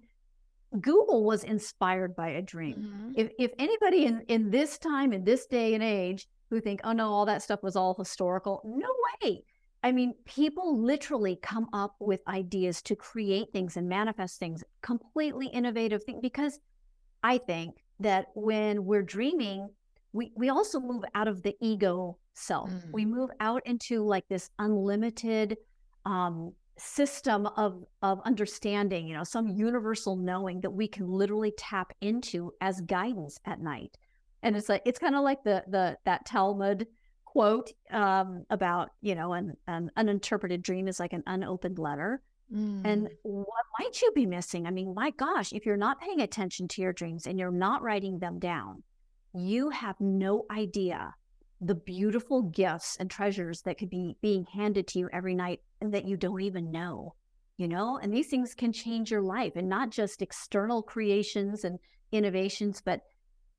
Google 0.80 1.24
was 1.24 1.42
inspired 1.42 2.14
by 2.14 2.28
a 2.28 2.42
dream. 2.42 2.76
Mm-hmm. 2.76 3.12
If 3.16 3.30
if 3.38 3.50
anybody 3.58 4.06
in, 4.06 4.22
in 4.28 4.50
this 4.50 4.78
time, 4.78 5.12
in 5.12 5.24
this 5.24 5.46
day 5.46 5.74
and 5.74 5.82
age, 5.82 6.28
who 6.48 6.60
think, 6.60 6.80
oh 6.84 6.92
no, 6.92 7.08
all 7.08 7.26
that 7.26 7.42
stuff 7.42 7.62
was 7.62 7.76
all 7.76 7.94
historical, 7.94 8.60
no 8.64 8.88
way. 9.22 9.42
I 9.82 9.92
mean, 9.92 10.14
people 10.26 10.78
literally 10.78 11.36
come 11.36 11.68
up 11.72 11.94
with 12.00 12.20
ideas 12.28 12.82
to 12.82 12.96
create 12.96 13.52
things 13.52 13.76
and 13.76 13.88
manifest 13.88 14.38
things, 14.38 14.62
completely 14.82 15.46
innovative 15.46 16.04
things. 16.04 16.20
Because 16.20 16.58
I 17.22 17.38
think 17.38 17.76
that 17.98 18.26
when 18.34 18.84
we're 18.84 19.02
dreaming, 19.02 19.70
we, 20.12 20.32
we 20.36 20.48
also 20.48 20.80
move 20.80 21.04
out 21.14 21.28
of 21.28 21.42
the 21.42 21.56
ego 21.60 22.18
self. 22.34 22.70
Mm. 22.70 22.92
We 22.92 23.04
move 23.04 23.30
out 23.40 23.62
into 23.64 24.04
like 24.04 24.28
this 24.28 24.50
unlimited 24.58 25.56
um, 26.04 26.52
system 26.78 27.46
of 27.46 27.84
of 28.02 28.20
understanding, 28.24 29.06
you 29.06 29.14
know, 29.14 29.24
some 29.24 29.48
universal 29.48 30.16
knowing 30.16 30.60
that 30.62 30.70
we 30.70 30.88
can 30.88 31.08
literally 31.08 31.52
tap 31.56 31.92
into 32.00 32.52
as 32.60 32.80
guidance 32.82 33.38
at 33.44 33.60
night. 33.60 33.96
And 34.42 34.56
it's 34.56 34.68
like 34.68 34.82
it's 34.86 34.98
kind 34.98 35.14
of 35.14 35.22
like 35.22 35.44
the 35.44 35.62
the 35.68 35.98
that 36.04 36.24
Talmud 36.26 36.86
quote 37.32 37.70
um, 37.90 38.44
about 38.50 38.90
you 39.00 39.14
know 39.14 39.32
an, 39.32 39.56
an 39.66 39.90
uninterpreted 39.96 40.62
dream 40.62 40.88
is 40.88 41.00
like 41.00 41.12
an 41.12 41.22
unopened 41.26 41.78
letter. 41.78 42.22
Mm. 42.52 42.82
and 42.84 43.08
what 43.22 43.64
might 43.78 44.02
you 44.02 44.10
be 44.12 44.26
missing? 44.26 44.66
I 44.66 44.72
mean 44.72 44.92
my 44.92 45.10
gosh 45.10 45.52
if 45.52 45.64
you're 45.64 45.76
not 45.76 46.00
paying 46.00 46.20
attention 46.20 46.66
to 46.68 46.82
your 46.82 46.92
dreams 46.92 47.28
and 47.28 47.38
you're 47.38 47.52
not 47.52 47.82
writing 47.82 48.18
them 48.18 48.40
down 48.40 48.82
you 49.32 49.70
have 49.70 49.94
no 50.00 50.46
idea 50.50 51.14
the 51.60 51.76
beautiful 51.76 52.42
gifts 52.42 52.96
and 52.98 53.08
treasures 53.08 53.62
that 53.62 53.78
could 53.78 53.90
be 53.90 54.16
being 54.20 54.46
handed 54.52 54.88
to 54.88 54.98
you 54.98 55.08
every 55.12 55.34
night 55.34 55.60
and 55.80 55.94
that 55.94 56.06
you 56.06 56.16
don't 56.16 56.40
even 56.40 56.72
know 56.72 57.14
you 57.60 57.68
know? 57.68 57.98
And 58.02 58.10
these 58.10 58.28
things 58.28 58.54
can 58.54 58.72
change 58.72 59.10
your 59.10 59.20
life 59.20 59.52
and 59.54 59.68
not 59.68 59.90
just 59.90 60.22
external 60.22 60.82
creations 60.82 61.62
and 61.64 61.78
innovations 62.10 62.82
but 62.82 63.02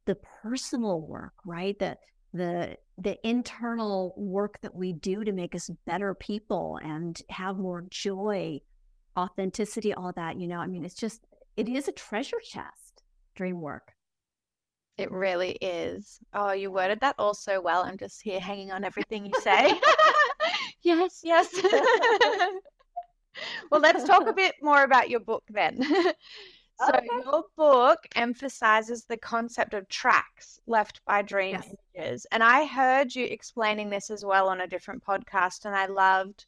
the 0.05 0.17
personal 0.41 1.01
work 1.01 1.34
right? 1.45 1.78
That 1.80 1.99
the 2.34 2.78
the 3.02 3.18
internal 3.28 4.14
work 4.18 4.60
that 4.62 4.76
we 4.76 4.93
do 4.93 5.24
to 5.24 5.32
make 5.32 5.56
us 5.56 5.70
better 5.86 6.14
people 6.14 6.80
and 6.84 7.22
have 7.30 7.58
more 7.58 7.86
joy 7.89 8.60
authenticity 9.18 9.93
all 9.93 10.12
that 10.14 10.39
you 10.39 10.47
know 10.47 10.58
i 10.58 10.68
mean 10.68 10.86
it's 10.86 10.95
just 10.95 11.26
it 11.58 11.68
is 11.68 11.88
a 11.88 11.91
treasure 11.91 12.39
chest 12.43 12.91
dream 13.36 13.62
work. 13.62 13.93
It 14.97 15.12
really 15.12 15.52
is. 15.62 16.20
Oh 16.34 16.52
you 16.52 16.72
worded 16.72 16.99
that 16.99 17.16
all 17.18 17.34
so 17.34 17.62
well. 17.62 17.84
I'm 17.84 17.97
just 17.97 18.22
here 18.22 18.39
hanging 18.39 18.72
on 18.72 18.84
everything 18.84 19.26
you 19.26 19.34
say. 19.41 19.74
Yes. 20.84 21.22
Yes. 21.24 21.47
Well 23.72 23.80
let's 23.80 24.04
talk 24.04 24.28
a 24.28 24.34
bit 24.34 24.56
more 24.62 24.84
about 24.84 25.10
your 25.10 25.22
book 25.22 25.43
then 25.49 25.80
so 26.86 26.93
okay. 26.95 27.07
your 27.25 27.43
book 27.55 27.99
emphasizes 28.15 29.05
the 29.05 29.17
concept 29.17 29.73
of 29.73 29.88
tracks 29.89 30.59
left 30.67 31.01
by 31.05 31.21
dream 31.21 31.55
yes. 31.55 31.75
images. 31.95 32.27
And 32.32 32.43
I 32.43 32.65
heard 32.65 33.13
you 33.13 33.25
explaining 33.25 33.89
this 33.89 34.09
as 34.09 34.25
well 34.25 34.49
on 34.49 34.61
a 34.61 34.67
different 34.67 35.03
podcast 35.03 35.65
and 35.65 35.75
I 35.75 35.86
loved 35.86 36.45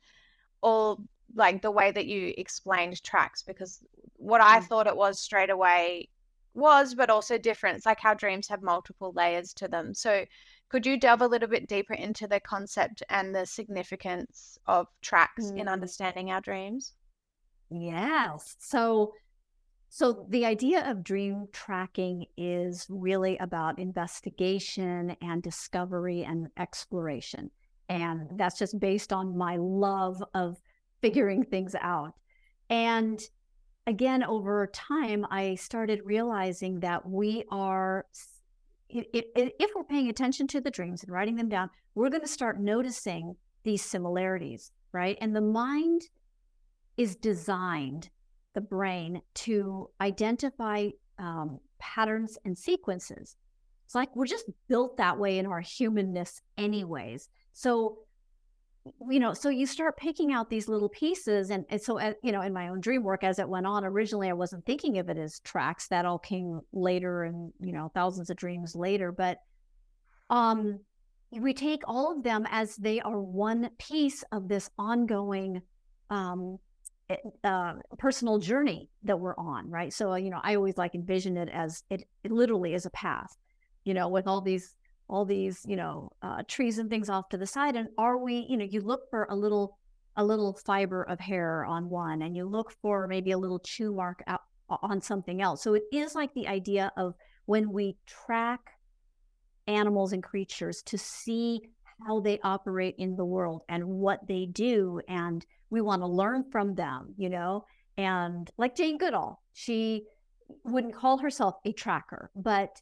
all 0.62 1.02
like 1.36 1.62
the 1.62 1.72
way 1.72 1.92
that 1.92 2.06
you 2.06 2.34
explained 2.38 3.02
tracks 3.04 3.42
because 3.42 3.80
what 4.18 4.42
I 4.42 4.60
mm. 4.60 4.66
thought 4.66 4.88
it 4.88 4.96
was 4.96 5.20
straight 5.20 5.50
away 5.50 6.10
was 6.54 6.94
but 6.96 7.10
also 7.10 7.38
different. 7.38 7.78
It's 7.78 7.86
like 7.86 8.00
how 8.00 8.14
dreams 8.14 8.48
have 8.48 8.62
multiple 8.62 9.12
layers 9.16 9.54
to 9.56 9.68
them. 9.68 9.94
So 9.94 10.26
could 10.70 10.86
you 10.86 11.00
delve 11.00 11.22
a 11.22 11.28
little 11.28 11.50
bit 11.50 11.68
deeper 11.68 11.94
into 11.94 12.28
the 12.28 12.40
concept 12.40 13.04
and 13.10 13.34
the 13.34 13.46
significance 13.46 14.58
of 14.68 14.88
tracks 15.02 15.46
mm. 15.46 15.60
in 15.60 15.68
understanding 15.68 16.32
our 16.32 16.42
dreams? 16.42 16.94
Yes. 17.70 18.56
So 18.60 19.14
so, 19.96 20.26
the 20.28 20.44
idea 20.44 20.90
of 20.90 21.04
dream 21.04 21.46
tracking 21.52 22.26
is 22.36 22.88
really 22.90 23.38
about 23.38 23.78
investigation 23.78 25.16
and 25.22 25.44
discovery 25.44 26.24
and 26.24 26.48
exploration. 26.58 27.52
And 27.90 28.28
that's 28.32 28.58
just 28.58 28.80
based 28.80 29.14
on 29.14 29.38
my 29.38 29.58
love 29.58 30.24
of 30.34 30.58
figuring 31.04 31.44
things 31.44 31.76
out. 31.80 32.16
And 32.72 33.22
again, 33.86 34.24
over 34.24 34.66
time, 34.74 35.28
I 35.30 35.54
started 35.54 36.02
realizing 36.04 36.80
that 36.80 37.08
we 37.08 37.44
are, 37.52 38.08
if 38.90 39.70
we're 39.76 39.84
paying 39.84 40.10
attention 40.10 40.48
to 40.48 40.60
the 40.60 40.72
dreams 40.72 41.04
and 41.04 41.12
writing 41.12 41.36
them 41.36 41.50
down, 41.50 41.70
we're 41.94 42.10
going 42.10 42.22
to 42.22 42.28
start 42.28 42.60
noticing 42.60 43.36
these 43.62 43.84
similarities, 43.84 44.72
right? 44.92 45.20
And 45.22 45.36
the 45.36 45.42
mind 45.42 46.10
is 46.98 47.16
designed 47.16 48.10
the 48.54 48.62
brain 48.62 49.22
to 49.36 49.90
identify 50.02 50.90
um, 51.20 51.60
patterns 51.80 52.38
and 52.46 52.58
sequences. 52.58 53.36
It's 53.86 53.96
like 53.96 54.16
we're 54.16 54.26
just 54.26 54.50
built 54.68 54.98
that 54.98 55.20
way 55.20 55.38
in 55.38 55.46
our 55.46 55.62
humanness, 55.62 56.42
anyways. 56.58 57.30
So, 57.54 58.00
you 59.10 59.20
know, 59.20 59.34
so 59.34 59.50
you 59.50 59.66
start 59.66 59.98
picking 59.98 60.34
out 60.34 60.50
these 60.50 60.68
little 60.68 60.90
pieces. 60.90 61.52
And, 61.52 61.66
and 61.70 61.82
so, 61.82 62.00
uh, 62.00 62.14
you 62.24 62.32
know, 62.32 62.42
in 62.42 62.54
my 62.54 62.70
own 62.70 62.82
dream 62.82 63.04
work 63.04 63.24
as 63.24 63.40
it 63.40 63.48
went 63.48 63.68
on, 63.68 63.86
originally 63.86 64.30
I 64.30 64.34
wasn't 64.34 64.66
thinking 64.66 64.98
of 64.98 65.10
it 65.10 65.18
as 65.18 65.40
tracks. 65.40 65.88
That 65.88 66.06
all 66.06 66.20
came 66.20 66.62
later 66.72 67.24
and, 67.24 67.54
you 67.60 67.74
know, 67.74 67.92
thousands 67.94 68.30
of 68.30 68.38
dreams 68.38 68.76
later. 68.76 69.12
But 69.12 69.38
um, 70.30 70.80
we 71.32 71.54
take 71.54 71.82
all 71.86 72.16
of 72.16 72.24
them 72.24 72.48
as 72.50 72.76
they 72.76 73.00
are 73.02 73.22
one 73.22 73.70
piece 73.78 74.24
of 74.32 74.48
this 74.48 74.70
ongoing 74.78 75.62
um, 76.10 76.58
uh, 77.44 77.74
personal 77.98 78.40
journey 78.40 78.90
that 79.04 79.20
we're 79.20 79.36
on, 79.38 79.70
right? 79.70 79.92
So, 79.94 80.16
you 80.16 80.30
know, 80.30 80.40
I 80.44 80.56
always 80.56 80.78
like 80.78 80.96
envision 80.96 81.38
it 81.38 81.50
as 81.50 81.84
it, 81.90 82.04
it 82.24 82.32
literally 82.32 82.74
is 82.74 82.86
a 82.86 82.90
path, 82.92 83.36
you 83.84 83.94
know, 83.94 84.08
with 84.10 84.28
all 84.28 84.42
these 84.42 84.76
all 85.10 85.26
these 85.26 85.60
you 85.68 85.76
know 85.76 86.10
uh, 86.22 86.42
trees 86.48 86.78
and 86.80 86.90
things 86.90 87.10
off 87.10 87.30
to 87.30 87.38
the 87.38 87.46
side. 87.46 87.76
And 87.76 87.90
are 87.98 88.18
we, 88.18 88.46
you 88.50 88.58
know, 88.58 88.66
you 88.66 88.82
look 88.82 89.10
for 89.10 89.28
a 89.30 89.36
little 89.36 89.78
a 90.16 90.24
little 90.24 90.54
fiber 90.66 91.04
of 91.04 91.20
hair 91.20 91.66
on 91.66 91.90
one, 91.90 92.22
and 92.22 92.36
you 92.36 92.46
look 92.46 92.72
for 92.82 93.08
maybe 93.08 93.32
a 93.32 93.38
little 93.38 93.60
chew 93.60 93.94
mark 93.94 94.24
out 94.28 94.42
on 94.70 95.02
something 95.02 95.42
else. 95.42 95.64
So 95.64 95.74
it 95.74 95.84
is 95.92 96.16
like 96.16 96.34
the 96.34 96.48
idea 96.48 96.92
of 96.98 97.16
when 97.46 97.72
we 97.72 97.98
track 98.06 98.62
animals 99.68 100.14
and 100.14 100.24
creatures 100.24 100.82
to 100.84 100.98
see 100.98 101.62
how 102.06 102.20
they 102.20 102.40
operate 102.44 102.96
in 102.98 103.16
the 103.16 103.26
world 103.26 103.62
and 103.70 103.86
what 103.86 104.26
they 104.28 104.46
do 104.46 105.00
and 105.08 105.46
we 105.74 105.82
want 105.82 106.02
to 106.02 106.08
learn 106.08 106.46
from 106.52 106.76
them 106.76 107.14
you 107.18 107.30
know? 107.30 107.66
And 107.98 108.50
like 108.58 108.76
jane 108.76 108.98
goodall 108.98 109.42
she 109.54 110.04
wouldn't 110.64 110.96
call 110.96 111.18
herself 111.18 111.56
a 111.66 111.74
tracker 111.74 112.32
but 112.36 112.82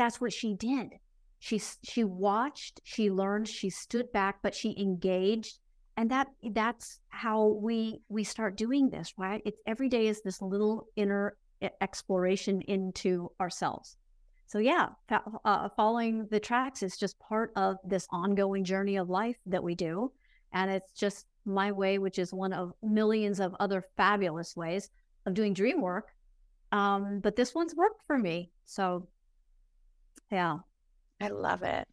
that's 0.00 0.20
what 0.20 0.32
she 0.32 0.54
did. 0.54 0.94
She 1.40 1.60
she 1.82 2.04
watched 2.04 2.80
she 2.84 3.10
learned 3.10 3.48
she 3.48 3.68
stood 3.68 4.10
back 4.12 4.38
but 4.42 4.54
she 4.54 4.74
engaged. 4.78 5.58
And 5.96 6.10
that 6.10 6.28
that's 6.52 7.00
how 7.08 7.58
we 7.62 8.00
we 8.08 8.24
start 8.24 8.56
doing 8.56 8.88
this 8.88 9.12
right? 9.18 9.42
It's 9.44 9.60
every 9.66 9.90
day 9.90 10.06
is 10.06 10.22
this 10.22 10.40
little 10.40 10.86
inner 10.96 11.36
exploration 11.82 12.62
into 12.62 13.30
ourselves. 13.38 13.96
So 14.46 14.58
yeah 14.58 14.88
uh, 15.44 15.68
following 15.76 16.26
the 16.30 16.40
tracks 16.40 16.82
is 16.82 16.96
just 16.96 17.18
part 17.18 17.52
of 17.56 17.76
this 17.84 18.06
ongoing 18.10 18.64
journey 18.64 18.96
of 18.96 19.10
life 19.10 19.36
that 19.46 19.62
we 19.62 19.74
do. 19.74 20.12
And 20.52 20.70
it's 20.70 20.92
just 20.92 21.26
my 21.44 21.72
way 21.72 21.98
which 21.98 22.18
is 22.18 22.32
one 22.32 22.52
of 22.52 22.72
millions 22.82 23.40
of 23.40 23.54
other 23.60 23.84
fabulous 23.96 24.56
ways 24.56 24.90
of 25.26 25.34
doing 25.34 25.54
dream 25.54 25.80
work. 25.80 26.08
Um, 26.72 27.20
but 27.20 27.36
this 27.36 27.54
one's 27.54 27.74
worked 27.74 28.02
for 28.06 28.18
me 28.18 28.50
so 28.64 29.08
yeah. 30.30 30.58
I 31.20 31.28
love 31.28 31.62
it. 31.62 31.86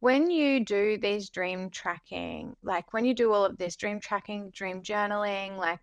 When 0.00 0.30
you 0.30 0.64
do 0.64 0.96
these 0.96 1.28
dream 1.30 1.70
tracking 1.70 2.56
like 2.62 2.92
when 2.92 3.04
you 3.04 3.14
do 3.14 3.32
all 3.32 3.44
of 3.44 3.58
this 3.58 3.76
dream 3.76 4.00
tracking 4.00 4.50
dream 4.50 4.82
journaling 4.82 5.56
like 5.56 5.80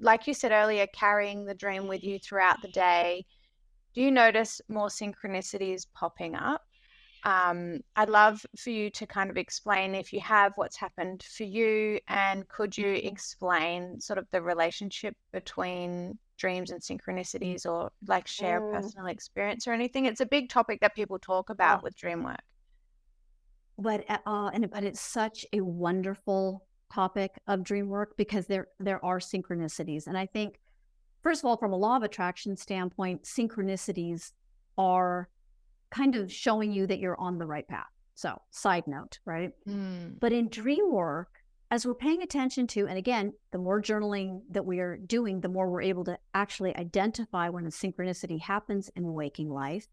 like 0.00 0.26
you 0.26 0.34
said 0.34 0.50
earlier 0.50 0.86
carrying 0.88 1.44
the 1.44 1.54
dream 1.54 1.86
with 1.86 2.02
you 2.02 2.18
throughout 2.18 2.60
the 2.62 2.68
day 2.68 3.24
do 3.94 4.00
you 4.02 4.10
notice 4.10 4.60
more 4.68 4.88
synchronicities 4.88 5.86
popping 5.94 6.34
up? 6.34 6.62
Um, 7.24 7.80
I'd 7.96 8.08
love 8.10 8.44
for 8.58 8.70
you 8.70 8.90
to 8.90 9.06
kind 9.06 9.30
of 9.30 9.36
explain 9.36 9.94
if 9.94 10.12
you 10.12 10.20
have 10.20 10.52
what's 10.56 10.76
happened 10.76 11.22
for 11.22 11.44
you, 11.44 11.98
and 12.08 12.46
could 12.48 12.76
you 12.76 12.92
Mm-hmm. 12.92 13.06
explain 13.06 14.00
sort 14.00 14.18
of 14.18 14.26
the 14.30 14.42
relationship 14.42 15.16
between 15.32 16.18
dreams 16.38 16.70
and 16.70 16.80
synchronicities, 16.82 17.66
or 17.66 17.90
like 18.06 18.26
share 18.26 18.60
Mm. 18.60 18.70
personal 18.70 19.06
experience 19.06 19.66
or 19.66 19.72
anything? 19.72 20.06
It's 20.06 20.20
a 20.20 20.26
big 20.26 20.48
topic 20.50 20.80
that 20.80 20.94
people 20.94 21.18
talk 21.18 21.50
about 21.50 21.80
Oh. 21.80 21.82
with 21.82 21.96
dream 21.96 22.22
work. 22.24 22.40
but 23.78 24.04
uh, 24.08 24.50
and 24.52 24.70
but 24.70 24.84
it's 24.84 25.00
such 25.00 25.44
a 25.52 25.60
wonderful 25.60 26.64
topic 26.92 27.32
of 27.46 27.64
dream 27.64 27.88
work 27.88 28.16
because 28.16 28.46
there 28.46 28.68
there 28.78 29.04
are 29.04 29.18
synchronicities 29.18 30.06
and 30.06 30.16
i 30.16 30.26
think 30.26 30.60
first 31.22 31.42
of 31.42 31.46
all 31.48 31.56
from 31.56 31.72
a 31.72 31.76
law 31.76 31.96
of 31.96 32.02
attraction 32.02 32.56
standpoint 32.56 33.24
synchronicities 33.24 34.32
are 34.78 35.28
kind 35.98 36.14
of 36.16 36.24
showing 36.44 36.70
you 36.76 36.86
that 36.86 36.98
you're 37.02 37.20
on 37.20 37.38
the 37.38 37.46
right 37.54 37.68
path 37.68 37.92
so 38.14 38.30
side 38.50 38.86
note 38.86 39.18
right 39.24 39.52
Mm. 39.68 40.18
but 40.20 40.32
in 40.32 40.48
dream 40.48 40.86
work 40.92 41.30
as 41.70 41.86
we're 41.86 41.94
paying 42.06 42.22
attention 42.22 42.66
to 42.74 42.80
and 42.90 42.98
again 43.04 43.32
the 43.52 43.58
more 43.66 43.80
journaling 43.88 44.30
that 44.50 44.64
we 44.70 44.76
are 44.84 44.96
doing 44.96 45.40
the 45.40 45.48
more 45.56 45.66
we're 45.70 45.82
able 45.92 46.04
to 46.04 46.16
actually 46.42 46.72
identify 46.76 47.48
when 47.48 47.64
a 47.66 47.74
synchronicity 47.80 48.38
happens 48.40 48.90
in 48.96 49.04
waking 49.20 49.50
life 49.64 49.86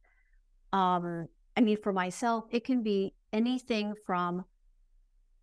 um 0.74 1.28
i 1.58 1.62
mean 1.62 1.78
for 1.86 1.94
myself 1.94 2.46
it 2.52 2.64
can 2.64 2.82
be 2.84 3.14
anything 3.34 3.94
from 4.06 4.44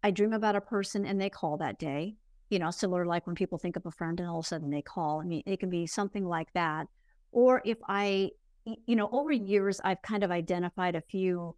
I 0.03 0.11
dream 0.13 0.33
about 0.33 0.55
a 0.55 0.61
person 0.61 1.05
and 1.05 1.21
they 1.21 1.29
call 1.29 1.57
that 1.57 1.77
day, 1.81 2.15
you 2.51 2.61
know, 2.61 2.71
similar 2.71 3.05
like 3.05 3.27
when 3.27 3.35
people 3.35 3.59
think 3.59 3.75
of 3.77 3.85
a 3.85 3.91
friend 3.91 4.21
and 4.21 4.29
all 4.29 4.39
of 4.39 4.45
a 4.45 4.49
sudden 4.49 4.71
they 4.71 4.81
call. 4.81 5.21
I 5.21 5.25
mean, 5.25 5.43
it 5.45 5.59
can 5.59 5.71
be 5.71 5.89
something 5.89 6.25
like 6.25 6.53
that. 6.53 6.87
Or 7.33 7.61
if 7.65 7.79
I, 7.89 8.31
you 8.87 8.97
know, 8.97 9.09
over 9.13 9.33
years, 9.33 9.81
I've 9.85 10.03
kind 10.03 10.23
of 10.23 10.31
identified 10.31 10.95
a 10.95 11.01
few 11.01 11.55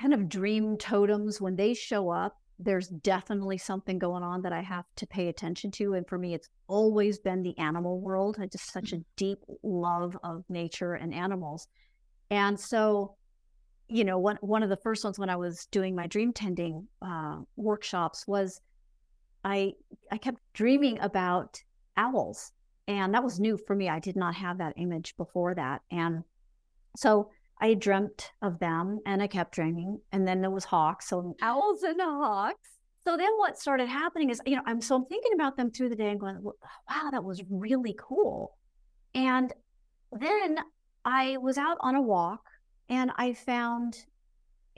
kind 0.00 0.14
of 0.14 0.28
dream 0.28 0.76
totems. 0.76 1.40
When 1.40 1.56
they 1.56 1.74
show 1.74 2.10
up, 2.10 2.36
there's 2.58 2.88
definitely 2.88 3.58
something 3.58 3.98
going 3.98 4.22
on 4.22 4.42
that 4.42 4.52
I 4.52 4.62
have 4.62 4.84
to 4.96 5.06
pay 5.06 5.28
attention 5.28 5.70
to. 5.72 5.94
And 5.94 6.06
for 6.08 6.18
me, 6.18 6.34
it's 6.34 6.48
always 6.66 7.18
been 7.18 7.42
the 7.42 7.56
animal 7.58 8.00
world. 8.00 8.36
I 8.40 8.46
just 8.46 8.72
such 8.72 8.92
a 8.92 9.00
deep 9.16 9.38
love 9.62 10.16
of 10.24 10.44
nature 10.48 10.94
and 10.94 11.14
animals. 11.14 11.68
And 12.30 12.58
so, 12.58 13.14
you 13.88 14.04
know, 14.04 14.18
one 14.18 14.38
one 14.40 14.62
of 14.62 14.68
the 14.68 14.76
first 14.76 15.04
ones 15.04 15.18
when 15.18 15.30
I 15.30 15.36
was 15.36 15.66
doing 15.70 15.94
my 15.94 16.06
dream 16.06 16.32
tending 16.32 16.88
uh, 17.00 17.38
workshops 17.56 18.26
was 18.26 18.60
I 19.44 19.74
I 20.10 20.18
kept 20.18 20.40
dreaming 20.52 20.98
about 21.00 21.62
owls, 21.96 22.52
and 22.88 23.14
that 23.14 23.22
was 23.22 23.38
new 23.38 23.56
for 23.56 23.76
me. 23.76 23.88
I 23.88 24.00
did 24.00 24.16
not 24.16 24.34
have 24.34 24.58
that 24.58 24.74
image 24.76 25.16
before 25.16 25.54
that, 25.54 25.82
and 25.92 26.24
so 26.96 27.30
I 27.60 27.74
dreamt 27.74 28.32
of 28.42 28.58
them, 28.58 28.98
and 29.06 29.22
I 29.22 29.28
kept 29.28 29.52
dreaming. 29.52 30.00
And 30.10 30.26
then 30.26 30.40
there 30.40 30.50
was 30.50 30.64
hawks, 30.64 31.08
so 31.08 31.36
owls 31.40 31.82
and 31.82 32.00
hawks. 32.00 32.70
So 33.04 33.16
then 33.16 33.30
what 33.36 33.58
started 33.58 33.88
happening 33.88 34.30
is, 34.30 34.40
you 34.44 34.56
know, 34.56 34.62
I'm 34.66 34.80
so 34.80 34.96
I'm 34.96 35.06
thinking 35.06 35.32
about 35.34 35.56
them 35.56 35.70
through 35.70 35.88
the 35.88 35.96
day 35.96 36.10
and 36.10 36.20
going, 36.20 36.42
wow, 36.42 37.10
that 37.10 37.24
was 37.24 37.42
really 37.48 37.96
cool. 37.98 38.56
And 39.14 39.52
then 40.12 40.58
I 41.04 41.36
was 41.38 41.56
out 41.56 41.78
on 41.80 41.94
a 41.94 42.02
walk 42.02 42.42
and 42.88 43.10
I 43.16 43.32
found 43.32 44.04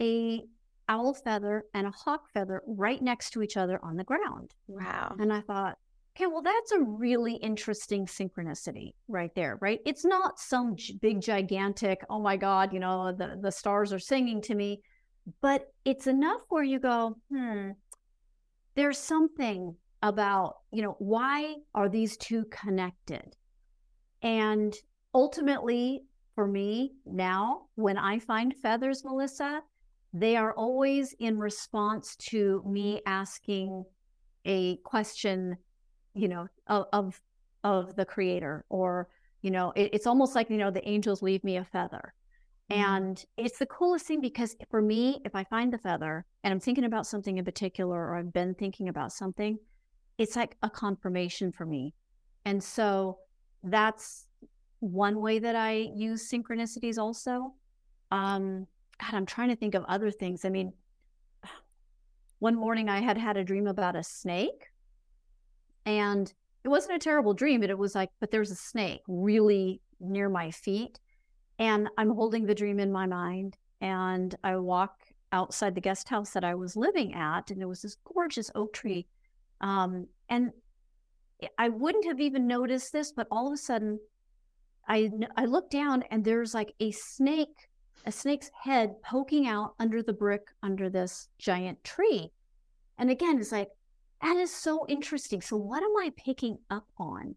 a 0.01 0.45
owl 0.89 1.15
feather 1.15 1.65
and 1.75 1.87
a 1.87 1.91
hawk 1.91 2.29
feather 2.33 2.63
right 2.67 3.03
next 3.03 3.31
to 3.31 3.43
each 3.43 3.57
other 3.57 3.81
on 3.83 3.97
the 3.97 4.05
ground. 4.05 4.55
Wow. 4.69 5.17
And 5.19 5.33
I 5.33 5.41
thought, 5.41 5.79
okay, 6.21 6.27
well, 6.31 6.43
that's 6.43 6.73
a 6.73 6.81
really 6.81 7.35
interesting 7.37 8.05
synchronicity 8.05 8.93
right 9.09 9.35
there, 9.35 9.59
right? 9.61 9.81
It's 9.87 10.05
not 10.05 10.39
some 10.39 10.77
big, 11.01 11.23
gigantic, 11.23 12.05
oh 12.11 12.21
my 12.21 12.37
God, 12.37 12.75
you 12.75 12.81
know, 12.81 13.12
the, 13.12 13.39
the 13.41 13.51
stars 13.51 13.93
are 13.93 13.99
singing 13.99 14.43
to 14.43 14.55
me, 14.55 14.83
but 15.41 15.73
it's 15.87 16.07
enough 16.07 16.43
where 16.51 16.62
you 16.62 16.79
go, 16.79 17.16
hmm, 17.31 17.71
there's 18.75 18.99
something 18.99 19.75
about, 20.03 20.57
you 20.73 20.83
know, 20.83 20.97
why 20.99 21.55
are 21.75 21.89
these 21.89 22.18
two 22.18 22.45
connected? 22.51 23.35
And 24.21 24.75
ultimately, 25.14 26.03
for 26.35 26.47
me 26.47 26.93
now, 27.07 27.62
when 27.77 27.97
I 27.97 28.18
find 28.18 28.55
feathers, 28.62 29.05
Melissa, 29.05 29.62
they 30.12 30.37
are 30.37 30.53
always 30.53 31.14
in 31.18 31.39
response 31.39 32.14
to 32.31 32.62
me 32.66 33.01
asking 33.07 33.85
a 34.45 34.77
question, 34.79 35.57
you 36.15 36.29
know, 36.29 36.49
of 36.67 36.87
of, 36.93 37.21
of 37.65 37.97
the 37.97 38.05
creator, 38.05 38.65
or 38.69 39.09
you 39.43 39.51
know, 39.51 39.73
it, 39.77 39.91
it's 39.93 40.07
almost 40.07 40.35
like 40.35 40.51
you 40.51 40.59
know, 40.59 40.71
the 40.71 40.87
angels 40.89 41.23
leave 41.23 41.45
me 41.45 41.57
a 41.57 41.65
feather. 41.65 42.15
And 42.71 43.23
it's 43.37 43.59
the 43.59 43.67
coolest 43.67 44.07
thing 44.07 44.21
because 44.21 44.55
for 44.71 44.81
me, 44.81 45.21
if 45.25 45.35
I 45.35 45.43
find 45.43 45.73
the 45.73 45.79
feather 45.79 46.25
and 46.45 46.53
I'm 46.53 46.61
thinking 46.61 46.85
about 46.85 47.05
something 47.05 47.37
in 47.37 47.45
particular, 47.45 47.97
or 47.97 48.17
I've 48.17 48.33
been 48.33 48.55
thinking 48.55 48.89
about 48.89 49.13
something, 49.13 49.59
it's 50.19 50.37
like 50.37 50.57
a 50.63 50.71
confirmation 50.71 51.51
for 51.51 51.67
me. 51.67 51.95
And 52.45 52.63
so 52.63 53.19
that's 53.65 54.27
one 54.79 55.21
way 55.21 55.39
that 55.39 55.57
I 55.57 55.91
use 55.95 56.31
synchronicities 56.31 56.97
also. 56.97 57.55
Um, 58.11 58.67
God, 59.01 59.15
I'm 59.15 59.27
trying 59.27 59.49
to 59.49 59.57
think 59.57 59.75
of 59.75 59.85
other 59.85 60.11
things. 60.11 60.45
I 60.45 60.49
mean, 60.49 60.73
one 62.39 62.55
morning 62.55 62.89
I 62.89 63.01
had 63.01 63.19
had 63.19 63.37
a 63.37 63.45
dream 63.45 63.67
about 63.67 63.97
a 63.97 64.03
snake, 64.03 64.70
and 65.87 66.33
it 66.64 66.68
wasn't 66.68 66.97
a 66.97 66.99
terrible 66.99 67.35
dream, 67.35 67.61
but 67.61 67.70
it 67.70 67.78
was 67.78 67.95
like, 67.95 68.11
but 68.20 68.31
there's 68.31 68.51
a 68.51 68.57
snake 68.57 69.01
really 69.09 69.81
near 69.99 70.28
my 70.28 70.51
feet. 70.51 71.01
And 71.59 71.89
I'm 71.99 72.11
holding 72.11 72.47
the 72.47 72.55
dream 72.55 72.81
in 72.81 72.93
my 72.93 73.07
mind. 73.07 73.57
And 73.81 74.35
I 74.45 74.57
walk 74.57 75.01
outside 75.33 75.74
the 75.74 75.81
guest 75.81 76.09
house 76.09 76.31
that 76.31 76.45
I 76.45 76.55
was 76.55 76.76
living 76.76 77.14
at, 77.14 77.51
and 77.51 77.61
there 77.61 77.68
was 77.68 77.83
this 77.83 77.97
gorgeous 78.05 78.51
oak 78.55 78.72
tree. 78.72 79.07
Um, 79.61 80.07
and 80.28 80.53
I 81.59 81.68
wouldn't 81.68 82.05
have 82.05 82.20
even 82.20 82.47
noticed 82.47 82.93
this, 82.93 83.12
but 83.12 83.26
all 83.31 83.47
of 83.47 83.53
a 83.55 83.57
sudden, 83.57 83.99
I 84.89 85.11
I 85.37 85.45
look 85.45 85.70
down 85.70 86.03
and 86.11 86.24
there's 86.24 86.53
like 86.55 86.74
a 86.81 86.91
snake, 86.91 87.68
a 88.05 88.12
snake's 88.12 88.51
head 88.62 89.01
poking 89.03 89.47
out 89.47 89.74
under 89.78 90.03
the 90.03 90.12
brick 90.12 90.49
under 90.62 90.91
this 90.91 91.28
giant 91.39 91.83
tree. 91.85 92.33
And 92.99 93.11
again, 93.11 93.39
it's 93.39 93.53
like 93.53 93.68
that 94.23 94.37
is 94.37 94.55
so 94.55 94.87
interesting. 94.89 95.41
So 95.41 95.57
what 95.57 95.83
am 95.83 95.97
I 95.99 96.12
picking 96.16 96.59
up 96.71 96.87
on? 96.99 97.35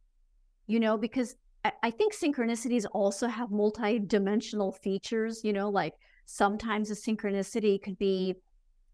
You 0.68 0.80
know, 0.80 0.98
because 0.98 1.36
I, 1.82 1.92
think 1.92 2.14
synchronicities 2.14 2.86
also 2.92 3.28
have 3.28 3.50
multi-dimensional 3.50 4.74
features, 4.74 5.42
you 5.44 5.54
know, 5.54 5.70
like 5.70 5.94
sometimes 6.26 6.92
a 6.92 6.96
synchronicity 6.96 7.82
could 7.82 7.98
be 7.98 8.36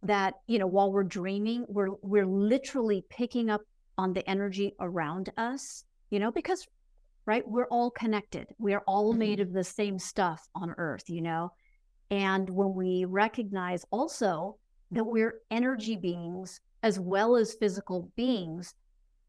that, 0.04 0.36
you 0.48 0.60
know, 0.60 0.68
while 0.68 0.92
we're 0.92 1.04
dreaming, 1.04 1.66
we're 1.68 1.90
we're 2.04 2.28
literally 2.28 3.04
picking 3.10 3.50
up 3.50 3.62
on 3.98 4.14
the 4.14 4.28
energy 4.30 4.74
around 4.80 5.32
us, 5.38 5.84
you 6.12 6.20
know, 6.20 6.32
because 6.32 6.68
right, 7.26 7.44
we're 7.48 7.68
all 7.68 7.92
connected. 7.92 8.48
We 8.60 8.74
are 8.74 8.84
all 8.88 9.14
made 9.14 9.40
mm-hmm. 9.40 9.50
of 9.50 9.54
the 9.54 9.64
same 9.64 9.98
stuff 9.98 10.48
on 10.56 10.76
earth, 10.78 11.10
you 11.10 11.22
know. 11.22 11.52
And 12.12 12.50
when 12.50 12.74
we 12.74 13.06
recognize 13.06 13.84
also 13.92 14.58
that 14.92 15.04
we're 15.04 15.42
energy 15.52 15.96
beings 15.96 16.62
as 16.84 17.00
well 17.00 17.36
as 17.36 17.54
physical 17.54 18.12
beings, 18.16 18.76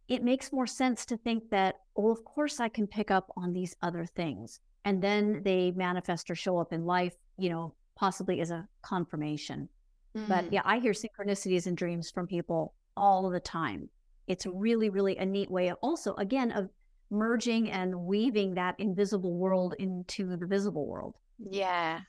it 0.09 0.22
makes 0.22 0.53
more 0.53 0.66
sense 0.66 1.05
to 1.07 1.16
think 1.16 1.51
that, 1.51 1.76
well, 1.94 2.12
of 2.12 2.24
course 2.24 2.61
I 2.61 2.68
can 2.68 2.86
pick 2.86 3.11
up 3.11 3.32
on 3.36 3.53
these 3.53 3.76
other 3.82 4.07
things. 4.07 4.61
And 4.84 5.03
then 5.03 5.42
they 5.44 5.72
manifest 5.72 6.30
or 6.30 6.34
show 6.34 6.59
up 6.59 6.72
in 6.72 6.84
life, 6.84 7.14
you 7.38 7.51
know, 7.51 7.74
possibly 7.96 8.40
as 8.40 8.51
a 8.51 8.66
confirmation. 8.82 9.68
But 10.14 10.46
Mm. 10.46 10.53
yeah, 10.53 10.62
I 10.64 10.78
hear 10.80 10.92
synchronicities 10.92 11.66
and 11.66 11.76
dreams 11.76 12.11
from 12.11 12.26
people 12.26 12.74
all 12.96 13.30
the 13.30 13.40
time. 13.40 13.88
It's 14.26 14.46
really, 14.46 14.90
really 14.90 15.16
a 15.16 15.26
neat 15.26 15.51
way 15.51 15.68
of 15.68 15.78
also, 15.82 16.14
again, 16.14 16.51
of 16.51 16.70
merging 17.11 17.70
and 17.70 18.07
weaving 18.07 18.55
that 18.55 18.78
invisible 18.78 19.34
world 19.34 19.74
into 19.78 20.36
the 20.36 20.46
visible 20.46 20.86
world. 20.86 21.16
Yeah. 21.38 22.01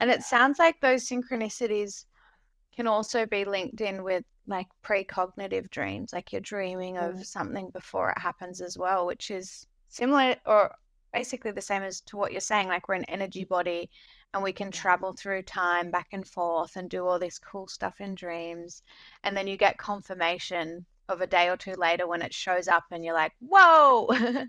And 0.00 0.10
it 0.10 0.22
sounds 0.22 0.58
like 0.58 0.80
those 0.80 1.08
synchronicities 1.08 2.06
can 2.74 2.86
also 2.86 3.26
be 3.26 3.44
linked 3.44 3.80
in 3.80 4.02
with 4.02 4.24
like 4.50 4.68
precognitive 4.84 5.70
dreams, 5.70 6.12
like 6.12 6.32
you're 6.32 6.40
dreaming 6.40 6.98
of 6.98 7.14
Mm. 7.14 7.26
something 7.26 7.70
before 7.70 8.10
it 8.10 8.18
happens 8.18 8.60
as 8.60 8.76
well, 8.76 9.06
which 9.06 9.30
is 9.30 9.66
similar 9.88 10.36
or 10.46 10.74
basically 11.12 11.50
the 11.52 11.60
same 11.62 11.82
as 11.82 12.00
to 12.02 12.16
what 12.16 12.32
you're 12.32 12.40
saying. 12.40 12.68
Like 12.68 12.88
we're 12.88 12.94
an 12.96 13.04
energy 13.04 13.44
body 13.44 13.90
and 14.34 14.42
we 14.42 14.52
can 14.52 14.70
travel 14.70 15.12
through 15.12 15.42
time 15.42 15.90
back 15.90 16.08
and 16.12 16.26
forth 16.26 16.76
and 16.76 16.88
do 16.90 17.06
all 17.06 17.18
this 17.18 17.38
cool 17.38 17.66
stuff 17.68 18.00
in 18.00 18.14
dreams. 18.14 18.82
And 19.24 19.36
then 19.36 19.46
you 19.46 19.56
get 19.56 19.78
confirmation 19.78 20.86
of 21.08 21.20
a 21.20 21.26
day 21.26 21.48
or 21.48 21.56
two 21.56 21.74
later 21.74 22.06
when 22.06 22.22
it 22.22 22.32
shows 22.34 22.68
up 22.68 22.84
and 22.90 23.04
you're 23.04 23.14
like, 23.14 23.32
whoa. 23.40 24.08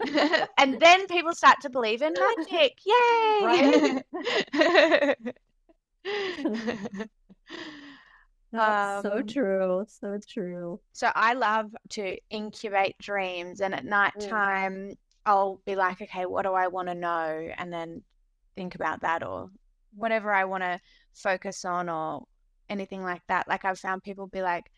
and 0.58 0.80
then 0.80 1.06
people 1.06 1.34
start 1.34 1.60
to 1.62 1.70
believe 1.70 2.02
in 2.02 2.12
magic. 2.14 2.78
Yay! 2.84 4.02
That's 8.60 9.00
so 9.00 9.20
Um, 9.20 9.22
true. 9.22 9.84
So 9.88 10.18
true. 10.26 10.80
So 10.92 11.10
I 11.14 11.34
love 11.34 11.74
to 11.90 12.16
incubate 12.30 12.96
dreams, 12.98 13.60
and 13.60 13.74
at 13.74 13.84
nighttime, 13.84 14.94
I'll 15.26 15.60
be 15.66 15.74
like, 15.76 16.00
okay, 16.00 16.26
what 16.26 16.42
do 16.42 16.52
I 16.52 16.68
want 16.68 16.88
to 16.88 16.94
know? 16.94 17.50
And 17.56 17.72
then 17.72 18.04
think 18.56 18.74
about 18.74 19.00
that 19.00 19.22
or 19.24 19.50
whatever 19.94 20.32
I 20.32 20.44
want 20.44 20.62
to 20.62 20.80
focus 21.14 21.64
on 21.64 21.88
or 21.88 22.26
anything 22.68 23.02
like 23.02 23.22
that. 23.28 23.48
Like 23.48 23.64
I've 23.64 23.78
found 23.78 24.02
people 24.04 24.26
be 24.28 24.42
like, 24.42 24.70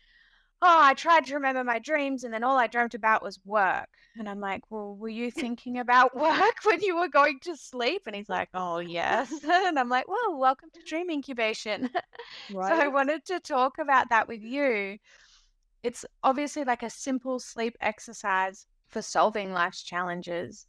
oh, 0.61 0.79
I 0.81 0.93
tried 0.95 1.25
to 1.27 1.35
remember 1.35 1.63
my 1.63 1.79
dreams 1.79 2.23
and 2.23 2.33
then 2.33 2.43
all 2.43 2.57
I 2.57 2.67
dreamt 2.67 2.95
about 2.95 3.21
was 3.21 3.39
work. 3.45 3.89
And 4.17 4.27
I'm 4.27 4.39
like, 4.39 4.61
well, 4.69 4.95
were 4.95 5.09
you 5.09 5.29
thinking 5.31 5.77
about 5.77 6.15
work 6.15 6.55
when 6.63 6.81
you 6.81 6.97
were 6.97 7.09
going 7.09 7.39
to 7.43 7.55
sleep? 7.55 8.03
And 8.07 8.15
he's 8.15 8.29
like, 8.29 8.49
oh, 8.53 8.79
yes. 8.79 9.31
and 9.43 9.77
I'm 9.77 9.89
like, 9.89 10.07
well, 10.07 10.37
welcome 10.37 10.69
to 10.73 10.81
dream 10.83 11.09
incubation. 11.09 11.89
Right. 12.51 12.69
so 12.79 12.83
I 12.83 12.87
wanted 12.87 13.25
to 13.25 13.39
talk 13.39 13.77
about 13.77 14.09
that 14.09 14.27
with 14.27 14.41
you. 14.41 14.97
It's 15.83 16.05
obviously 16.23 16.63
like 16.63 16.83
a 16.83 16.89
simple 16.89 17.39
sleep 17.39 17.77
exercise 17.79 18.65
for 18.87 19.01
solving 19.01 19.53
life's 19.53 19.83
challenges. 19.83 20.65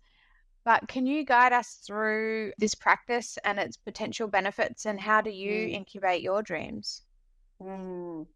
But 0.65 0.87
can 0.87 1.07
you 1.07 1.25
guide 1.25 1.55
us 1.55 1.79
through 1.87 2.53
this 2.59 2.75
practice 2.75 3.39
and 3.43 3.59
its 3.59 3.79
potential 3.79 4.29
benefits 4.29 4.85
and 4.85 5.01
how 5.01 5.23
do 5.23 5.31
you 5.31 5.69
mm. 5.69 5.73
incubate 5.73 6.21
your 6.21 6.43
dreams? 6.43 7.03
Mm. 7.63 8.27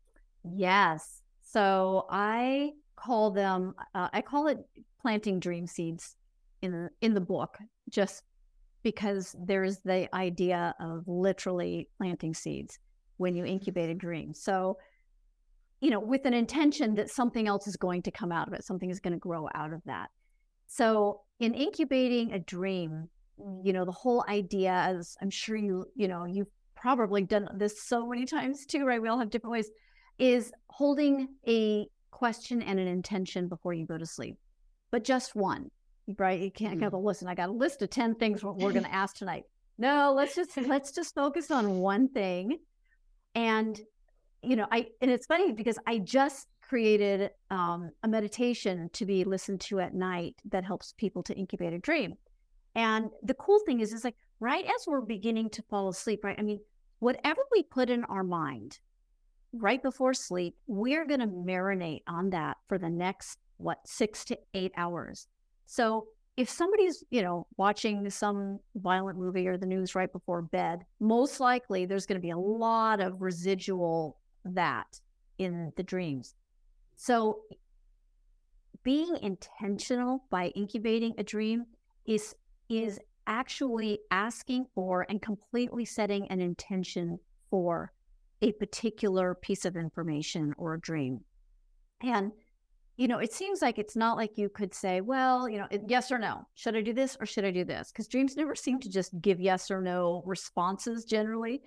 Yes. 0.56 1.21
So 1.52 2.06
I 2.08 2.70
call 2.96 3.30
them, 3.30 3.74
uh, 3.94 4.08
I 4.10 4.22
call 4.22 4.46
it 4.46 4.56
planting 5.02 5.38
dream 5.38 5.66
seeds 5.66 6.16
in 6.62 6.72
the, 6.72 6.90
in 7.02 7.12
the 7.12 7.20
book, 7.20 7.58
just 7.90 8.22
because 8.82 9.36
there's 9.38 9.78
the 9.84 10.08
idea 10.14 10.74
of 10.80 11.06
literally 11.06 11.90
planting 11.98 12.32
seeds 12.32 12.78
when 13.18 13.36
you 13.36 13.44
incubate 13.44 13.90
a 13.90 13.94
dream. 13.94 14.32
So, 14.32 14.78
you 15.82 15.90
know, 15.90 16.00
with 16.00 16.24
an 16.24 16.32
intention 16.32 16.94
that 16.94 17.10
something 17.10 17.46
else 17.46 17.66
is 17.66 17.76
going 17.76 18.00
to 18.02 18.10
come 18.10 18.32
out 18.32 18.48
of 18.48 18.54
it, 18.54 18.64
something 18.64 18.88
is 18.88 19.00
going 19.00 19.12
to 19.12 19.18
grow 19.18 19.46
out 19.54 19.74
of 19.74 19.82
that. 19.84 20.08
So, 20.68 21.20
in 21.38 21.52
incubating 21.52 22.32
a 22.32 22.38
dream, 22.38 23.10
you 23.62 23.74
know, 23.74 23.84
the 23.84 23.92
whole 23.92 24.24
idea, 24.26 24.70
as 24.70 25.16
I'm 25.20 25.28
sure 25.28 25.56
you, 25.56 25.84
you 25.96 26.08
know, 26.08 26.24
you've 26.24 26.50
probably 26.76 27.24
done 27.24 27.46
this 27.58 27.82
so 27.82 28.06
many 28.06 28.24
times 28.24 28.64
too, 28.64 28.86
right? 28.86 29.02
We 29.02 29.08
all 29.08 29.18
have 29.18 29.28
different 29.28 29.52
ways 29.52 29.68
is 30.18 30.52
holding 30.68 31.28
a 31.46 31.86
question 32.10 32.62
and 32.62 32.78
an 32.78 32.86
intention 32.86 33.48
before 33.48 33.72
you 33.72 33.86
go 33.86 33.98
to 33.98 34.06
sleep, 34.06 34.36
but 34.90 35.04
just 35.04 35.34
one, 35.34 35.70
right? 36.18 36.40
You 36.40 36.50
can't 36.50 36.80
mm. 36.80 36.90
go, 36.90 36.98
listen, 36.98 37.28
I 37.28 37.34
got 37.34 37.48
a 37.48 37.52
list 37.52 37.82
of 37.82 37.90
10 37.90 38.14
things 38.16 38.42
we're, 38.42 38.52
we're 38.52 38.72
going 38.72 38.84
to 38.90 38.94
ask 38.94 39.16
tonight. 39.16 39.44
No, 39.78 40.12
let's 40.14 40.34
just, 40.34 40.56
let's 40.56 40.92
just 40.92 41.14
focus 41.14 41.50
on 41.50 41.78
one 41.78 42.08
thing. 42.08 42.58
And, 43.34 43.80
you 44.42 44.56
know, 44.56 44.66
I, 44.70 44.88
and 45.00 45.10
it's 45.10 45.26
funny 45.26 45.52
because 45.52 45.78
I 45.86 45.98
just 45.98 46.46
created 46.68 47.30
um, 47.50 47.90
a 48.02 48.08
meditation 48.08 48.88
to 48.94 49.04
be 49.04 49.24
listened 49.24 49.60
to 49.60 49.80
at 49.80 49.94
night 49.94 50.36
that 50.50 50.64
helps 50.64 50.94
people 50.96 51.22
to 51.24 51.34
incubate 51.34 51.72
a 51.72 51.78
dream. 51.78 52.14
And 52.74 53.10
the 53.22 53.34
cool 53.34 53.60
thing 53.66 53.80
is, 53.80 53.92
is 53.92 54.04
like 54.04 54.16
right 54.40 54.64
as 54.64 54.86
we're 54.86 55.02
beginning 55.02 55.50
to 55.50 55.62
fall 55.62 55.88
asleep, 55.88 56.24
right? 56.24 56.38
I 56.38 56.42
mean, 56.42 56.60
whatever 56.98 57.42
we 57.50 57.62
put 57.62 57.90
in 57.90 58.04
our 58.04 58.24
mind, 58.24 58.78
right 59.52 59.82
before 59.82 60.14
sleep, 60.14 60.56
we're 60.66 61.06
going 61.06 61.20
to 61.20 61.26
marinate 61.26 62.02
on 62.08 62.30
that 62.30 62.56
for 62.68 62.78
the 62.78 62.88
next, 62.90 63.38
what, 63.58 63.78
six 63.84 64.24
to 64.26 64.38
eight 64.54 64.72
hours. 64.76 65.26
So 65.66 66.06
if 66.36 66.48
somebody's, 66.48 67.04
you 67.10 67.22
know, 67.22 67.46
watching 67.56 68.08
some 68.08 68.58
violent 68.76 69.18
movie 69.18 69.46
or 69.46 69.58
the 69.58 69.66
news 69.66 69.94
right 69.94 70.10
before 70.10 70.42
bed, 70.42 70.84
most 71.00 71.40
likely 71.40 71.84
there's 71.84 72.06
going 72.06 72.20
to 72.20 72.22
be 72.22 72.30
a 72.30 72.38
lot 72.38 73.00
of 73.00 73.20
residual 73.20 74.16
that 74.44 75.00
in 75.38 75.72
the 75.76 75.82
dreams. 75.82 76.34
So 76.96 77.40
being 78.82 79.16
intentional 79.22 80.24
by 80.30 80.48
incubating 80.48 81.14
a 81.18 81.22
dream 81.22 81.66
is 82.06 82.34
is 82.68 82.98
actually 83.26 84.00
asking 84.10 84.66
for 84.74 85.06
and 85.08 85.20
completely 85.20 85.84
setting 85.84 86.26
an 86.28 86.40
intention 86.40 87.18
for 87.50 87.92
a 88.42 88.52
particular 88.52 89.34
piece 89.36 89.64
of 89.64 89.76
information 89.76 90.52
or 90.58 90.74
a 90.74 90.80
dream. 90.80 91.20
And, 92.02 92.32
you 92.96 93.06
know, 93.06 93.18
it 93.18 93.32
seems 93.32 93.62
like 93.62 93.78
it's 93.78 93.96
not 93.96 94.16
like 94.16 94.36
you 94.36 94.48
could 94.48 94.74
say, 94.74 95.00
well, 95.00 95.48
you 95.48 95.58
know, 95.58 95.68
yes 95.86 96.10
or 96.10 96.18
no. 96.18 96.42
Should 96.54 96.76
I 96.76 96.82
do 96.82 96.92
this 96.92 97.16
or 97.20 97.26
should 97.26 97.44
I 97.44 97.52
do 97.52 97.64
this? 97.64 97.92
Because 97.92 98.08
dreams 98.08 98.36
never 98.36 98.56
seem 98.56 98.80
to 98.80 98.90
just 98.90 99.18
give 99.20 99.40
yes 99.40 99.70
or 99.70 99.80
no 99.80 100.22
responses 100.26 101.04
generally. 101.04 101.62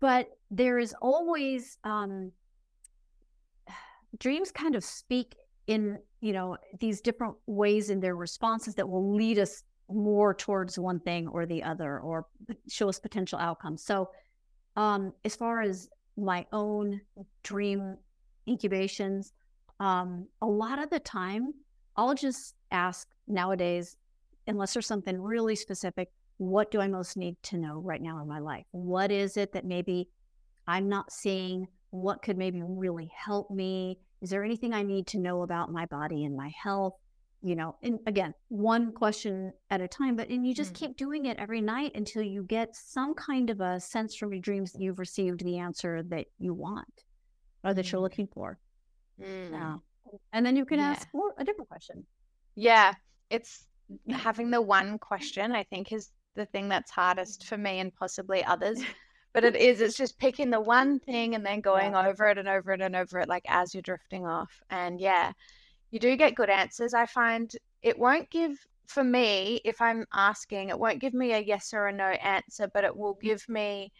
But 0.00 0.28
there 0.50 0.78
is 0.78 0.94
always, 1.02 1.78
um, 1.84 2.32
dreams 4.18 4.50
kind 4.50 4.74
of 4.74 4.82
speak 4.82 5.36
in, 5.66 5.98
you 6.22 6.32
know, 6.32 6.56
these 6.80 7.02
different 7.02 7.34
ways 7.46 7.90
in 7.90 8.00
their 8.00 8.16
responses 8.16 8.74
that 8.76 8.88
will 8.88 9.14
lead 9.14 9.38
us 9.38 9.62
more 9.90 10.32
towards 10.32 10.78
one 10.78 10.98
thing 11.00 11.28
or 11.28 11.44
the 11.44 11.62
other 11.62 12.00
or 12.00 12.26
show 12.68 12.88
us 12.88 12.98
potential 12.98 13.38
outcomes. 13.38 13.84
So, 13.84 14.08
um, 14.76 15.12
as 15.24 15.34
far 15.36 15.62
as 15.62 15.88
my 16.16 16.46
own 16.52 17.00
dream 17.42 17.96
incubations, 18.46 19.32
um, 19.80 20.26
a 20.40 20.46
lot 20.46 20.78
of 20.78 20.90
the 20.90 21.00
time 21.00 21.52
I'll 21.96 22.14
just 22.14 22.54
ask 22.70 23.08
nowadays, 23.26 23.96
unless 24.46 24.74
there's 24.74 24.86
something 24.86 25.20
really 25.20 25.56
specific, 25.56 26.10
what 26.38 26.70
do 26.70 26.80
I 26.80 26.88
most 26.88 27.16
need 27.16 27.36
to 27.44 27.56
know 27.56 27.80
right 27.80 28.02
now 28.02 28.20
in 28.20 28.28
my 28.28 28.38
life? 28.38 28.66
What 28.72 29.10
is 29.10 29.36
it 29.36 29.52
that 29.52 29.64
maybe 29.64 30.08
I'm 30.66 30.88
not 30.88 31.10
seeing? 31.10 31.66
What 31.90 32.22
could 32.22 32.36
maybe 32.36 32.62
really 32.62 33.10
help 33.16 33.50
me? 33.50 33.98
Is 34.20 34.30
there 34.30 34.44
anything 34.44 34.74
I 34.74 34.82
need 34.82 35.06
to 35.08 35.18
know 35.18 35.42
about 35.42 35.72
my 35.72 35.86
body 35.86 36.24
and 36.24 36.36
my 36.36 36.52
health? 36.62 36.94
You 37.46 37.54
know, 37.54 37.76
and 37.80 38.00
again, 38.08 38.34
one 38.48 38.92
question 38.92 39.52
at 39.70 39.80
a 39.80 39.86
time, 39.86 40.16
but 40.16 40.28
and 40.28 40.44
you 40.44 40.52
just 40.52 40.72
mm. 40.72 40.76
keep 40.76 40.96
doing 40.96 41.26
it 41.26 41.38
every 41.38 41.60
night 41.60 41.92
until 41.94 42.22
you 42.22 42.42
get 42.42 42.74
some 42.74 43.14
kind 43.14 43.50
of 43.50 43.60
a 43.60 43.78
sense 43.78 44.16
from 44.16 44.32
your 44.32 44.40
dreams 44.40 44.72
that 44.72 44.80
you've 44.80 44.98
received 44.98 45.44
the 45.44 45.58
answer 45.58 46.02
that 46.08 46.26
you 46.40 46.52
want 46.52 47.04
or 47.62 47.72
that 47.72 47.86
mm. 47.86 47.92
you're 47.92 48.00
looking 48.00 48.26
for. 48.26 48.58
Mm. 49.22 49.52
Yeah. 49.52 49.76
And 50.32 50.44
then 50.44 50.56
you 50.56 50.64
can 50.64 50.80
yeah. 50.80 50.90
ask 50.90 51.06
more, 51.14 51.34
a 51.38 51.44
different 51.44 51.68
question. 51.68 52.04
Yeah. 52.56 52.94
It's 53.30 53.68
having 54.10 54.50
the 54.50 54.60
one 54.60 54.98
question, 54.98 55.52
I 55.52 55.62
think, 55.62 55.92
is 55.92 56.10
the 56.34 56.46
thing 56.46 56.68
that's 56.68 56.90
hardest 56.90 57.46
for 57.46 57.56
me 57.56 57.78
and 57.78 57.94
possibly 57.94 58.44
others. 58.44 58.82
but 59.34 59.44
it 59.44 59.54
is, 59.54 59.80
it's 59.80 59.96
just 59.96 60.18
picking 60.18 60.50
the 60.50 60.60
one 60.60 60.98
thing 60.98 61.36
and 61.36 61.46
then 61.46 61.60
going 61.70 61.92
yeah. 61.92 62.08
over 62.08 62.26
it 62.28 62.38
and 62.38 62.48
over 62.48 62.72
it 62.72 62.80
and 62.80 62.96
over 62.96 63.20
it, 63.20 63.28
like 63.28 63.44
as 63.46 63.72
you're 63.72 63.82
drifting 63.82 64.26
off. 64.26 64.50
And 64.68 65.00
yeah, 65.00 65.30
you 65.96 66.00
do 66.00 66.14
get 66.14 66.34
good 66.34 66.50
answers. 66.50 66.92
I 66.92 67.06
find 67.06 67.50
it 67.80 67.98
won't 67.98 68.28
give, 68.28 68.54
for 68.86 69.02
me, 69.02 69.62
if 69.64 69.80
I'm 69.80 70.04
asking, 70.12 70.68
it 70.68 70.78
won't 70.78 71.00
give 71.00 71.14
me 71.14 71.32
a 71.32 71.40
yes 71.40 71.72
or 71.72 71.86
a 71.86 71.92
no 71.92 72.04
answer, 72.04 72.68
but 72.74 72.84
it 72.84 72.94
will 72.94 73.14
give 73.22 73.48
me, 73.48 73.90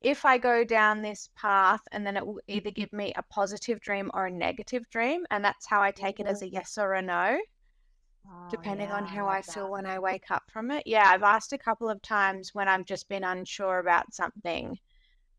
if 0.00 0.24
I 0.24 0.38
go 0.38 0.64
down 0.64 1.02
this 1.02 1.28
path, 1.36 1.82
and 1.92 2.06
then 2.06 2.16
it 2.16 2.26
will 2.26 2.40
either 2.48 2.70
give 2.70 2.90
me 2.94 3.12
a 3.16 3.22
positive 3.24 3.80
dream 3.80 4.10
or 4.14 4.26
a 4.26 4.30
negative 4.30 4.88
dream. 4.88 5.26
And 5.30 5.44
that's 5.44 5.66
how 5.66 5.82
I 5.82 5.90
take 5.90 6.20
it 6.20 6.26
as 6.26 6.40
a 6.40 6.48
yes 6.50 6.78
or 6.78 6.94
a 6.94 7.02
no. 7.02 7.38
Oh, 8.26 8.48
depending 8.48 8.88
yeah, 8.88 8.96
on 8.96 9.04
how 9.04 9.26
I, 9.26 9.38
I 9.38 9.42
feel 9.42 9.70
when 9.70 9.84
I 9.84 9.98
wake 9.98 10.30
up 10.30 10.44
from 10.50 10.70
it. 10.70 10.84
Yeah, 10.86 11.04
I've 11.06 11.22
asked 11.22 11.52
a 11.52 11.58
couple 11.58 11.90
of 11.90 12.00
times 12.00 12.54
when 12.54 12.66
I've 12.66 12.86
just 12.86 13.10
been 13.10 13.24
unsure 13.24 13.78
about 13.78 14.14
something. 14.14 14.78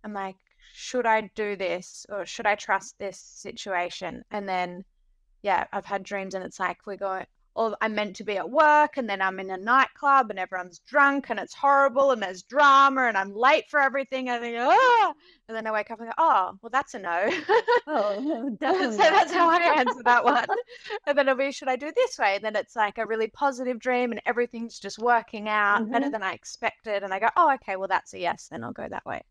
I'm 0.04 0.14
like, 0.14 0.36
should 0.74 1.08
I 1.08 1.32
do 1.34 1.56
this 1.56 2.06
or 2.10 2.24
should 2.28 2.46
I 2.46 2.54
trust 2.54 3.00
this 3.00 3.18
situation? 3.18 4.22
And 4.30 4.48
then 4.48 4.84
yeah, 5.44 5.66
I've 5.72 5.86
had 5.86 6.04
dreams 6.04 6.34
and 6.34 6.44
it's 6.44 6.60
like 6.60 6.80
we're 6.88 6.98
going, 6.98 7.26
or 7.56 7.76
I'm 7.82 7.94
meant 7.94 8.16
to 8.16 8.24
be 8.24 8.38
at 8.38 8.50
work 8.50 8.98
and 8.98 9.08
then 9.08 9.22
I'm 9.22 9.40
in 9.40 9.52
a 9.52 9.58
nightclub 9.58 10.30
and 10.30 10.40
everyone's 10.40 10.80
drunk 10.80 11.30
and 11.30 11.40
it's 11.40 11.54
horrible 11.54 12.12
and 12.12 12.24
there's 12.24 12.42
drama 12.44 13.04
and 13.04 13.18
I'm 13.18 13.36
late 13.36 13.66
for 13.70 13.80
everything 13.80 14.30
and 14.30 14.44
then, 14.44 14.56
oh, 14.58 15.14
and 15.48 15.56
then 15.56 15.68
I 15.68 15.72
wake 15.72 15.92
up 15.92 16.00
and 16.00 16.08
go, 16.08 16.14
oh, 16.18 16.58
well, 16.62 16.70
that's 16.72 16.96
a 16.96 17.00
no. 17.00 17.30
Oh, 17.86 18.50
definitely. 18.60 18.98
so 18.98 19.04
that's 19.04 19.32
how 19.32 19.50
I 19.50 19.58
answer 19.78 20.02
that 20.04 20.24
one. 20.24 20.46
and 21.06 21.18
then 21.18 21.28
it'll 21.28 21.38
be, 21.38 21.52
should 21.52 21.68
I 21.68 21.76
do 21.76 21.92
this 21.96 22.18
way? 22.18 22.36
And 22.36 22.44
then 22.44 22.56
it's 22.56 22.76
like 22.76 22.98
a 22.98 23.06
really 23.06 23.28
positive 23.28 23.78
dream 23.78 24.12
and 24.12 24.22
everything's 24.26 24.80
just 24.80 24.98
working 24.98 25.50
out 25.50 25.82
mm-hmm. 25.82 25.92
better 25.92 26.10
than 26.10 26.24
I 26.24 26.34
expected. 26.34 27.04
And 27.04 27.14
I 27.14 27.20
go, 27.20 27.28
oh, 27.36 27.54
okay, 27.56 27.76
well, 27.76 27.90
that's 27.90 28.14
a 28.14 28.20
yes. 28.20 28.48
Then 28.50 28.64
I'll 28.64 28.72
go 28.72 28.88
that 28.90 29.06
way. 29.06 29.22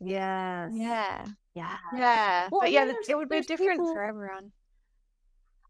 Yes. 0.00 0.70
Yeah. 0.74 1.26
Yeah. 1.54 1.76
Yeah. 1.94 2.48
Well, 2.50 2.62
but 2.62 2.72
yeah, 2.72 2.92
it 3.08 3.16
would 3.16 3.28
be 3.28 3.40
different 3.40 3.80
people... 3.80 3.92
for 3.92 4.02
everyone. 4.02 4.52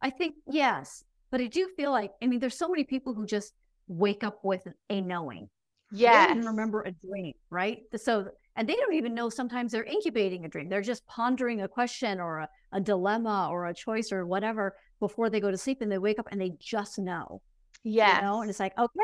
I 0.03 0.11
think 0.11 0.34
yes, 0.46 1.05
but 1.30 1.40
I 1.40 1.46
do 1.46 1.68
feel 1.76 1.90
like 1.90 2.12
I 2.22 2.26
mean, 2.26 2.40
there's 2.40 2.59
so 2.59 2.68
many 2.68 2.84
people 2.84 3.14
who 3.14 3.24
just 3.24 3.55
wake 3.88 4.24
up 4.24 4.40
with 4.42 4.66
a 4.90 5.00
knowing. 5.00 5.48
Yeah, 5.92 6.30
and 6.30 6.44
remember 6.44 6.82
a 6.82 6.92
dream, 6.92 7.34
right? 7.50 7.82
So 7.96 8.28
and 8.57 8.68
they 8.68 8.74
don't 8.74 8.94
even 8.94 9.14
know 9.14 9.30
sometimes 9.30 9.72
they're 9.72 9.84
incubating 9.84 10.44
a 10.44 10.48
dream. 10.48 10.68
They're 10.68 10.82
just 10.82 11.07
pondering 11.07 11.62
a 11.62 11.68
question 11.68 12.20
or 12.20 12.40
a, 12.40 12.48
a 12.72 12.80
dilemma 12.80 13.48
or 13.50 13.66
a 13.66 13.74
choice 13.74 14.12
or 14.12 14.26
whatever 14.26 14.74
before 15.00 15.30
they 15.30 15.40
go 15.40 15.50
to 15.50 15.57
sleep, 15.57 15.80
and 15.80 15.90
they 15.90 15.98
wake 15.98 16.18
up 16.18 16.28
and 16.30 16.40
they 16.40 16.53
just 16.59 16.98
know. 16.98 17.40
Yeah, 17.84 18.16
you 18.16 18.22
know, 18.22 18.40
and 18.40 18.50
it's 18.50 18.61
like 18.61 18.76
okay, 18.78 19.00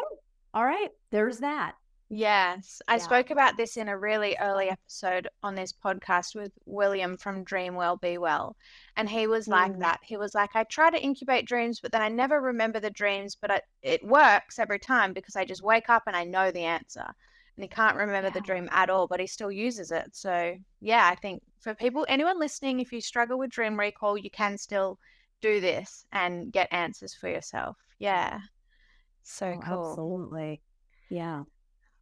all 0.55 0.65
right, 0.65 0.91
there's 1.11 1.39
that. 1.39 1.75
Yes, 2.11 2.81
I 2.89 2.95
yeah. 2.95 3.03
spoke 3.03 3.31
about 3.31 3.59
this 3.59 3.77
in 3.77 3.89
a 3.89 3.99
really 3.99 4.35
early 4.41 4.71
episode 4.71 5.29
on 5.43 5.55
this 5.55 5.75
podcast 5.75 6.35
with 6.35 6.53
William 6.65 7.19
from 7.19 7.45
Dream 7.45 7.75
Well 7.75 7.97
Be 7.99 8.17
Well. 8.17 8.57
And 8.97 9.11
he 9.11 9.27
was 9.27 9.47
like 9.47 9.73
mm. 9.73 9.81
that. 9.81 10.01
He 10.03 10.17
was 10.17 10.35
like, 10.35 10.51
I 10.55 10.65
try 10.65 10.89
to 10.89 11.03
incubate 11.03 11.47
dreams, 11.47 11.81
but 11.81 11.93
then 11.93 12.01
I 12.01 12.09
never 12.09 12.41
remember 12.41 12.81
the 12.81 12.91
dreams, 12.91 13.37
but 13.39 13.51
I, 13.51 13.61
it 13.83 14.03
works 14.03 14.59
every 14.59 14.79
time 14.79 15.13
because 15.13 15.37
I 15.37 15.45
just 15.45 15.63
wake 15.63 15.91
up 15.91 16.05
and 16.07 16.17
I 16.17 16.25
know 16.25 16.51
the 16.51 16.65
answer. 16.65 17.05
and 17.59 17.65
he 17.65 17.69
can't 17.69 17.97
remember 17.97 18.29
yeah. 18.29 18.35
the 18.35 18.41
dream 18.41 18.69
at 18.73 18.89
all, 18.89 19.07
but 19.07 19.21
he 19.21 19.27
still 19.27 19.51
uses 19.51 19.91
it. 19.91 20.15
So, 20.15 20.57
yeah, 20.81 21.11
I 21.13 21.17
think 21.17 21.43
for 21.61 21.75
people, 21.75 22.07
anyone 22.09 22.39
listening, 22.39 22.81
if 22.81 22.93
you 22.93 23.01
struggle 23.01 23.39
with 23.39 23.51
dream 23.51 23.79
recall, 23.79 24.17
you 24.17 24.31
can 24.31 24.57
still 24.57 24.99
do 25.41 25.61
this 25.61 26.07
and 26.13 26.53
get 26.53 26.69
answers 26.73 27.15
for 27.15 27.29
yourself. 27.29 27.77
Yeah. 27.99 28.39
So 29.25 29.47
oh, 29.47 29.61
cool. 29.63 29.91
Absolutely. 29.91 30.63
Yeah. 31.11 31.43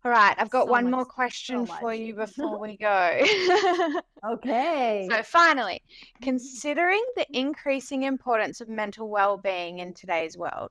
All 0.07 0.13
right, 0.13 0.37
I've 0.39 0.51
got 0.51 0.67
so 0.67 0.71
one 0.71 0.85
much, 0.85 0.93
more 0.93 1.05
question 1.05 1.67
so 1.67 1.75
for 1.81 1.93
you 1.93 2.15
before 2.15 2.61
we 2.61 2.77
go. 2.77 3.21
okay. 4.25 5.09
So, 5.11 5.21
finally, 5.25 5.83
mm-hmm. 5.83 6.23
considering 6.25 7.05
the 7.17 7.27
increasing 7.37 8.05
importance 8.05 8.61
of 8.61 8.69
mental 8.69 9.09
well 9.09 9.37
being 9.37 9.81
in 9.81 9.95
today's 9.95 10.39
world, 10.39 10.71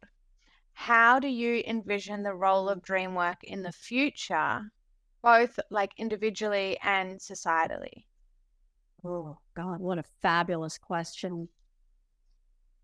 how 0.71 1.19
do 1.19 1.27
you 1.27 1.61
envision 1.67 2.23
the 2.23 2.33
role 2.33 2.69
of 2.69 2.81
dream 2.81 3.13
work 3.13 3.43
in 3.43 3.61
the 3.61 3.73
future, 3.73 4.61
both 5.21 5.59
like 5.69 5.91
individually 5.97 6.77
and 6.81 7.19
societally? 7.19 8.05
Oh, 9.03 9.37
God, 9.53 9.81
what 9.81 9.97
a 9.99 10.03
fabulous 10.21 10.77
question. 10.77 11.49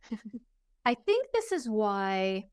I 0.85 0.95
think 0.95 1.31
this 1.31 1.53
is 1.53 1.69
why 1.69 2.49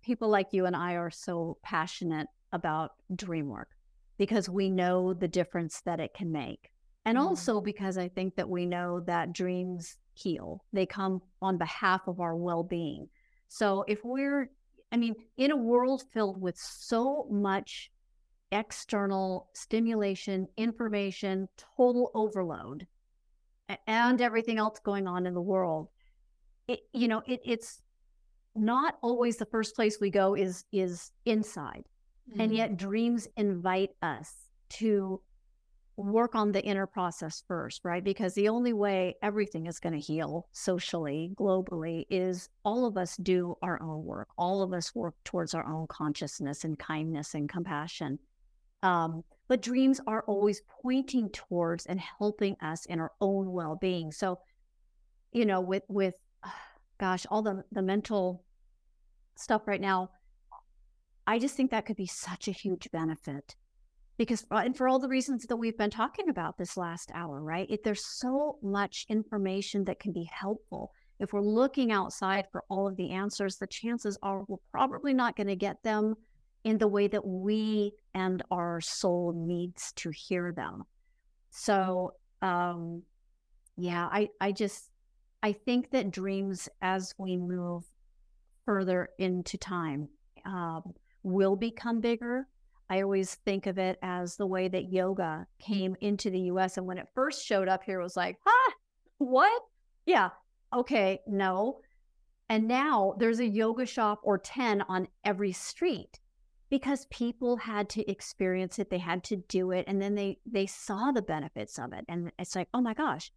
people 0.00 0.30
like 0.30 0.54
you 0.54 0.64
and 0.64 0.74
I 0.74 0.94
are 0.94 1.10
so 1.10 1.58
passionate 1.62 2.28
about 2.52 2.92
dream 3.14 3.48
work 3.48 3.70
because 4.18 4.48
we 4.48 4.68
know 4.68 5.14
the 5.14 5.28
difference 5.28 5.80
that 5.82 6.00
it 6.00 6.14
can 6.14 6.30
make. 6.32 6.70
And 7.04 7.16
mm. 7.16 7.22
also 7.22 7.60
because 7.60 7.96
I 7.96 8.08
think 8.08 8.36
that 8.36 8.48
we 8.48 8.66
know 8.66 9.00
that 9.00 9.32
dreams 9.32 9.96
heal, 10.14 10.64
they 10.72 10.86
come 10.86 11.22
on 11.40 11.56
behalf 11.56 12.02
of 12.06 12.20
our 12.20 12.36
well 12.36 12.62
being. 12.62 13.08
So 13.48 13.84
if 13.88 14.04
we're, 14.04 14.50
I 14.92 14.96
mean, 14.96 15.14
in 15.36 15.50
a 15.50 15.56
world 15.56 16.02
filled 16.12 16.40
with 16.40 16.58
so 16.58 17.26
much 17.30 17.90
external 18.50 19.48
stimulation, 19.54 20.48
information, 20.56 21.48
total 21.76 22.10
overload, 22.14 22.86
and 23.86 24.20
everything 24.20 24.58
else 24.58 24.80
going 24.80 25.06
on 25.06 25.26
in 25.26 25.34
the 25.34 25.40
world, 25.40 25.88
it, 26.66 26.80
you 26.92 27.08
know, 27.08 27.22
it, 27.26 27.40
it's 27.44 27.82
not 28.54 28.98
always 29.02 29.36
the 29.36 29.46
first 29.46 29.76
place 29.76 29.98
we 30.00 30.10
go 30.10 30.34
is 30.34 30.64
is 30.72 31.12
inside 31.24 31.84
Mm-hmm. 32.30 32.40
And 32.40 32.54
yet, 32.54 32.76
dreams 32.76 33.28
invite 33.36 33.90
us 34.02 34.32
to 34.70 35.20
work 35.98 36.36
on 36.36 36.52
the 36.52 36.62
inner 36.62 36.86
process 36.86 37.42
first, 37.48 37.84
right? 37.84 38.04
Because 38.04 38.34
the 38.34 38.48
only 38.48 38.72
way 38.72 39.16
everything 39.20 39.66
is 39.66 39.80
going 39.80 39.94
to 39.94 39.98
heal 39.98 40.46
socially, 40.52 41.32
globally, 41.34 42.06
is 42.08 42.48
all 42.64 42.86
of 42.86 42.96
us 42.96 43.16
do 43.16 43.56
our 43.62 43.82
own 43.82 44.04
work. 44.04 44.28
All 44.38 44.62
of 44.62 44.72
us 44.72 44.94
work 44.94 45.14
towards 45.24 45.54
our 45.54 45.66
own 45.66 45.88
consciousness 45.88 46.64
and 46.64 46.78
kindness 46.78 47.34
and 47.34 47.48
compassion. 47.48 48.20
Um, 48.82 49.24
but 49.48 49.60
dreams 49.60 50.00
are 50.06 50.22
always 50.28 50.62
pointing 50.82 51.30
towards 51.30 51.86
and 51.86 51.98
helping 51.98 52.56
us 52.62 52.86
in 52.86 53.00
our 53.00 53.12
own 53.20 53.50
well-being. 53.50 54.12
So, 54.12 54.38
you 55.32 55.46
know, 55.46 55.60
with 55.60 55.82
with 55.88 56.14
gosh, 57.00 57.26
all 57.28 57.42
the 57.42 57.64
the 57.72 57.82
mental 57.82 58.44
stuff 59.36 59.66
right 59.66 59.80
now, 59.80 60.10
I 61.28 61.38
just 61.38 61.54
think 61.54 61.70
that 61.70 61.84
could 61.84 61.96
be 61.96 62.06
such 62.06 62.48
a 62.48 62.52
huge 62.52 62.90
benefit 62.90 63.54
because 64.16 64.46
uh, 64.50 64.62
and 64.64 64.74
for 64.74 64.88
all 64.88 64.98
the 64.98 65.08
reasons 65.08 65.44
that 65.44 65.56
we've 65.56 65.76
been 65.76 65.90
talking 65.90 66.30
about 66.30 66.56
this 66.56 66.74
last 66.74 67.10
hour, 67.14 67.42
right? 67.42 67.68
There's 67.84 68.06
so 68.18 68.58
much 68.62 69.04
information 69.10 69.84
that 69.84 70.00
can 70.00 70.12
be 70.12 70.28
helpful. 70.32 70.90
If 71.20 71.34
we're 71.34 71.42
looking 71.42 71.92
outside 71.92 72.46
for 72.50 72.64
all 72.70 72.88
of 72.88 72.96
the 72.96 73.10
answers, 73.10 73.56
the 73.56 73.66
chances 73.66 74.16
are 74.22 74.44
we're 74.48 74.56
probably 74.72 75.12
not 75.12 75.36
going 75.36 75.48
to 75.48 75.54
get 75.56 75.82
them 75.82 76.14
in 76.64 76.78
the 76.78 76.88
way 76.88 77.08
that 77.08 77.26
we 77.26 77.92
and 78.14 78.42
our 78.50 78.80
soul 78.80 79.34
needs 79.36 79.92
to 79.96 80.10
hear 80.10 80.50
them. 80.52 80.84
So, 81.50 82.14
um, 82.40 83.02
yeah, 83.76 84.08
I, 84.10 84.30
I 84.40 84.52
just, 84.52 84.90
I 85.42 85.52
think 85.52 85.90
that 85.90 86.10
dreams 86.10 86.70
as 86.80 87.14
we 87.18 87.36
move 87.36 87.84
further 88.64 89.10
into 89.18 89.58
time, 89.58 90.08
um, 90.46 90.94
will 91.22 91.56
become 91.56 92.00
bigger. 92.00 92.48
I 92.90 93.02
always 93.02 93.34
think 93.34 93.66
of 93.66 93.78
it 93.78 93.98
as 94.02 94.36
the 94.36 94.46
way 94.46 94.68
that 94.68 94.92
yoga 94.92 95.46
came 95.58 95.96
into 96.00 96.30
the 96.30 96.40
US. 96.52 96.76
And 96.76 96.86
when 96.86 96.98
it 96.98 97.08
first 97.14 97.44
showed 97.44 97.68
up 97.68 97.84
here, 97.84 98.00
it 98.00 98.04
was 98.04 98.16
like, 98.16 98.38
huh, 98.44 98.72
what? 99.18 99.62
Yeah, 100.06 100.30
okay, 100.74 101.20
no. 101.26 101.80
And 102.48 102.66
now 102.66 103.14
there's 103.18 103.40
a 103.40 103.46
yoga 103.46 103.84
shop 103.84 104.20
or 104.22 104.38
10 104.38 104.82
on 104.82 105.08
every 105.24 105.52
street 105.52 106.18
because 106.70 107.06
people 107.06 107.56
had 107.56 107.88
to 107.88 108.10
experience 108.10 108.78
it 108.78 108.90
they 108.90 108.98
had 108.98 109.24
to 109.24 109.36
do 109.48 109.70
it 109.70 109.84
and 109.88 110.00
then 110.00 110.14
they 110.14 110.38
they 110.46 110.66
saw 110.66 111.10
the 111.10 111.22
benefits 111.22 111.78
of 111.78 111.92
it 111.92 112.04
and 112.08 112.30
it's 112.38 112.54
like 112.54 112.68
oh 112.74 112.80
my 112.80 112.94
gosh 112.94 113.32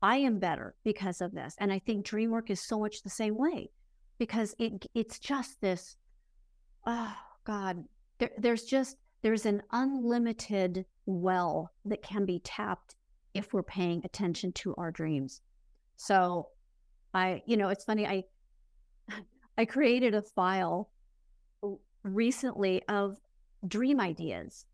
i 0.00 0.16
am 0.16 0.38
better 0.38 0.74
because 0.84 1.20
of 1.20 1.32
this 1.32 1.54
and 1.58 1.72
i 1.72 1.78
think 1.78 2.04
dream 2.04 2.30
work 2.30 2.50
is 2.50 2.60
so 2.60 2.78
much 2.80 3.02
the 3.02 3.10
same 3.10 3.36
way 3.36 3.70
because 4.18 4.54
it 4.58 4.86
it's 4.94 5.18
just 5.18 5.60
this 5.60 5.96
oh 6.86 7.14
God, 7.44 7.84
there, 8.18 8.30
there's 8.38 8.64
just 8.64 8.96
there's 9.22 9.46
an 9.46 9.62
unlimited 9.72 10.84
well 11.06 11.70
that 11.84 12.02
can 12.02 12.24
be 12.24 12.40
tapped 12.40 12.96
if 13.34 13.52
we're 13.52 13.62
paying 13.62 14.02
attention 14.04 14.52
to 14.52 14.74
our 14.76 14.90
dreams. 14.90 15.40
So 15.96 16.48
I, 17.14 17.42
you 17.46 17.56
know, 17.56 17.68
it's 17.68 17.84
funny, 17.84 18.06
I 18.06 18.24
I 19.58 19.64
created 19.64 20.14
a 20.14 20.22
file 20.22 20.90
recently 22.02 22.82
of 22.88 23.16
dream 23.66 24.00
ideas 24.00 24.66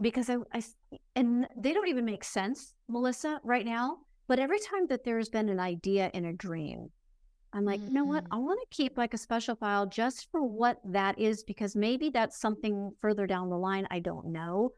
because 0.00 0.28
I, 0.28 0.36
I 0.52 0.62
and 1.16 1.46
they 1.56 1.72
don't 1.72 1.88
even 1.88 2.04
make 2.04 2.24
sense, 2.24 2.74
Melissa, 2.88 3.40
right 3.44 3.64
now. 3.64 3.98
But 4.28 4.38
every 4.38 4.58
time 4.58 4.86
that 4.88 5.04
there's 5.04 5.28
been 5.28 5.48
an 5.48 5.60
idea 5.60 6.10
in 6.14 6.24
a 6.24 6.32
dream, 6.32 6.90
I'm 7.54 7.64
like, 7.64 7.80
mm-hmm. 7.80 7.88
you 7.88 7.94
know 7.94 8.04
what? 8.04 8.24
Mm-hmm. 8.24 8.34
I 8.34 8.38
want 8.38 8.60
to 8.60 8.76
keep 8.76 8.96
like 8.96 9.14
a 9.14 9.18
special 9.18 9.54
file 9.54 9.86
just 9.86 10.30
for 10.30 10.42
what 10.42 10.78
that 10.84 11.18
is, 11.18 11.44
because 11.44 11.76
maybe 11.76 12.10
that's 12.10 12.40
something 12.40 12.92
further 13.00 13.26
down 13.26 13.50
the 13.50 13.58
line 13.58 13.86
I 13.90 13.98
don't 13.98 14.26
know. 14.26 14.72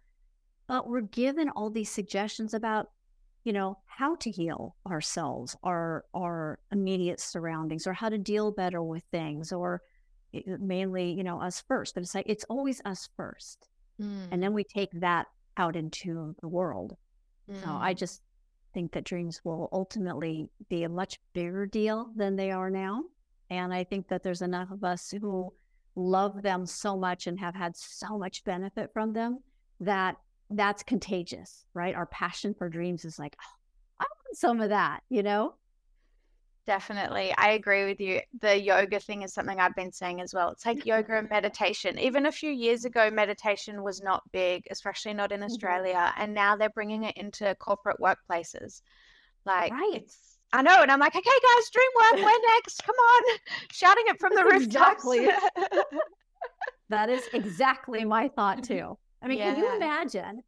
But 0.67 0.89
we're 0.89 1.03
given 1.03 1.51
all 1.51 1.71
these 1.71 1.91
suggestions 1.91 2.55
about, 2.55 2.91
you 3.45 3.53
know, 3.53 3.79
how 3.87 4.17
to 4.17 4.31
heal 4.31 4.75
ourselves, 4.87 5.57
our 5.63 6.05
our 6.15 6.59
immediate 6.73 7.21
surroundings, 7.21 7.87
or 7.87 7.93
how 7.93 8.09
to 8.09 8.19
deal 8.19 8.51
better 8.51 8.83
with 8.83 9.05
things, 9.11 9.53
or 9.53 9.83
mainly, 10.59 11.13
you 11.13 11.23
know, 11.23 11.41
us 11.41 11.63
first. 11.69 11.95
But 11.95 12.03
it's 12.03 12.15
like 12.15 12.27
it's 12.29 12.47
always 12.49 12.81
us 12.85 13.09
first, 13.17 13.69
mm. 14.01 14.27
and 14.33 14.43
then 14.43 14.55
we 14.55 14.65
take 14.65 14.91
that 14.95 15.27
out 15.57 15.77
into 15.77 16.35
the 16.41 16.49
world. 16.49 16.97
Mm. 17.49 17.63
So 17.63 17.69
I 17.71 17.95
mm. 17.95 17.99
just 17.99 18.23
think 18.75 18.93
that 18.93 19.05
dreams 19.05 19.41
will 19.45 19.69
ultimately 19.73 20.49
be 20.69 20.83
a 20.83 20.89
much 20.89 21.19
bigger 21.33 21.65
deal 21.65 22.11
than 22.17 22.37
they 22.37 22.51
are 22.51 22.71
now. 22.71 23.05
And 23.51 23.73
I 23.73 23.85
think 23.85 24.09
that 24.09 24.23
there's 24.23 24.43
enough 24.43 24.71
of 24.71 24.85
us 24.85 25.11
who 25.11 25.53
love 25.97 26.43
them 26.43 26.67
so 26.67 26.97
much 26.97 27.27
and 27.27 27.39
have 27.39 27.55
had 27.55 27.77
so 27.77 28.19
much 28.19 28.45
benefit 28.45 28.91
from 28.93 29.13
them 29.13 29.39
that 29.81 30.17
that's 30.51 30.83
contagious, 30.83 31.65
right? 31.73 31.95
Our 31.95 32.07
passion 32.07 32.55
for 32.55 32.69
dreams 32.69 33.05
is 33.05 33.19
like, 33.19 33.37
oh, 33.41 33.57
I 34.01 34.05
want 34.05 34.37
some 34.37 34.61
of 34.61 34.71
that, 34.71 35.03
you 35.09 35.23
know? 35.23 35.55
Definitely. 36.67 37.35
I 37.37 37.51
agree 37.51 37.85
with 37.85 38.01
you. 38.01 38.21
The 38.41 38.59
yoga 38.59 38.99
thing 38.99 39.23
is 39.23 39.35
something 39.35 39.61
I've 39.61 39.75
been 39.75 39.93
saying 39.93 40.23
as 40.23 40.33
well. 40.33 40.51
It's 40.51 40.65
like 40.65 40.87
yoga 40.87 41.19
and 41.19 41.29
meditation. 41.29 41.99
Even 41.99 42.25
a 42.25 42.33
few 42.33 42.51
years 42.51 42.87
ago, 42.87 43.11
meditation 43.11 43.83
was 43.83 44.03
not 44.03 44.23
big, 44.33 44.65
especially 44.71 45.13
not 45.13 45.31
in 45.31 45.41
mm-hmm. 45.41 45.51
Australia. 45.51 45.95
Mm-hmm. 45.95 46.23
And 46.23 46.35
now 46.35 46.57
they're 46.57 46.71
bringing 46.71 47.05
it 47.05 47.17
into 47.19 47.55
corporate 47.57 47.99
workplaces. 48.01 48.81
Like, 49.45 49.73
right. 49.73 50.11
I 50.55 50.63
know. 50.63 50.81
And 50.81 50.91
I'm 50.91 51.01
like, 51.01 51.15
okay, 51.15 51.23
guys, 51.23 51.71
dream 51.71 51.89
work, 51.97 52.25
we're 52.25 52.55
next. 52.55 52.83
Come 52.83 52.97
on. 52.97 53.39
Shouting 53.73 54.05
it 54.07 54.19
from 54.19 54.35
the 54.35 54.45
rooftops. 54.51 55.05
Exactly. 55.05 55.29
that 56.89 57.11
is 57.11 57.29
exactly 57.35 58.07
my 58.07 58.29
thought, 58.29 58.65
too. 58.65 58.97
I 59.21 59.29
mean, 59.29 59.39
yeah. 59.39 59.53
can 59.53 59.63
you 59.63 59.77
imagine 59.77 60.43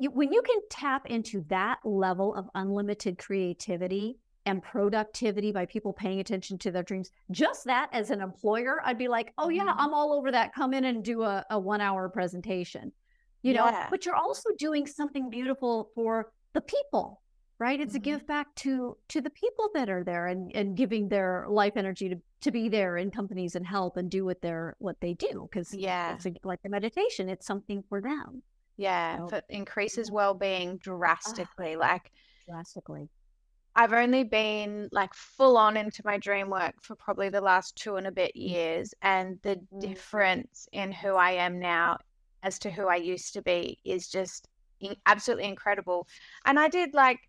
you, 0.00 0.10
when 0.10 0.32
you 0.32 0.42
can 0.42 0.60
tap 0.68 1.06
into 1.06 1.44
that 1.48 1.78
level 1.84 2.34
of 2.34 2.48
unlimited 2.56 3.18
creativity? 3.18 4.18
And 4.48 4.62
productivity 4.62 5.52
by 5.52 5.66
people 5.66 5.92
paying 5.92 6.20
attention 6.20 6.58
to 6.58 6.70
their 6.70 6.82
dreams. 6.82 7.10
Just 7.30 7.64
that 7.66 7.88
as 7.92 8.10
an 8.10 8.20
employer, 8.20 8.80
I'd 8.84 8.98
be 8.98 9.08
like, 9.08 9.32
oh, 9.38 9.48
yeah, 9.48 9.66
mm-hmm. 9.66 9.80
I'm 9.80 9.94
all 9.94 10.12
over 10.12 10.30
that. 10.32 10.54
Come 10.54 10.74
in 10.74 10.84
and 10.84 11.04
do 11.04 11.22
a, 11.22 11.44
a 11.50 11.58
one 11.58 11.80
hour 11.80 12.08
presentation, 12.08 12.92
you 13.42 13.54
know, 13.54 13.66
yeah. 13.66 13.86
but 13.90 14.04
you're 14.04 14.16
also 14.16 14.50
doing 14.58 14.86
something 14.86 15.30
beautiful 15.30 15.90
for 15.94 16.32
the 16.54 16.60
people 16.62 17.20
right 17.58 17.80
it's 17.80 17.92
mm-hmm. 17.92 17.96
a 17.96 18.00
give 18.00 18.26
back 18.26 18.54
to 18.54 18.96
to 19.08 19.20
the 19.20 19.30
people 19.30 19.68
that 19.74 19.88
are 19.88 20.04
there 20.04 20.26
and 20.26 20.54
and 20.54 20.76
giving 20.76 21.08
their 21.08 21.46
life 21.48 21.76
energy 21.76 22.08
to 22.08 22.16
to 22.40 22.50
be 22.50 22.68
there 22.68 22.96
in 22.96 23.10
companies 23.10 23.56
and 23.56 23.66
help 23.66 23.96
and 23.96 24.10
do 24.10 24.24
what 24.24 24.40
they're 24.40 24.76
what 24.78 24.96
they 25.00 25.14
do 25.14 25.48
because 25.50 25.74
yeah 25.74 26.14
it's 26.14 26.26
a, 26.26 26.32
like 26.44 26.62
the 26.62 26.68
meditation 26.68 27.28
it's 27.28 27.46
something 27.46 27.82
for 27.88 28.00
them 28.00 28.42
yeah 28.76 29.18
so, 29.26 29.36
it 29.36 29.44
increases 29.48 30.10
well-being 30.10 30.74
ah, 30.74 30.78
drastically 30.80 31.74
uh, 31.74 31.78
like 31.78 32.12
drastically 32.48 33.08
I've 33.78 33.92
only 33.92 34.24
been 34.24 34.88
like 34.90 35.14
full 35.14 35.56
on 35.56 35.76
into 35.76 36.02
my 36.04 36.18
dream 36.18 36.50
work 36.50 36.74
for 36.80 36.96
probably 36.96 37.28
the 37.28 37.40
last 37.40 37.76
two 37.76 37.94
and 37.94 38.08
a 38.08 38.12
bit 38.12 38.32
mm. 38.36 38.50
years. 38.50 38.92
And 39.02 39.38
the 39.42 39.60
mm. 39.72 39.80
difference 39.80 40.68
in 40.72 40.90
who 40.90 41.14
I 41.14 41.30
am 41.30 41.60
now 41.60 41.98
as 42.42 42.58
to 42.60 42.72
who 42.72 42.88
I 42.88 42.96
used 42.96 43.34
to 43.34 43.42
be 43.42 43.78
is 43.84 44.08
just 44.08 44.48
absolutely 45.06 45.44
incredible. 45.44 46.08
And 46.44 46.58
I 46.58 46.66
did 46.66 46.92
like 46.92 47.20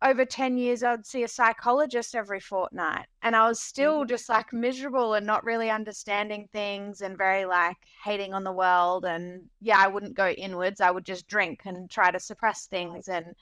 over 0.00 0.24
10 0.24 0.56
years, 0.56 0.82
I'd 0.82 1.04
see 1.04 1.22
a 1.22 1.28
psychologist 1.28 2.14
every 2.14 2.40
fortnight. 2.40 3.04
And 3.20 3.36
I 3.36 3.46
was 3.46 3.60
still 3.60 4.00
mm-hmm. 4.00 4.08
just 4.08 4.30
like 4.30 4.54
miserable 4.54 5.12
and 5.12 5.26
not 5.26 5.44
really 5.44 5.68
understanding 5.68 6.48
things 6.50 7.02
and 7.02 7.18
very 7.18 7.44
like 7.44 7.76
hating 8.02 8.32
on 8.32 8.44
the 8.44 8.52
world. 8.52 9.04
And 9.04 9.42
yeah, 9.60 9.78
I 9.78 9.88
wouldn't 9.88 10.16
go 10.16 10.30
inwards. 10.30 10.80
I 10.80 10.90
would 10.90 11.04
just 11.04 11.26
drink 11.26 11.60
and 11.66 11.90
try 11.90 12.10
to 12.10 12.18
suppress 12.18 12.66
things. 12.68 13.08
And 13.08 13.34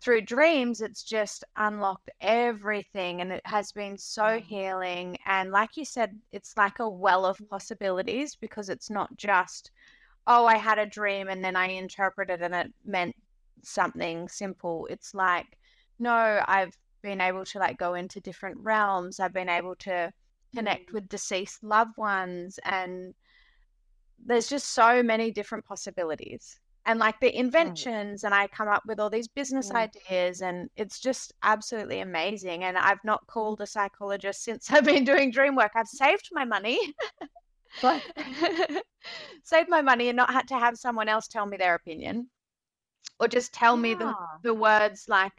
through 0.00 0.22
dreams, 0.22 0.80
it's 0.80 1.02
just 1.02 1.44
unlocked 1.56 2.10
everything. 2.20 3.20
And 3.20 3.32
it 3.32 3.42
has 3.44 3.70
been 3.72 3.98
so 3.98 4.40
healing. 4.40 5.18
And 5.26 5.50
like 5.50 5.76
you 5.76 5.84
said, 5.84 6.18
it's 6.32 6.56
like 6.56 6.78
a 6.78 6.88
well 6.88 7.26
of 7.26 7.40
possibilities 7.50 8.34
because 8.34 8.70
it's 8.70 8.90
not 8.90 9.14
just, 9.16 9.70
oh, 10.26 10.46
I 10.46 10.56
had 10.56 10.78
a 10.78 10.86
dream 10.86 11.28
and 11.28 11.44
then 11.44 11.56
I 11.56 11.68
interpreted 11.68 12.40
and 12.40 12.54
it 12.54 12.72
meant 12.84 13.14
something 13.62 14.28
simple. 14.28 14.86
It's 14.90 15.14
like, 15.14 15.58
no, 15.98 16.42
I've 16.46 16.76
been 17.02 17.20
able 17.20 17.44
to 17.44 17.58
like 17.58 17.78
go 17.78 17.94
into 17.94 18.20
different 18.20 18.58
realms. 18.60 19.20
I've 19.20 19.34
been 19.34 19.48
able 19.48 19.74
to 19.76 20.12
connect 20.54 20.90
mm. 20.90 20.94
with 20.94 21.08
deceased 21.08 21.62
loved 21.62 21.96
ones 21.96 22.58
and 22.64 23.14
there's 24.24 24.48
just 24.48 24.72
so 24.72 25.02
many 25.02 25.30
different 25.30 25.64
possibilities. 25.64 26.58
And 26.86 26.98
like 26.98 27.20
the 27.20 27.36
inventions, 27.36 28.24
and 28.24 28.34
I 28.34 28.46
come 28.46 28.68
up 28.68 28.82
with 28.86 28.98
all 28.98 29.10
these 29.10 29.28
business 29.28 29.70
yeah. 29.72 29.80
ideas, 29.80 30.40
and 30.40 30.70
it's 30.76 30.98
just 30.98 31.32
absolutely 31.42 32.00
amazing. 32.00 32.64
And 32.64 32.78
I've 32.78 33.04
not 33.04 33.26
called 33.26 33.60
a 33.60 33.66
psychologist 33.66 34.42
since 34.42 34.70
I've 34.72 34.84
been 34.84 35.04
doing 35.04 35.30
dream 35.30 35.54
work. 35.54 35.72
I've 35.74 35.88
saved 35.88 36.30
my 36.32 36.44
money. 36.44 36.78
But 37.82 38.02
saved 39.44 39.68
my 39.68 39.82
money 39.82 40.08
and 40.08 40.16
not 40.16 40.32
had 40.32 40.48
to 40.48 40.58
have 40.58 40.76
someone 40.76 41.08
else 41.08 41.28
tell 41.28 41.46
me 41.46 41.56
their 41.56 41.76
opinion 41.76 42.28
or 43.20 43.28
just 43.28 43.52
tell 43.52 43.76
yeah. 43.76 43.82
me 43.82 43.94
the, 43.94 44.14
the 44.42 44.54
words 44.54 45.04
like 45.06 45.32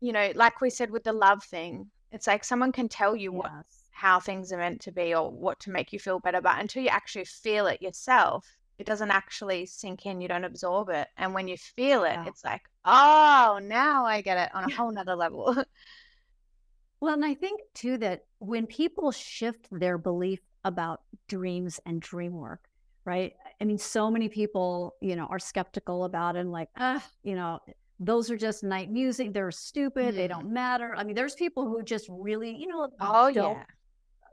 you 0.00 0.12
know, 0.12 0.32
like 0.34 0.60
we 0.60 0.70
said 0.70 0.90
with 0.90 1.04
the 1.04 1.12
love 1.12 1.44
thing, 1.44 1.90
it's 2.10 2.26
like 2.26 2.42
someone 2.42 2.72
can 2.72 2.88
tell 2.88 3.14
you 3.14 3.32
yes. 3.32 3.42
what 3.42 3.64
how 3.92 4.18
things 4.18 4.50
are 4.50 4.56
meant 4.56 4.80
to 4.80 4.92
be 4.92 5.14
or 5.14 5.30
what 5.30 5.60
to 5.60 5.70
make 5.70 5.92
you 5.92 5.98
feel 5.98 6.18
better, 6.18 6.40
but 6.40 6.58
until 6.58 6.82
you 6.82 6.88
actually 6.88 7.26
feel 7.26 7.66
it 7.66 7.82
yourself, 7.82 8.46
it 8.80 8.86
doesn't 8.86 9.10
actually 9.10 9.66
sink 9.66 10.06
in. 10.06 10.22
You 10.22 10.28
don't 10.28 10.44
absorb 10.44 10.88
it, 10.88 11.06
and 11.18 11.34
when 11.34 11.46
you 11.46 11.58
feel 11.58 12.04
it, 12.04 12.14
yeah. 12.14 12.24
it's 12.26 12.42
like, 12.42 12.62
oh, 12.86 13.60
now 13.62 14.06
I 14.06 14.22
get 14.22 14.38
it 14.38 14.54
on 14.54 14.64
a 14.64 14.74
whole 14.74 14.90
nother 14.90 15.14
level. 15.14 15.54
well, 17.00 17.14
and 17.14 17.24
I 17.24 17.34
think 17.34 17.60
too 17.74 17.98
that 17.98 18.24
when 18.38 18.66
people 18.66 19.12
shift 19.12 19.68
their 19.70 19.98
belief 19.98 20.40
about 20.64 21.02
dreams 21.28 21.78
and 21.84 22.00
dream 22.00 22.32
work, 22.32 22.64
right? 23.04 23.34
I 23.60 23.64
mean, 23.64 23.76
so 23.76 24.10
many 24.10 24.30
people, 24.30 24.94
you 25.02 25.14
know, 25.14 25.26
are 25.26 25.38
skeptical 25.38 26.04
about 26.04 26.36
it 26.36 26.40
and 26.40 26.50
like, 26.50 26.70
ah, 26.78 27.06
you 27.22 27.34
know, 27.34 27.60
those 27.98 28.30
are 28.30 28.36
just 28.38 28.64
night 28.64 28.90
music. 28.90 29.34
They're 29.34 29.50
stupid. 29.50 30.14
Mm. 30.14 30.16
They 30.16 30.28
don't 30.28 30.50
matter. 30.50 30.94
I 30.96 31.04
mean, 31.04 31.14
there's 31.14 31.34
people 31.34 31.68
who 31.68 31.82
just 31.82 32.06
really, 32.08 32.56
you 32.56 32.66
know, 32.66 32.88
oh 32.98 33.26
yeah, 33.28 33.62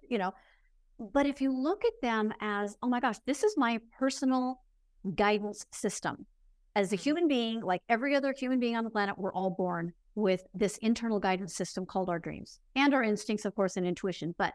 you 0.08 0.18
know. 0.18 0.34
But 1.00 1.26
if 1.26 1.42
you 1.42 1.52
look 1.52 1.84
at 1.86 2.02
them 2.02 2.34
as, 2.42 2.78
oh 2.82 2.88
my 2.88 3.00
gosh, 3.00 3.18
this 3.26 3.44
is 3.44 3.56
my 3.58 3.80
personal 3.98 4.62
guidance 5.16 5.66
system. 5.72 6.26
As 6.76 6.92
a 6.92 6.96
mm-hmm. 6.96 7.04
human 7.04 7.28
being, 7.28 7.62
like 7.62 7.82
every 7.90 8.16
other 8.16 8.34
human 8.38 8.60
being 8.60 8.76
on 8.76 8.84
the 8.84 8.90
planet, 8.90 9.18
we're 9.18 9.34
all 9.34 9.52
born 9.52 9.94
with 10.16 10.44
this 10.54 10.78
internal 10.78 11.20
guidance 11.20 11.56
system 11.56 11.86
called 11.86 12.10
our 12.10 12.20
dreams 12.20 12.60
and 12.76 12.94
our 12.94 13.04
instincts, 13.04 13.46
of 13.46 13.56
course, 13.56 13.78
and 13.78 13.86
intuition. 13.86 14.34
But 14.38 14.54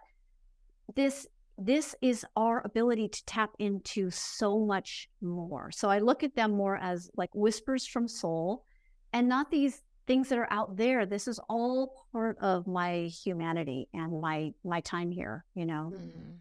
this 0.94 1.26
this 1.58 1.94
is 2.00 2.24
our 2.34 2.62
ability 2.64 3.08
to 3.08 3.24
tap 3.26 3.50
into 3.58 4.10
so 4.10 4.58
much 4.58 5.08
more. 5.20 5.70
So 5.70 5.88
I 5.90 5.98
look 5.98 6.24
at 6.24 6.34
them 6.34 6.52
more 6.52 6.76
as 6.78 7.10
like 7.16 7.30
whispers 7.34 7.86
from 7.86 8.08
soul 8.08 8.64
and 9.12 9.28
not 9.28 9.50
these 9.50 9.82
things 10.06 10.28
that 10.28 10.38
are 10.38 10.52
out 10.52 10.76
there 10.76 11.06
this 11.06 11.28
is 11.28 11.38
all 11.48 12.06
part 12.12 12.36
of 12.40 12.66
my 12.66 13.02
humanity 13.04 13.88
and 13.94 14.20
my 14.20 14.52
my 14.64 14.80
time 14.80 15.10
here 15.10 15.44
you 15.54 15.64
know 15.64 15.92
mm. 15.94 16.34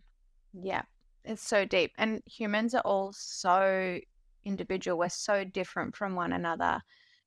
yeah 0.62 0.82
it's 1.24 1.48
so 1.48 1.66
deep 1.66 1.92
and 1.98 2.22
humans 2.26 2.74
are 2.74 2.82
all 2.82 3.12
so 3.14 4.00
individual 4.46 4.98
we're 4.98 5.10
so 5.10 5.44
different 5.44 5.96
from 5.96 6.16
one 6.16 6.34
another 6.34 6.82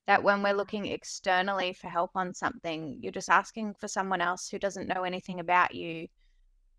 that 0.07 0.22
when 0.22 0.43
we're 0.43 0.53
looking 0.53 0.87
externally 0.87 1.72
for 1.72 1.89
help 1.89 2.11
on 2.14 2.35
something 2.35 2.99
you're 3.01 3.12
just 3.12 3.30
asking 3.30 3.72
for 3.74 3.89
someone 3.89 4.20
else 4.20 4.49
who 4.49 4.59
doesn't 4.59 4.89
know 4.89 5.05
anything 5.05 5.41
about 5.41 5.74
you 5.74 6.07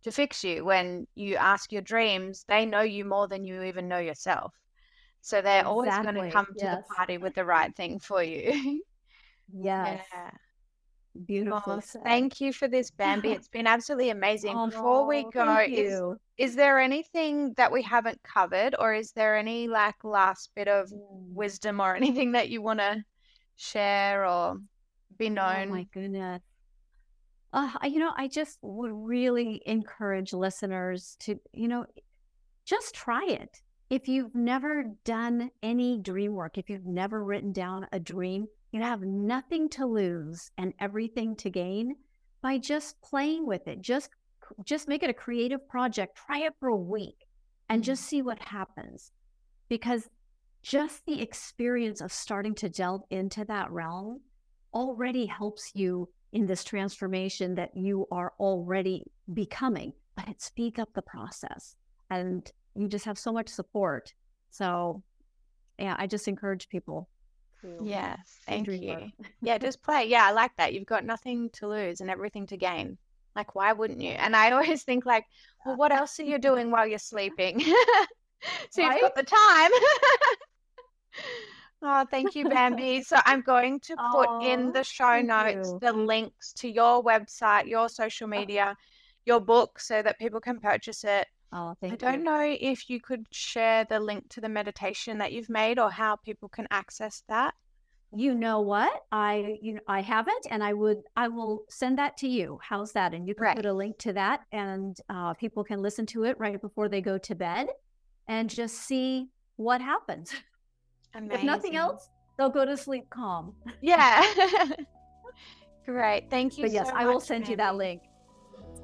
to 0.03 0.11
fix 0.11 0.43
you 0.43 0.63
when 0.65 1.07
you 1.15 1.35
ask 1.35 1.71
your 1.71 1.81
dreams 1.81 2.45
they 2.47 2.65
know 2.65 2.81
you 2.81 3.05
more 3.05 3.27
than 3.27 3.45
you 3.45 3.63
even 3.63 3.87
know 3.87 3.97
yourself 3.97 4.53
so 5.25 5.41
they're 5.41 5.61
exactly. 5.61 5.71
always 5.71 5.97
going 6.03 6.15
to 6.15 6.29
come 6.29 6.45
to 6.45 6.65
yes. 6.65 6.83
the 6.87 6.93
party 6.93 7.17
with 7.17 7.33
the 7.33 7.43
right 7.43 7.75
thing 7.75 7.97
for 7.97 8.21
you. 8.21 8.83
yes. 9.53 10.05
Yeah. 10.11 10.31
Beautiful. 11.25 11.61
Well, 11.65 11.81
thank 12.03 12.41
you 12.41 12.51
for 12.51 12.67
this, 12.67 12.91
Bambi. 12.91 13.31
It's 13.31 13.47
been 13.47 13.67
absolutely 13.67 14.09
amazing. 14.09 14.53
Oh, 14.57 14.67
Before 14.67 15.07
we 15.07 15.25
go, 15.31 15.59
is, 15.65 16.01
is 16.37 16.55
there 16.55 16.77
anything 16.77 17.53
that 17.55 17.71
we 17.71 17.81
haven't 17.81 18.21
covered, 18.23 18.75
or 18.77 18.93
is 18.93 19.13
there 19.13 19.37
any 19.37 19.69
like 19.69 20.03
last 20.03 20.49
bit 20.55 20.67
of 20.67 20.89
mm. 20.89 20.99
wisdom 21.33 21.79
or 21.79 21.95
anything 22.01 22.33
that 22.33 22.49
you 22.49 22.61
want 22.61 22.79
to 22.79 23.01
share 23.55 24.27
or 24.27 24.57
be 25.17 25.29
known? 25.29 25.69
Oh 25.69 25.73
my 25.73 25.87
goodness. 25.93 26.41
Uh, 27.53 27.71
you 27.85 27.99
know, 27.99 28.11
I 28.17 28.27
just 28.27 28.57
would 28.61 28.91
really 28.91 29.61
encourage 29.65 30.33
listeners 30.33 31.15
to, 31.21 31.39
you 31.53 31.69
know, 31.69 31.85
just 32.65 32.93
try 32.93 33.25
it 33.25 33.61
if 33.89 34.07
you've 34.07 34.33
never 34.35 34.85
done 35.03 35.51
any 35.61 35.99
dream 35.99 36.33
work, 36.33 36.57
if 36.57 36.69
you've 36.69 36.85
never 36.85 37.23
written 37.23 37.51
down 37.51 37.87
a 37.91 37.99
dream, 37.99 38.47
you 38.75 38.81
have 38.81 39.01
nothing 39.01 39.69
to 39.69 39.85
lose 39.85 40.51
and 40.57 40.73
everything 40.79 41.35
to 41.37 41.49
gain 41.49 41.95
by 42.41 42.57
just 42.57 43.01
playing 43.01 43.47
with 43.47 43.67
it. 43.67 43.81
Just 43.81 44.09
just 44.65 44.87
make 44.87 45.01
it 45.01 45.09
a 45.09 45.13
creative 45.13 45.67
project. 45.67 46.17
Try 46.27 46.39
it 46.39 46.53
for 46.59 46.69
a 46.69 46.75
week 46.75 47.25
and 47.69 47.83
just 47.83 48.03
mm. 48.03 48.07
see 48.07 48.21
what 48.21 48.39
happens. 48.39 49.11
Because 49.69 50.09
just 50.61 51.05
the 51.05 51.21
experience 51.21 52.01
of 52.01 52.11
starting 52.11 52.53
to 52.55 52.69
delve 52.69 53.03
into 53.09 53.45
that 53.45 53.71
realm 53.71 54.19
already 54.73 55.25
helps 55.25 55.71
you 55.73 56.09
in 56.33 56.45
this 56.45 56.63
transformation 56.63 57.55
that 57.55 57.75
you 57.75 58.05
are 58.11 58.33
already 58.39 59.03
becoming, 59.33 59.93
but 60.17 60.27
it 60.27 60.41
speeds 60.41 60.79
up 60.79 60.89
the 60.93 61.01
process. 61.01 61.75
And 62.09 62.51
you 62.75 62.89
just 62.89 63.05
have 63.05 63.17
so 63.17 63.31
much 63.31 63.47
support. 63.47 64.13
So, 64.49 65.01
yeah, 65.79 65.95
I 65.97 66.07
just 66.07 66.27
encourage 66.27 66.67
people. 66.67 67.07
Yes, 67.83 68.39
thank 68.45 68.67
you. 68.67 69.11
yeah, 69.41 69.57
just 69.57 69.81
play. 69.81 70.05
Yeah, 70.05 70.25
I 70.25 70.31
like 70.31 70.51
that. 70.57 70.73
You've 70.73 70.85
got 70.85 71.05
nothing 71.05 71.49
to 71.53 71.67
lose 71.67 72.01
and 72.01 72.09
everything 72.09 72.47
to 72.47 72.57
gain. 72.57 72.97
Like, 73.35 73.55
why 73.55 73.73
wouldn't 73.73 74.01
you? 74.01 74.11
And 74.11 74.35
I 74.35 74.51
always 74.53 74.83
think, 74.83 75.05
like, 75.05 75.25
well, 75.65 75.75
what 75.75 75.91
else 75.99 76.19
are 76.19 76.23
you 76.23 76.37
doing 76.39 76.71
while 76.71 76.87
you're 76.87 76.99
sleeping? 76.99 77.59
so 78.69 78.83
right? 78.83 78.93
you've 78.93 79.01
got 79.01 79.15
the 79.15 79.23
time. 79.23 79.71
oh, 81.81 82.05
thank 82.09 82.35
you, 82.35 82.47
Bambi. 82.49 83.01
So 83.01 83.17
I'm 83.25 83.41
going 83.41 83.79
to 83.81 83.95
put 84.11 84.27
oh, 84.29 84.41
in 84.43 84.71
the 84.71 84.83
show 84.83 85.21
notes 85.21 85.69
you. 85.69 85.79
the 85.81 85.93
links 85.93 86.53
to 86.53 86.69
your 86.69 87.03
website, 87.03 87.67
your 87.67 87.89
social 87.89 88.27
media, 88.27 88.75
your 89.25 89.39
book, 89.39 89.79
so 89.79 90.01
that 90.01 90.19
people 90.19 90.39
can 90.39 90.59
purchase 90.59 91.03
it. 91.03 91.27
Oh, 91.51 91.75
thank 91.79 91.93
I 91.93 91.95
don't 91.95 92.23
know 92.23 92.41
if 92.41 92.89
you 92.89 92.99
could 92.99 93.25
share 93.31 93.85
the 93.85 93.99
link 93.99 94.29
to 94.29 94.41
the 94.41 94.49
meditation 94.49 95.17
that 95.19 95.31
you've 95.31 95.49
made 95.49 95.79
or 95.79 95.89
how 95.89 96.17
people 96.17 96.49
can 96.49 96.67
access 96.71 97.23
that. 97.29 97.53
You 98.13 98.33
know 98.33 98.61
what? 98.61 99.03
I 99.11 99.57
you 99.61 99.73
know 99.73 99.81
I 99.87 100.01
haven't, 100.01 100.47
and 100.49 100.63
I 100.63 100.73
would 100.73 101.01
I 101.15 101.27
will 101.27 101.63
send 101.69 101.97
that 101.97 102.17
to 102.17 102.27
you. 102.27 102.59
How's 102.61 102.93
that? 102.93 103.13
And 103.13 103.27
you 103.27 103.35
can 103.35 103.43
right. 103.43 103.55
put 103.55 103.65
a 103.65 103.73
link 103.73 103.97
to 103.99 104.13
that, 104.13 104.41
and 104.51 104.97
uh, 105.09 105.33
people 105.33 105.63
can 105.63 105.81
listen 105.81 106.05
to 106.07 106.23
it 106.23 106.39
right 106.39 106.59
before 106.61 106.87
they 106.87 107.01
go 107.01 107.17
to 107.17 107.35
bed, 107.35 107.67
and 108.27 108.49
just 108.49 108.75
see 108.75 109.29
what 109.57 109.81
happens. 109.81 110.33
Amazing. 111.13 111.39
If 111.39 111.43
nothing 111.43 111.75
else, 111.75 112.09
they'll 112.37 112.49
go 112.49 112.65
to 112.65 112.77
sleep 112.77 113.09
calm. 113.09 113.53
Yeah. 113.81 114.23
Great. 115.85 116.29
Thank 116.29 116.57
you. 116.57 116.63
But 116.63 116.71
yes, 116.71 116.87
so 116.87 116.95
I 116.95 117.05
will 117.05 117.19
send 117.19 117.47
you 117.47 117.55
that 117.57 117.75
link. 117.75 118.01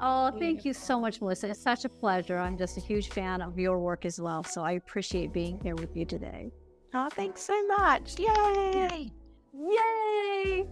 Oh, 0.04 0.32
oh, 0.34 0.40
thank 0.40 0.66
you 0.66 0.74
so 0.74 1.00
much, 1.00 1.22
Melissa. 1.22 1.50
It's 1.50 1.62
such 1.62 1.86
a 1.86 1.90
pleasure. 1.90 2.40
I'm 2.40 2.58
just 2.58 2.76
a 2.78 2.82
huge 2.82 3.10
fan 3.10 3.42
of 3.42 3.60
your 3.60 3.80
work 3.80 4.04
as 4.04 4.20
well. 4.20 4.44
So 4.44 4.64
I 4.64 4.72
appreciate 4.72 5.32
being 5.32 5.60
here 5.62 5.76
with 5.76 5.96
you 5.96 6.06
today. 6.06 6.52
Oh, 6.94 7.08
thanks 7.12 7.42
so 7.42 7.68
much. 7.68 8.20
Yay! 8.20 9.12
Yay! 9.54 10.68